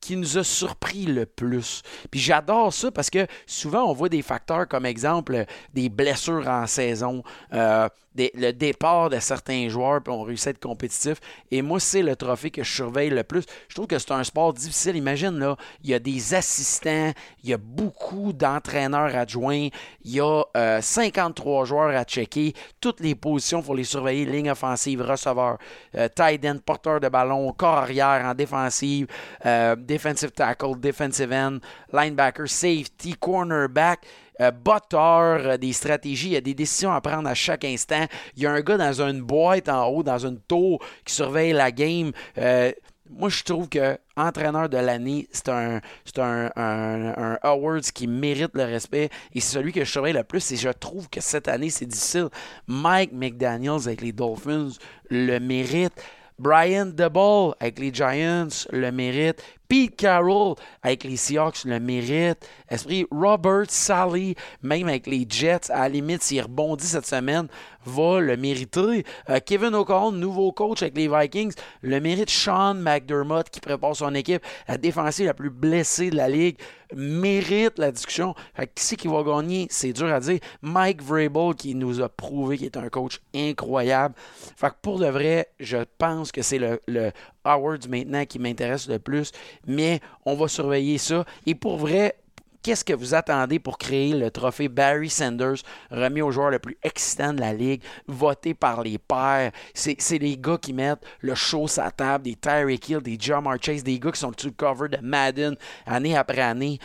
qui 0.00 0.16
nous 0.16 0.38
a 0.38 0.44
surpris 0.44 1.04
le 1.06 1.26
plus. 1.26 1.82
Puis 2.10 2.20
j'adore 2.20 2.72
ça 2.72 2.90
parce 2.90 3.10
que 3.10 3.26
souvent 3.46 3.84
on 3.84 3.92
voit 3.92 4.08
des 4.08 4.22
facteurs 4.22 4.66
comme 4.66 4.86
exemple 4.86 5.44
des 5.74 5.88
blessures 5.88 6.48
en 6.48 6.66
saison, 6.66 7.22
euh, 7.52 7.88
le 8.34 8.52
départ 8.52 9.10
de 9.10 9.18
certains 9.18 9.68
joueurs, 9.68 10.02
puis 10.02 10.12
on 10.12 10.22
réussit 10.22 10.48
à 10.48 10.50
être 10.50 10.60
compétitif. 10.60 11.18
Et 11.50 11.62
moi, 11.62 11.80
c'est 11.80 12.02
le 12.02 12.16
trophée 12.16 12.50
que 12.50 12.62
je 12.62 12.70
surveille 12.70 13.10
le 13.10 13.22
plus. 13.22 13.44
Je 13.68 13.74
trouve 13.74 13.86
que 13.86 13.98
c'est 13.98 14.12
un 14.12 14.24
sport 14.24 14.52
difficile. 14.52 14.96
Imagine, 14.96 15.38
là, 15.38 15.56
il 15.82 15.90
y 15.90 15.94
a 15.94 15.98
des 15.98 16.34
assistants, 16.34 17.12
il 17.42 17.50
y 17.50 17.54
a 17.54 17.58
beaucoup 17.58 18.32
d'entraîneurs 18.32 19.14
adjoints, 19.14 19.68
il 20.04 20.10
y 20.12 20.20
a 20.20 20.42
53 20.80 21.62
euh, 21.62 21.64
joueurs 21.64 21.96
à 21.96 22.04
checker, 22.04 22.54
toutes 22.80 23.00
les 23.00 23.14
positions, 23.14 23.62
pour 23.62 23.74
les 23.74 23.84
surveiller, 23.84 24.24
ligne 24.24 24.50
offensive, 24.50 25.02
receveur, 25.02 25.58
euh, 25.96 26.08
tight 26.14 26.44
end, 26.44 26.58
porteur 26.64 27.00
de 27.00 27.08
ballon, 27.08 27.52
corps 27.52 27.78
arrière 27.78 28.24
en 28.24 28.34
défensive, 28.34 29.06
euh, 29.46 29.76
defensive 29.76 30.30
tackle, 30.32 30.78
defensive 30.78 31.32
end, 31.32 31.58
linebacker, 31.92 32.48
safety, 32.48 33.14
cornerback 33.18 34.00
euh, 34.40 34.50
euh, 34.94 35.56
des 35.56 35.72
stratégies, 35.72 36.28
il 36.28 36.32
y 36.32 36.36
a 36.36 36.40
des 36.40 36.54
décisions 36.54 36.92
à 36.92 37.00
prendre 37.00 37.28
à 37.28 37.34
chaque 37.34 37.64
instant. 37.64 38.06
Il 38.36 38.42
y 38.42 38.46
a 38.46 38.52
un 38.52 38.60
gars 38.60 38.76
dans 38.76 39.02
une 39.02 39.20
boîte 39.20 39.68
en 39.68 39.86
haut, 39.88 40.02
dans 40.02 40.18
une 40.18 40.40
tour, 40.40 40.82
qui 41.04 41.14
surveille 41.14 41.52
la 41.52 41.70
game. 41.70 42.12
Euh, 42.38 42.72
moi, 43.10 43.28
je 43.28 43.42
trouve 43.42 43.68
que 43.68 43.98
entraîneur 44.16 44.68
de 44.68 44.76
l'année, 44.76 45.26
c'est 45.32 45.48
un, 45.48 45.80
un, 46.18 46.50
un, 46.56 47.38
awards 47.42 47.80
qui 47.92 48.06
mérite 48.06 48.52
le 48.54 48.64
respect 48.64 49.10
et 49.34 49.40
c'est 49.40 49.54
celui 49.54 49.72
que 49.72 49.84
je 49.84 49.90
surveille 49.90 50.12
le 50.12 50.22
plus. 50.22 50.52
Et 50.52 50.56
je 50.56 50.68
trouve 50.68 51.08
que 51.08 51.20
cette 51.20 51.48
année, 51.48 51.70
c'est 51.70 51.86
difficile. 51.86 52.28
Mike 52.68 53.12
McDaniels 53.12 53.86
avec 53.86 54.00
les 54.00 54.12
Dolphins 54.12 54.70
le 55.10 55.38
mérite. 55.40 55.92
Brian 56.38 56.86
DeBall 56.86 57.54
avec 57.60 57.78
les 57.80 57.92
Giants 57.92 58.48
le 58.70 58.90
mérite. 58.92 59.42
Pete 59.70 59.94
Carroll 59.94 60.56
avec 60.82 61.04
les 61.04 61.16
Seahawks 61.16 61.64
le 61.64 61.78
mérite. 61.78 62.44
Esprit 62.68 63.06
Robert 63.12 63.66
Sally, 63.68 64.34
même 64.62 64.88
avec 64.88 65.06
les 65.06 65.24
Jets, 65.28 65.70
à 65.70 65.82
la 65.82 65.90
limite, 65.90 66.24
s'il 66.24 66.42
rebondit 66.42 66.86
cette 66.86 67.06
semaine, 67.06 67.46
va 67.86 68.20
le 68.20 68.36
mériter. 68.36 69.04
Euh, 69.28 69.38
Kevin 69.46 69.76
O'Connell, 69.76 70.18
nouveau 70.18 70.50
coach 70.50 70.82
avec 70.82 70.96
les 70.96 71.06
Vikings, 71.06 71.52
le 71.82 72.00
mérite. 72.00 72.30
Sean 72.30 72.74
McDermott 72.74 73.48
qui 73.48 73.60
prépare 73.60 73.94
son 73.94 74.12
équipe, 74.16 74.42
la 74.66 74.76
défensive 74.76 75.26
la 75.26 75.34
plus 75.34 75.50
blessée 75.50 76.10
de 76.10 76.16
la 76.16 76.28
ligue, 76.28 76.56
mérite 76.92 77.78
la 77.78 77.92
discussion. 77.92 78.34
qui 78.74 78.84
c'est 78.84 78.96
qui 78.96 79.06
va 79.06 79.22
gagner? 79.22 79.68
C'est 79.70 79.92
dur 79.92 80.12
à 80.12 80.18
dire. 80.18 80.40
Mike 80.62 81.00
Vrabel 81.00 81.54
qui 81.54 81.76
nous 81.76 82.00
a 82.00 82.08
prouvé 82.08 82.58
qu'il 82.58 82.66
est 82.66 82.76
un 82.76 82.88
coach 82.88 83.20
incroyable. 83.34 84.16
Fait 84.56 84.70
que 84.70 84.74
pour 84.82 84.98
de 84.98 85.06
vrai, 85.06 85.46
je 85.60 85.78
pense 85.98 86.32
que 86.32 86.42
c'est 86.42 86.58
le 86.58 87.12
Awards 87.44 87.88
maintenant 87.88 88.24
qui 88.24 88.38
m'intéresse 88.38 88.88
le 88.88 88.98
plus 88.98 89.32
mais 89.66 90.00
on 90.24 90.34
va 90.34 90.48
surveiller 90.48 90.98
ça. 90.98 91.24
Et 91.46 91.54
pour 91.54 91.76
vrai, 91.76 92.16
qu'est-ce 92.62 92.84
que 92.84 92.92
vous 92.92 93.14
attendez 93.14 93.58
pour 93.58 93.78
créer 93.78 94.12
le 94.14 94.30
trophée 94.30 94.68
Barry 94.68 95.08
Sanders, 95.08 95.62
remis 95.90 96.22
au 96.22 96.30
joueur 96.30 96.50
le 96.50 96.58
plus 96.58 96.76
excitant 96.82 97.32
de 97.32 97.40
la 97.40 97.52
ligue, 97.52 97.82
voté 98.06 98.54
par 98.54 98.82
les 98.82 98.98
pairs? 98.98 99.52
C'est 99.74 100.18
les 100.18 100.36
gars 100.36 100.58
qui 100.58 100.72
mettent 100.72 101.04
le 101.20 101.34
show 101.34 101.66
la 101.76 101.90
table, 101.90 102.24
des 102.24 102.36
Tyreek 102.36 102.88
Hill, 102.88 103.00
des 103.00 103.16
John 103.18 103.44
Chase, 103.60 103.82
des 103.82 103.98
gars 103.98 104.12
qui 104.12 104.20
sont 104.20 104.32
le 104.44 104.50
cover 104.50 104.88
de 104.88 104.98
Madden 105.02 105.56
année 105.86 106.16
après 106.16 106.42
année 106.42 106.78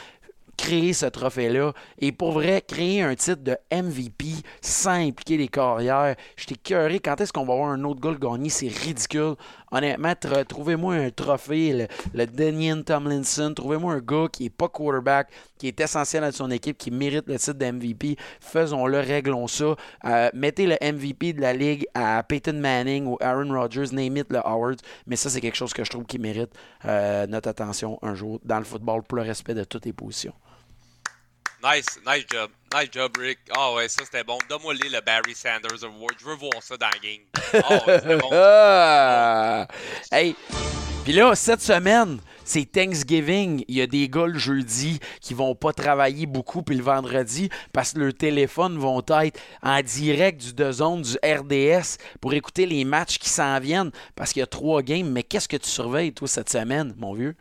créer 0.57 0.93
ce 0.93 1.05
trophée-là. 1.05 1.73
Et 1.99 2.11
pour 2.11 2.31
vrai, 2.31 2.61
créer 2.65 3.01
un 3.01 3.15
titre 3.15 3.43
de 3.43 3.57
MVP 3.71 4.25
sans 4.61 5.07
impliquer 5.07 5.37
les 5.37 5.47
carrières, 5.47 6.15
j'étais 6.37 6.55
curieux. 6.55 6.99
Quand 7.03 7.19
est-ce 7.19 7.33
qu'on 7.33 7.45
va 7.45 7.53
avoir 7.53 7.69
un 7.69 7.83
autre 7.83 7.99
gars 7.99 8.17
gagner? 8.17 8.49
C'est 8.49 8.67
ridicule. 8.67 9.35
Honnêtement, 9.75 10.13
trouvez-moi 10.47 10.95
un 10.95 11.09
trophée, 11.09 11.73
le, 12.13 12.23
le 12.25 12.81
Tomlinson. 12.81 13.53
Trouvez-moi 13.53 13.95
un 13.95 13.99
gars 13.99 14.27
qui 14.31 14.43
n'est 14.43 14.49
pas 14.49 14.69
quarterback, 14.69 15.27
qui 15.57 15.67
est 15.67 15.77
essentiel 15.81 16.23
à 16.23 16.31
son 16.31 16.49
équipe, 16.49 16.77
qui 16.77 16.91
mérite 16.91 17.27
le 17.27 17.37
titre 17.37 17.57
de 17.57 17.65
MVP. 17.65 18.15
Faisons-le, 18.39 18.99
réglons 18.99 19.47
ça. 19.47 19.75
Euh, 20.05 20.29
mettez 20.33 20.65
le 20.65 20.77
MVP 20.81 21.33
de 21.33 21.41
la 21.41 21.51
ligue 21.51 21.85
à 21.93 22.23
Peyton 22.23 22.53
Manning 22.53 23.05
ou 23.05 23.17
Aaron 23.19 23.51
Rodgers, 23.51 23.91
name 23.91 24.15
it 24.15 24.31
le 24.31 24.39
Howard. 24.47 24.79
Mais 25.07 25.17
ça, 25.17 25.29
c'est 25.29 25.41
quelque 25.41 25.57
chose 25.57 25.73
que 25.73 25.83
je 25.83 25.89
trouve 25.89 26.05
qui 26.05 26.19
mérite 26.19 26.51
euh, 26.85 27.27
notre 27.27 27.49
attention 27.49 27.99
un 28.01 28.15
jour 28.15 28.39
dans 28.45 28.59
le 28.59 28.63
football 28.63 29.03
pour 29.03 29.17
le 29.17 29.23
respect 29.23 29.55
de 29.55 29.65
toutes 29.65 29.85
les 29.85 29.93
positions. 29.93 30.33
Nice, 31.65 31.99
nice 32.05 32.25
job. 32.31 32.51
Nice 32.75 32.89
job, 32.91 33.17
Rick. 33.17 33.39
Ah 33.51 33.73
ouais, 33.73 33.87
ça 33.87 34.05
c'était 34.05 34.23
bon. 34.23 34.37
Donne-moi 34.47 34.75
le 34.75 35.01
Barry 35.01 35.33
Sanders 35.33 35.83
Award. 35.83 36.13
Je 36.19 36.25
veux 36.25 36.35
voir 36.35 36.61
ça 36.61 36.77
dans 36.77 36.85
la 36.85 36.99
game. 36.99 37.23
Ah 37.53 37.87
ouais, 37.87 37.99
c'était 38.01 38.17
bon. 38.17 38.29
hey, 40.15 40.35
puis 41.03 41.13
là, 41.13 41.33
cette 41.33 41.61
semaine, 41.61 42.19
c'est 42.43 42.71
Thanksgiving. 42.71 43.63
Il 43.67 43.77
y 43.77 43.81
a 43.81 43.87
des 43.87 44.07
gars 44.07 44.27
le 44.27 44.37
jeudi 44.37 44.99
qui 45.21 45.33
vont 45.33 45.55
pas 45.55 45.73
travailler 45.73 46.27
beaucoup, 46.27 46.61
puis 46.61 46.75
le 46.75 46.83
vendredi, 46.83 47.49
parce 47.73 47.93
que 47.93 47.99
leurs 47.99 48.13
téléphones 48.13 48.77
vont 48.77 49.03
être 49.21 49.39
en 49.63 49.81
direct 49.81 50.41
du 50.41 50.53
deux 50.53 50.71
zones 50.71 51.01
du 51.01 51.17
RDS 51.23 51.97
pour 52.21 52.35
écouter 52.35 52.67
les 52.67 52.85
matchs 52.85 53.17
qui 53.17 53.29
s'en 53.29 53.59
viennent, 53.59 53.91
parce 54.15 54.33
qu'il 54.33 54.41
y 54.41 54.43
a 54.43 54.47
trois 54.47 54.83
games. 54.83 55.09
Mais 55.09 55.23
qu'est-ce 55.23 55.47
que 55.47 55.57
tu 55.57 55.69
surveilles, 55.69 56.13
toi, 56.13 56.27
cette 56.27 56.49
semaine, 56.49 56.93
mon 56.97 57.15
vieux? 57.15 57.35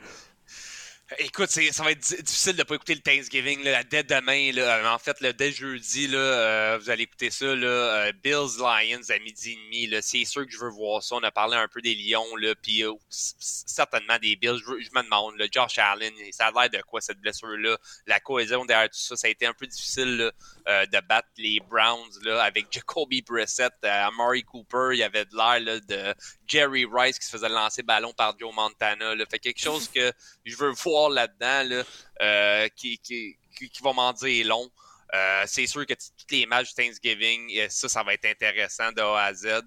Écoute, 1.19 1.51
ça 1.51 1.83
va 1.83 1.91
être 1.93 2.23
difficile 2.23 2.53
de 2.55 2.59
ne 2.59 2.63
pas 2.63 2.75
écouter 2.77 2.95
le 2.95 3.01
Thanksgiving 3.01 3.63
là, 3.65 3.83
dès 3.85 4.03
demain. 4.03 4.53
Là. 4.53 4.95
En 4.95 4.99
fait, 4.99 5.21
là, 5.21 5.33
dès 5.33 5.53
jeudi, 5.53 6.09
euh, 6.13 6.79
vous 6.81 6.89
allez 6.91 7.03
écouter 7.03 7.31
ça. 7.31 7.47
Là, 7.55 7.67
euh, 7.67 8.13
Bills 8.23 8.59
Lions 8.59 9.11
à 9.11 9.19
midi 9.19 9.53
et 9.53 9.57
demi. 9.57 10.03
C'est 10.03 10.25
sûr 10.25 10.47
que 10.47 10.53
je 10.53 10.59
veux 10.59 10.71
voir 10.71 11.03
ça. 11.03 11.17
On 11.17 11.23
a 11.23 11.31
parlé 11.31 11.57
un 11.57 11.69
peu 11.69 11.81
des 11.83 11.95
Lions, 11.95 12.25
puis 12.63 12.85
euh, 12.85 12.93
certainement 13.09 14.19
des 14.21 14.37
Bills. 14.37 14.59
Je, 14.59 14.91
me 14.97 15.03
demande, 15.03 15.35
Josh 15.53 15.79
Allen, 15.79 16.13
ça 16.31 16.47
a 16.47 16.53
l'air 16.53 16.71
de 16.71 16.83
quoi 16.87 17.01
cette 17.01 17.19
blessure-là? 17.21 17.77
La 18.07 18.21
cohésion 18.21 18.65
derrière 18.65 18.89
tout 18.89 18.99
ça, 18.99 19.17
ça 19.17 19.27
a 19.27 19.31
été 19.31 19.47
un 19.47 19.55
peu 19.55 19.67
difficile 19.67 20.33
de 20.67 21.01
battre 21.07 21.29
les 21.37 21.61
Browns 21.61 22.11
avec 22.41 22.67
Jacoby 22.71 23.23
Brissett, 23.23 23.73
Amari 23.83 24.45
Cooper. 24.45 24.91
Il 24.93 24.99
y 24.99 25.03
avait 25.03 25.25
de 25.27 25.37
l'air 25.37 25.81
de 25.83 26.15
Jerry 26.47 26.87
Rice 26.91 27.19
qui 27.19 27.27
se 27.27 27.31
faisait 27.31 27.49
lancer 27.49 27.83
ballon 27.83 28.13
par 28.13 28.39
Joe 28.39 28.55
Montana. 28.55 29.15
Là. 29.15 29.25
Fait 29.31 29.39
quelque 29.39 29.61
chose 29.61 29.89
que 29.89 30.13
je 30.45 30.57
veux 30.57 30.71
voir 30.71 31.11
là-dedans 31.11 31.77
là, 31.77 31.83
euh, 32.23 32.69
qui, 32.77 32.99
qui, 32.99 33.37
qui, 33.57 33.83
va 33.83 33.93
m'en 33.93 34.13
dire 34.13 34.47
long. 34.47 34.71
Euh, 35.15 35.45
c'est 35.47 35.67
sûr 35.67 35.87
que 35.87 35.95
tous 35.95 36.35
les 36.35 36.47
matchs 36.47 36.75
de 36.75 36.83
Thanksgiving, 36.83 37.69
ça, 37.69 37.89
ça 37.89 38.03
va 38.03 38.15
être 38.15 38.25
intéressant 38.25 38.91
de 38.93 39.01
A 39.01 39.25
à 39.25 39.35
Z. 39.35 39.63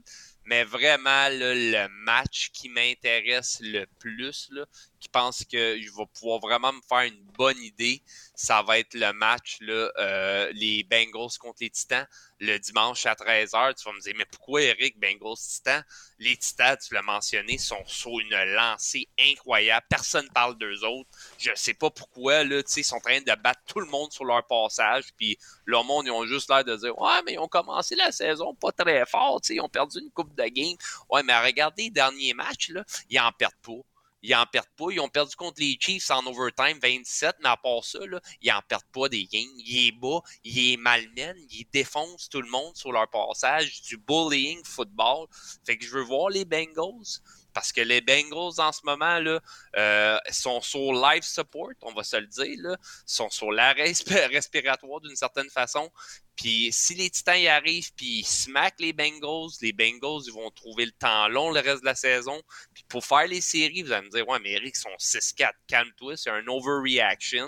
Mais 0.46 0.64
vraiment, 0.64 1.28
le 1.30 1.88
match 1.88 2.52
qui 2.54 2.70
m'intéresse 2.70 3.60
le 3.62 3.86
plus, 4.00 4.48
là, 4.52 4.66
qui 5.00 5.10
pense 5.10 5.44
je 5.52 5.98
vais 5.98 6.06
pouvoir 6.14 6.40
vraiment 6.40 6.74
me 6.74 6.82
faire 6.88 7.02
une 7.02 7.24
bonne 7.38 7.58
idée, 7.60 8.02
ça 8.36 8.62
va 8.64 8.80
être 8.80 8.94
le 8.94 9.14
match, 9.14 9.58
là, 9.62 9.92
euh, 9.98 10.52
les 10.54 10.84
Bengals 10.84 11.38
contre 11.40 11.58
les 11.62 11.70
Titans, 11.70 12.08
le 12.40 12.58
dimanche 12.58 13.06
à 13.06 13.14
13h. 13.14 13.76
Tu 13.76 13.84
vas 13.84 13.94
me 13.94 14.02
dire, 14.02 14.14
mais 14.18 14.26
pourquoi 14.26 14.62
Eric, 14.62 15.00
Bengals, 15.00 15.38
Titans? 15.38 15.84
Les 16.20 16.36
Titans, 16.36 16.78
tu 16.78 16.94
l'as 16.94 17.02
mentionné, 17.02 17.58
sont 17.58 17.84
sur 17.86 18.20
une 18.20 18.36
lancée 18.54 19.08
incroyable. 19.20 19.86
Personne 19.90 20.26
ne 20.26 20.32
parle 20.32 20.58
d'eux 20.58 20.84
autres. 20.84 21.10
Je 21.38 21.52
sais 21.56 21.74
pas 21.74 21.90
pourquoi, 21.90 22.44
là, 22.44 22.62
ils 22.76 22.84
sont 22.84 22.96
en 22.96 23.00
train 23.00 23.22
de 23.22 23.42
battre 23.42 23.62
tout 23.68 23.80
le 23.80 23.88
monde 23.88 24.12
sur 24.12 24.26
leur 24.26 24.46
passage. 24.48 25.06
Puis 25.18 25.38
le 25.66 25.82
monde, 25.84 26.06
ils 26.08 26.12
ont 26.12 26.26
juste 26.26 26.50
l'air 26.50 26.64
de 26.64 26.76
dire, 26.76 26.98
ouais, 26.98 27.22
mais 27.26 27.34
ils 27.34 27.40
ont 27.40 27.48
commencé 27.48 27.96
la 27.96 28.12
saison 28.12 28.56
pas 28.56 28.72
très 28.72 29.06
fort, 29.06 29.40
ils 29.50 29.62
ont 29.62 29.70
perdu 29.70 30.00
une 30.00 30.12
coupe 30.12 30.36
de 30.36 30.46
game. 30.46 30.76
Ouais, 31.10 31.24
mais 31.24 31.38
regardez 31.40 31.84
les 31.84 31.90
derniers 31.90 32.34
matchs, 32.34 32.70
là, 32.70 32.84
ils 33.10 33.20
en 33.20 33.32
perdent 33.32 33.54
pas. 33.62 33.84
Ils 34.22 34.36
en 34.36 34.46
perdent 34.46 34.68
pas. 34.76 34.92
Ils 34.92 35.00
ont 35.00 35.10
perdu 35.10 35.36
contre 35.36 35.62
les 35.62 35.78
Chiefs 35.80 36.10
en 36.12 36.26
overtime 36.26 36.80
27, 36.82 37.36
mais 37.42 37.50
à 37.50 37.58
part 37.58 37.84
ça, 37.84 38.00
là, 38.06 38.20
ils 38.42 38.52
en 38.52 38.62
perdent 38.68 38.92
pas 38.92 39.10
des 39.10 39.26
games. 39.26 39.44
Il 39.58 39.88
est 39.88 39.92
bas, 39.92 40.22
il 40.44 40.74
est 40.74 40.78
malmène, 40.78 41.38
il 41.50 41.66
défonce 41.72 42.30
tout 42.30 42.42
le 42.42 42.50
monde 42.50 42.76
sur 42.76 42.92
leur 42.92 43.10
passage, 43.10 43.82
du 43.84 43.98
bullying 43.98 44.64
football. 44.66 45.28
Fait 45.66 45.78
que 45.78 45.86
je 45.86 45.92
veux 45.92 46.04
voir 46.04 46.30
les 46.30 46.46
Bengals 46.46 47.22
parce 47.58 47.72
que 47.72 47.82
les 47.82 48.02
Bengals 48.02 48.60
en 48.60 48.72
ce 48.72 48.82
moment 48.84 49.18
là 49.18 49.42
euh, 49.78 50.20
sont 50.30 50.62
sur 50.62 50.94
life 50.94 51.24
support, 51.24 51.72
on 51.82 51.92
va 51.92 52.04
se 52.04 52.18
le 52.18 52.28
dire 52.28 52.56
là, 52.60 52.78
sont 53.04 53.32
sur 53.32 53.52
l'arrêt 53.52 53.94
respiratoire 54.32 55.02
d'une 55.02 55.16
certaine 55.16 55.50
façon. 55.50 55.90
Puis 56.36 56.70
si 56.72 56.94
les 56.94 57.10
Titans 57.10 57.40
y 57.40 57.48
arrivent 57.48 57.92
puis 57.96 58.20
ils 58.20 58.28
smackent 58.28 58.80
les 58.80 58.94
Bengals, 58.94 59.50
les 59.64 59.74
Bengals 59.74 60.22
ils 60.28 60.34
vont 60.34 60.52
trouver 60.52 60.86
le 60.86 60.92
temps 60.92 61.28
long 61.30 61.50
le 61.50 61.62
reste 61.62 61.80
de 61.80 61.86
la 61.86 61.96
saison. 61.96 62.40
Puis 62.76 62.84
pour 62.88 63.04
faire 63.04 63.26
les 63.26 63.42
séries, 63.42 63.82
vous 63.82 63.92
allez 63.92 64.06
me 64.06 64.12
dire 64.12 64.28
ouais 64.28 64.38
mais 64.38 64.52
Eric 64.52 64.76
sont 64.76 64.96
6-4, 65.00 65.50
calme-toi, 65.66 66.16
c'est 66.16 66.30
un 66.30 66.46
overreaction. 66.46 67.48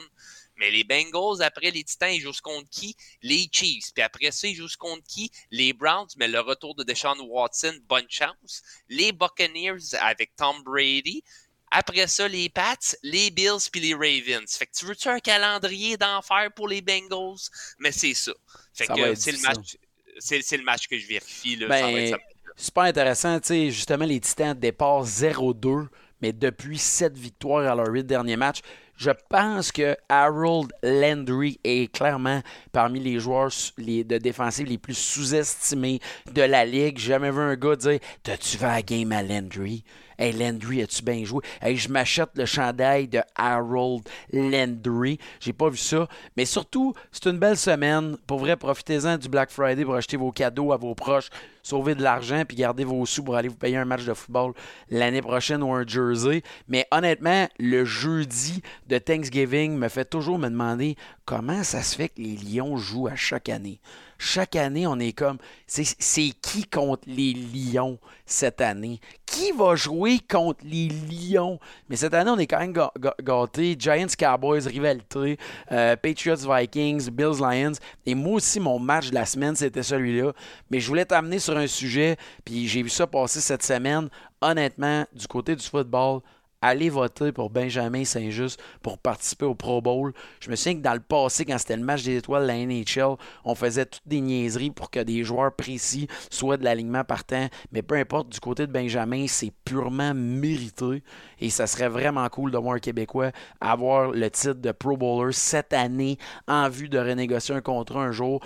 Mais 0.60 0.70
les 0.70 0.84
Bengals, 0.84 1.42
après 1.42 1.72
les 1.72 1.84
Titans, 1.84 2.12
ils 2.12 2.22
jouent 2.22 2.34
contre 2.44 2.70
qui? 2.70 2.96
Les 3.22 3.50
Chiefs. 3.52 3.94
Puis 3.94 4.04
après 4.04 4.32
ça, 4.32 4.48
ils 4.48 4.56
jouent 4.56 4.68
contre 4.78 5.04
qui? 5.08 5.32
Les 5.52 5.74
Browns. 5.74 6.10
Mais 6.18 6.28
le 6.28 6.42
retour 6.42 6.76
de 6.76 6.84
Deshaun 6.84 7.18
Watson, 7.22 7.74
bonne 7.88 8.10
chance. 8.10 8.62
Les 8.90 9.12
Buccaneers 9.12 9.96
avec 10.02 10.36
Tom 10.36 10.62
Brady. 10.64 11.24
Après 11.72 12.08
ça, 12.08 12.28
les 12.28 12.50
Pats, 12.50 12.76
les 13.04 13.30
Bills 13.30 13.70
puis 13.72 13.80
les 13.80 13.94
Ravens. 13.94 14.52
Fait 14.52 14.66
que 14.66 14.72
tu 14.76 14.86
veux-tu 14.86 15.08
un 15.08 15.20
calendrier 15.20 15.98
d'enfer 15.98 16.52
pour 16.56 16.68
les 16.68 16.82
Bengals? 16.82 17.50
Mais 17.78 17.92
c'est 17.92 18.16
ça. 18.16 18.32
Fait 18.74 18.88
que 18.88 19.16
c'est 19.16 19.32
le 19.32 19.40
match. 19.40 19.78
C'est, 20.18 20.58
le 20.58 20.64
match 20.64 20.88
que 20.88 20.98
je 20.98 21.08
vérifie. 21.08 21.56
Là. 21.56 21.68
Ben, 21.68 22.18
super 22.58 22.84
intéressant. 22.84 23.40
sais 23.42 23.72
justement, 23.72 24.04
les 24.04 24.20
Titans 24.20 24.58
dépassent 24.58 25.22
0-2, 25.22 25.88
mais 26.22 26.34
depuis 26.34 26.78
7 26.78 27.18
victoires 27.18 27.72
à 27.72 27.76
leur 27.76 27.88
8 27.88 28.04
derniers 28.04 28.36
matchs. 28.36 28.60
Je 29.00 29.12
pense 29.30 29.72
que 29.72 29.96
Harold 30.10 30.74
Landry 30.84 31.58
est 31.64 31.90
clairement 31.90 32.42
parmi 32.74 33.00
les 33.00 33.18
joueurs 33.18 33.50
de 33.78 34.18
défensive 34.18 34.68
les 34.68 34.78
plus 34.78 34.98
sous-estimés 34.98 36.02
de 36.34 36.42
la 36.42 36.66
ligue. 36.66 36.98
J'ai 36.98 37.14
jamais 37.14 37.32
vu 37.32 37.40
un 37.40 37.56
gars 37.56 37.78
dire 37.78 38.00
T'as-tu 38.24 38.58
vu 38.58 38.66
la 38.66 38.82
game 38.82 39.14
à 39.14 39.24
Landry? 39.24 39.86
Hey 40.18 40.34
Landry, 40.34 40.82
as-tu 40.82 41.02
bien 41.02 41.24
joué? 41.24 41.42
Hey, 41.62 41.78
je 41.78 41.88
m'achète 41.88 42.32
le 42.36 42.46
chandail 42.46 43.08
de 43.08 43.22
Harold 43.38 44.04
Landry. 44.34 45.18
J'ai 45.40 45.54
pas 45.54 45.70
vu 45.70 45.78
ça. 45.78 46.10
Mais 46.36 46.44
surtout, 46.44 46.94
c'est 47.10 47.28
une 47.28 47.40
belle 47.40 47.56
semaine. 47.56 48.18
Pour 48.28 48.40
vrai, 48.40 48.58
profitez-en 48.58 49.18
du 49.18 49.30
Black 49.30 49.50
Friday 49.50 49.86
pour 49.86 49.96
acheter 49.96 50.18
vos 50.18 50.34
cadeaux 50.34 50.74
à 50.74 50.78
vos 50.78 50.94
proches 50.94 51.30
sauver 51.70 51.96
de 51.96 52.04
l'argent 52.04 52.44
puis 52.48 52.58
garder 52.58 52.84
vos 52.84 53.06
sous 53.06 53.24
pour 53.24 53.36
aller 53.36 53.48
vous 53.48 53.56
payer 53.56 53.78
un 53.78 53.86
match 53.86 54.06
de 54.06 54.14
football 54.14 54.54
l'année 54.90 55.22
prochaine 55.22 55.62
ou 55.64 55.72
un 55.72 55.86
jersey. 55.86 56.42
Mais 56.68 56.88
honnêtement, 56.92 57.48
le 57.60 57.86
jeudi 57.86 58.62
de 58.88 58.98
Thanksgiving 58.98 59.78
me 59.78 59.88
fait 59.88 60.06
toujours 60.06 60.40
me 60.40 60.50
demander 60.50 60.96
comment 61.26 61.64
ça 61.64 61.84
se 61.84 61.96
fait 61.96 62.10
que 62.10 62.22
les 62.22 62.36
Lions 62.36 62.78
jouent 62.78 63.08
à 63.08 63.16
chaque 63.16 63.50
année 63.50 63.80
chaque 64.22 64.58
année, 64.58 64.86
on 64.86 65.00
est 65.00 65.14
comme, 65.14 65.38
c'est 65.66 66.30
qui 66.42 66.66
contre 66.66 67.04
les 67.08 67.34
Lions 67.34 67.98
cette 68.26 68.60
année? 68.60 69.00
Qui 69.26 69.54
va 69.54 69.76
jouer 69.76 70.20
contre 70.20 70.60
les 70.66 70.90
Lions? 70.90 71.58
Mais 71.90 71.96
cette 71.96 72.14
année, 72.14 72.30
on 72.30 72.38
est 72.38 72.46
quand 72.46 72.60
même 72.60 72.76
gâtés. 73.24 73.78
Giants, 73.80 74.08
Cowboys, 74.18 74.68
rivalité, 74.68 75.38
euh, 75.72 75.96
Patriots, 75.96 76.36
Vikings, 76.36 77.10
Bills, 77.10 77.40
Lions. 77.40 77.80
Et 78.06 78.14
moi 78.14 78.34
aussi, 78.34 78.60
mon 78.60 78.78
match 78.78 79.10
de 79.10 79.16
la 79.16 79.26
semaine, 79.26 79.56
c'était 79.56 79.84
celui-là. 79.84 80.34
Mais 80.70 80.82
je 80.82 80.88
voulais 80.90 81.06
t'amener 81.06 81.40
sur 81.40 81.56
un 81.56 81.68
sujet, 81.68 82.18
puis 82.44 82.68
j'ai 82.68 82.84
vu 82.84 82.90
ça 82.90 83.08
passer 83.08 83.40
cette 83.40 83.64
semaine. 83.64 84.10
Honnêtement, 84.42 85.06
du 85.14 85.28
côté 85.28 85.56
du 85.56 85.66
football, 85.66 86.20
allez 86.62 86.90
voter 86.90 87.32
pour 87.32 87.50
Benjamin 87.50 88.04
Saint-Just 88.04 88.62
pour 88.82 88.98
participer 88.98 89.46
au 89.46 89.56
Pro 89.56 89.82
Bowl. 89.82 90.14
Je 90.42 90.50
me 90.50 90.56
souviens 90.56 90.76
que 90.76 90.84
dans 90.84 90.94
le 90.94 91.00
passé, 91.00 91.46
quand 91.46 91.58
c'était 91.58 91.78
le 91.78 91.84
match 91.84 92.04
des 92.04 92.18
étoiles 92.18 92.44
de 92.44 92.48
la 92.48 92.58
NHL, 92.58 93.16
on 93.46 93.56
faisait 93.56 93.86
toutes 93.86 94.08
des 94.08 94.22
niaiseries 94.22 94.72
pour 94.72 94.90
que 94.90 95.00
des 95.00 95.24
joueurs 95.24 95.56
précis 95.56 96.08
soient 96.30 96.58
de 96.58 96.64
l'alignement 96.64 97.04
partant. 97.04 97.48
Mais 97.72 97.82
peu 97.82 97.96
importe, 97.96 98.30
du 98.30 98.40
côté 98.40 98.68
de 98.68 98.72
Benjamin, 98.72 99.26
c'est 99.28 99.54
purement 99.64 100.14
mérité. 100.14 101.04
Et 101.40 101.50
ça 101.50 101.68
serait 101.68 101.90
vraiment 101.90 102.28
cool 102.30 102.52
de 102.52 102.58
voir 102.58 102.76
un 102.76 102.80
Québécois 102.80 103.32
avoir 103.62 104.12
le 104.12 104.30
titre 104.30 104.56
de 104.56 104.72
Pro 104.72 104.98
Bowler 104.98 105.34
cette 105.34 105.74
année 105.74 106.18
en 106.48 106.70
vue 106.70 106.90
de 106.90 107.00
renégocier 107.00 107.56
un 107.56 107.62
contrat 107.62 108.04
un 108.04 108.12
jour. 108.12 108.42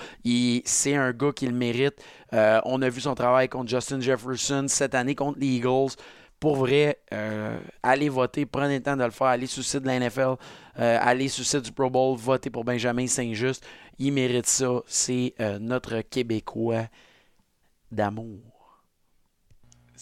C'est 0.65 0.95
un 0.95 1.11
gars 1.11 1.31
qui 1.31 1.47
le 1.47 1.53
mérite. 1.53 1.95
Euh, 2.33 2.59
on 2.65 2.81
a 2.81 2.89
vu 2.89 3.01
son 3.01 3.15
travail 3.15 3.47
contre 3.47 3.69
Justin 3.69 3.99
Jefferson 3.99 4.65
cette 4.67 4.95
année 4.95 5.15
contre 5.15 5.39
les 5.39 5.47
Eagles 5.47 5.91
pour 6.43 6.57
vrai, 6.57 6.99
euh, 7.13 7.57
allez 7.81 8.09
voter, 8.09 8.45
prenez 8.45 8.79
le 8.79 8.83
temps 8.83 8.97
de 8.97 9.03
le 9.05 9.11
faire, 9.11 9.27
allez 9.27 9.47
sur 9.47 9.61
le 9.61 9.63
site 9.63 9.79
de 9.79 9.87
la 9.87 9.97
NFL, 9.97 10.35
euh, 10.77 10.97
allez 10.99 11.29
sur 11.29 11.39
le 11.39 11.45
site 11.45 11.61
du 11.61 11.71
Pro 11.71 11.89
Bowl, 11.89 12.17
votez 12.17 12.49
pour 12.49 12.65
Benjamin 12.65 13.07
Saint-Just. 13.07 13.65
Il 13.97 14.11
mérite 14.11 14.45
ça. 14.45 14.81
C'est 14.85 15.35
euh, 15.39 15.57
notre 15.57 16.01
Québécois 16.01 16.89
d'amour. 17.89 18.52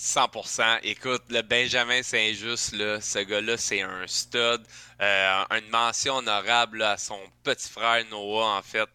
100%. 0.02 0.80
Écoute, 0.82 1.22
le 1.30 1.44
Benjamin 1.44 2.02
Saint-Just, 2.02 2.72
ce 2.72 3.20
gars-là, 3.20 3.56
c'est 3.56 3.82
un 3.82 4.08
stud. 4.08 4.66
Euh, 5.00 5.44
une 5.52 5.70
mention 5.70 6.16
honorable 6.16 6.82
à 6.82 6.98
son 6.98 7.20
petit 7.44 7.70
frère 7.70 8.04
Noah, 8.10 8.58
en 8.58 8.64
fait, 8.64 8.90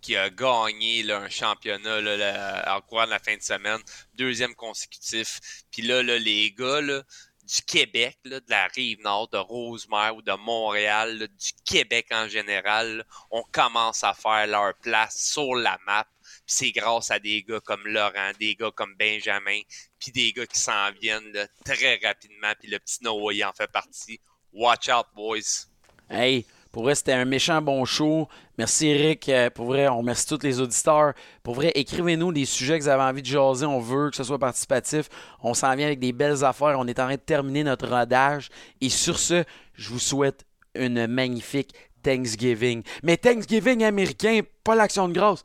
qui 0.00 0.16
a 0.16 0.28
gagné 0.28 1.08
un 1.12 1.28
championnat 1.28 2.00
là, 2.00 2.76
en 2.76 2.80
courant 2.80 3.04
de 3.04 3.10
la 3.10 3.20
fin 3.20 3.36
de 3.36 3.42
semaine. 3.42 3.78
Deuxième 4.14 4.56
consécutif. 4.56 5.38
Puis 5.70 5.82
là, 5.82 6.02
les 6.02 6.50
gars 6.50 6.82
du 6.82 7.62
Québec, 7.64 8.18
de 8.24 8.42
la 8.48 8.66
rive 8.66 8.98
nord, 9.04 9.28
de 9.28 9.38
Rosemère 9.38 10.16
ou 10.16 10.22
de 10.22 10.32
Montréal, 10.32 11.16
du 11.16 11.50
Québec 11.64 12.08
en 12.10 12.26
général, 12.26 13.04
on 13.30 13.44
commence 13.52 14.02
à 14.02 14.14
faire 14.14 14.48
leur 14.48 14.74
place 14.74 15.16
sur 15.16 15.54
la 15.54 15.78
map 15.86 16.08
c'est 16.50 16.72
grâce 16.72 17.10
à 17.10 17.18
des 17.18 17.42
gars 17.42 17.60
comme 17.60 17.86
Laurent, 17.86 18.32
des 18.38 18.54
gars 18.54 18.70
comme 18.74 18.94
Benjamin, 18.98 19.60
puis 19.98 20.10
des 20.12 20.32
gars 20.32 20.46
qui 20.46 20.58
s'en 20.58 20.90
viennent 21.00 21.48
très 21.64 22.00
rapidement, 22.02 22.52
puis 22.58 22.70
le 22.70 22.78
petit 22.78 22.98
Noah 23.02 23.32
il 23.32 23.44
en 23.44 23.52
fait 23.52 23.70
partie. 23.70 24.20
Watch 24.52 24.88
out, 24.88 25.06
boys. 25.14 25.68
Hey, 26.08 26.44
pour 26.72 26.82
vrai, 26.82 26.96
c'était 26.96 27.12
un 27.12 27.24
méchant 27.24 27.62
bon 27.62 27.84
show. 27.84 28.28
Merci 28.58 28.88
Eric. 28.88 29.28
Euh, 29.28 29.48
pour 29.50 29.66
vrai, 29.66 29.86
on 29.88 29.98
remercie 29.98 30.26
tous 30.26 30.42
les 30.42 30.60
auditeurs. 30.60 31.14
Pour 31.44 31.54
vrai, 31.54 31.70
écrivez-nous 31.74 32.32
des 32.32 32.44
sujets 32.44 32.78
que 32.78 32.84
vous 32.84 32.88
avez 32.88 33.02
envie 33.02 33.22
de 33.22 33.26
jaser. 33.26 33.66
On 33.66 33.78
veut 33.78 34.10
que 34.10 34.16
ce 34.16 34.24
soit 34.24 34.38
participatif. 34.38 35.08
On 35.42 35.54
s'en 35.54 35.74
vient 35.76 35.86
avec 35.86 36.00
des 36.00 36.12
belles 36.12 36.44
affaires. 36.44 36.76
On 36.78 36.86
est 36.88 36.98
en 36.98 37.06
train 37.06 37.14
de 37.14 37.20
terminer 37.20 37.62
notre 37.62 37.88
rodage. 37.88 38.50
Et 38.80 38.88
sur 38.88 39.20
ce, 39.20 39.44
je 39.74 39.88
vous 39.88 40.00
souhaite 40.00 40.44
une 40.74 41.06
magnifique 41.06 41.74
Thanksgiving. 42.02 42.82
Mais 43.02 43.16
Thanksgiving 43.16 43.84
américain, 43.84 44.40
pas 44.64 44.74
l'action 44.74 45.08
de 45.08 45.12
grâce. 45.12 45.44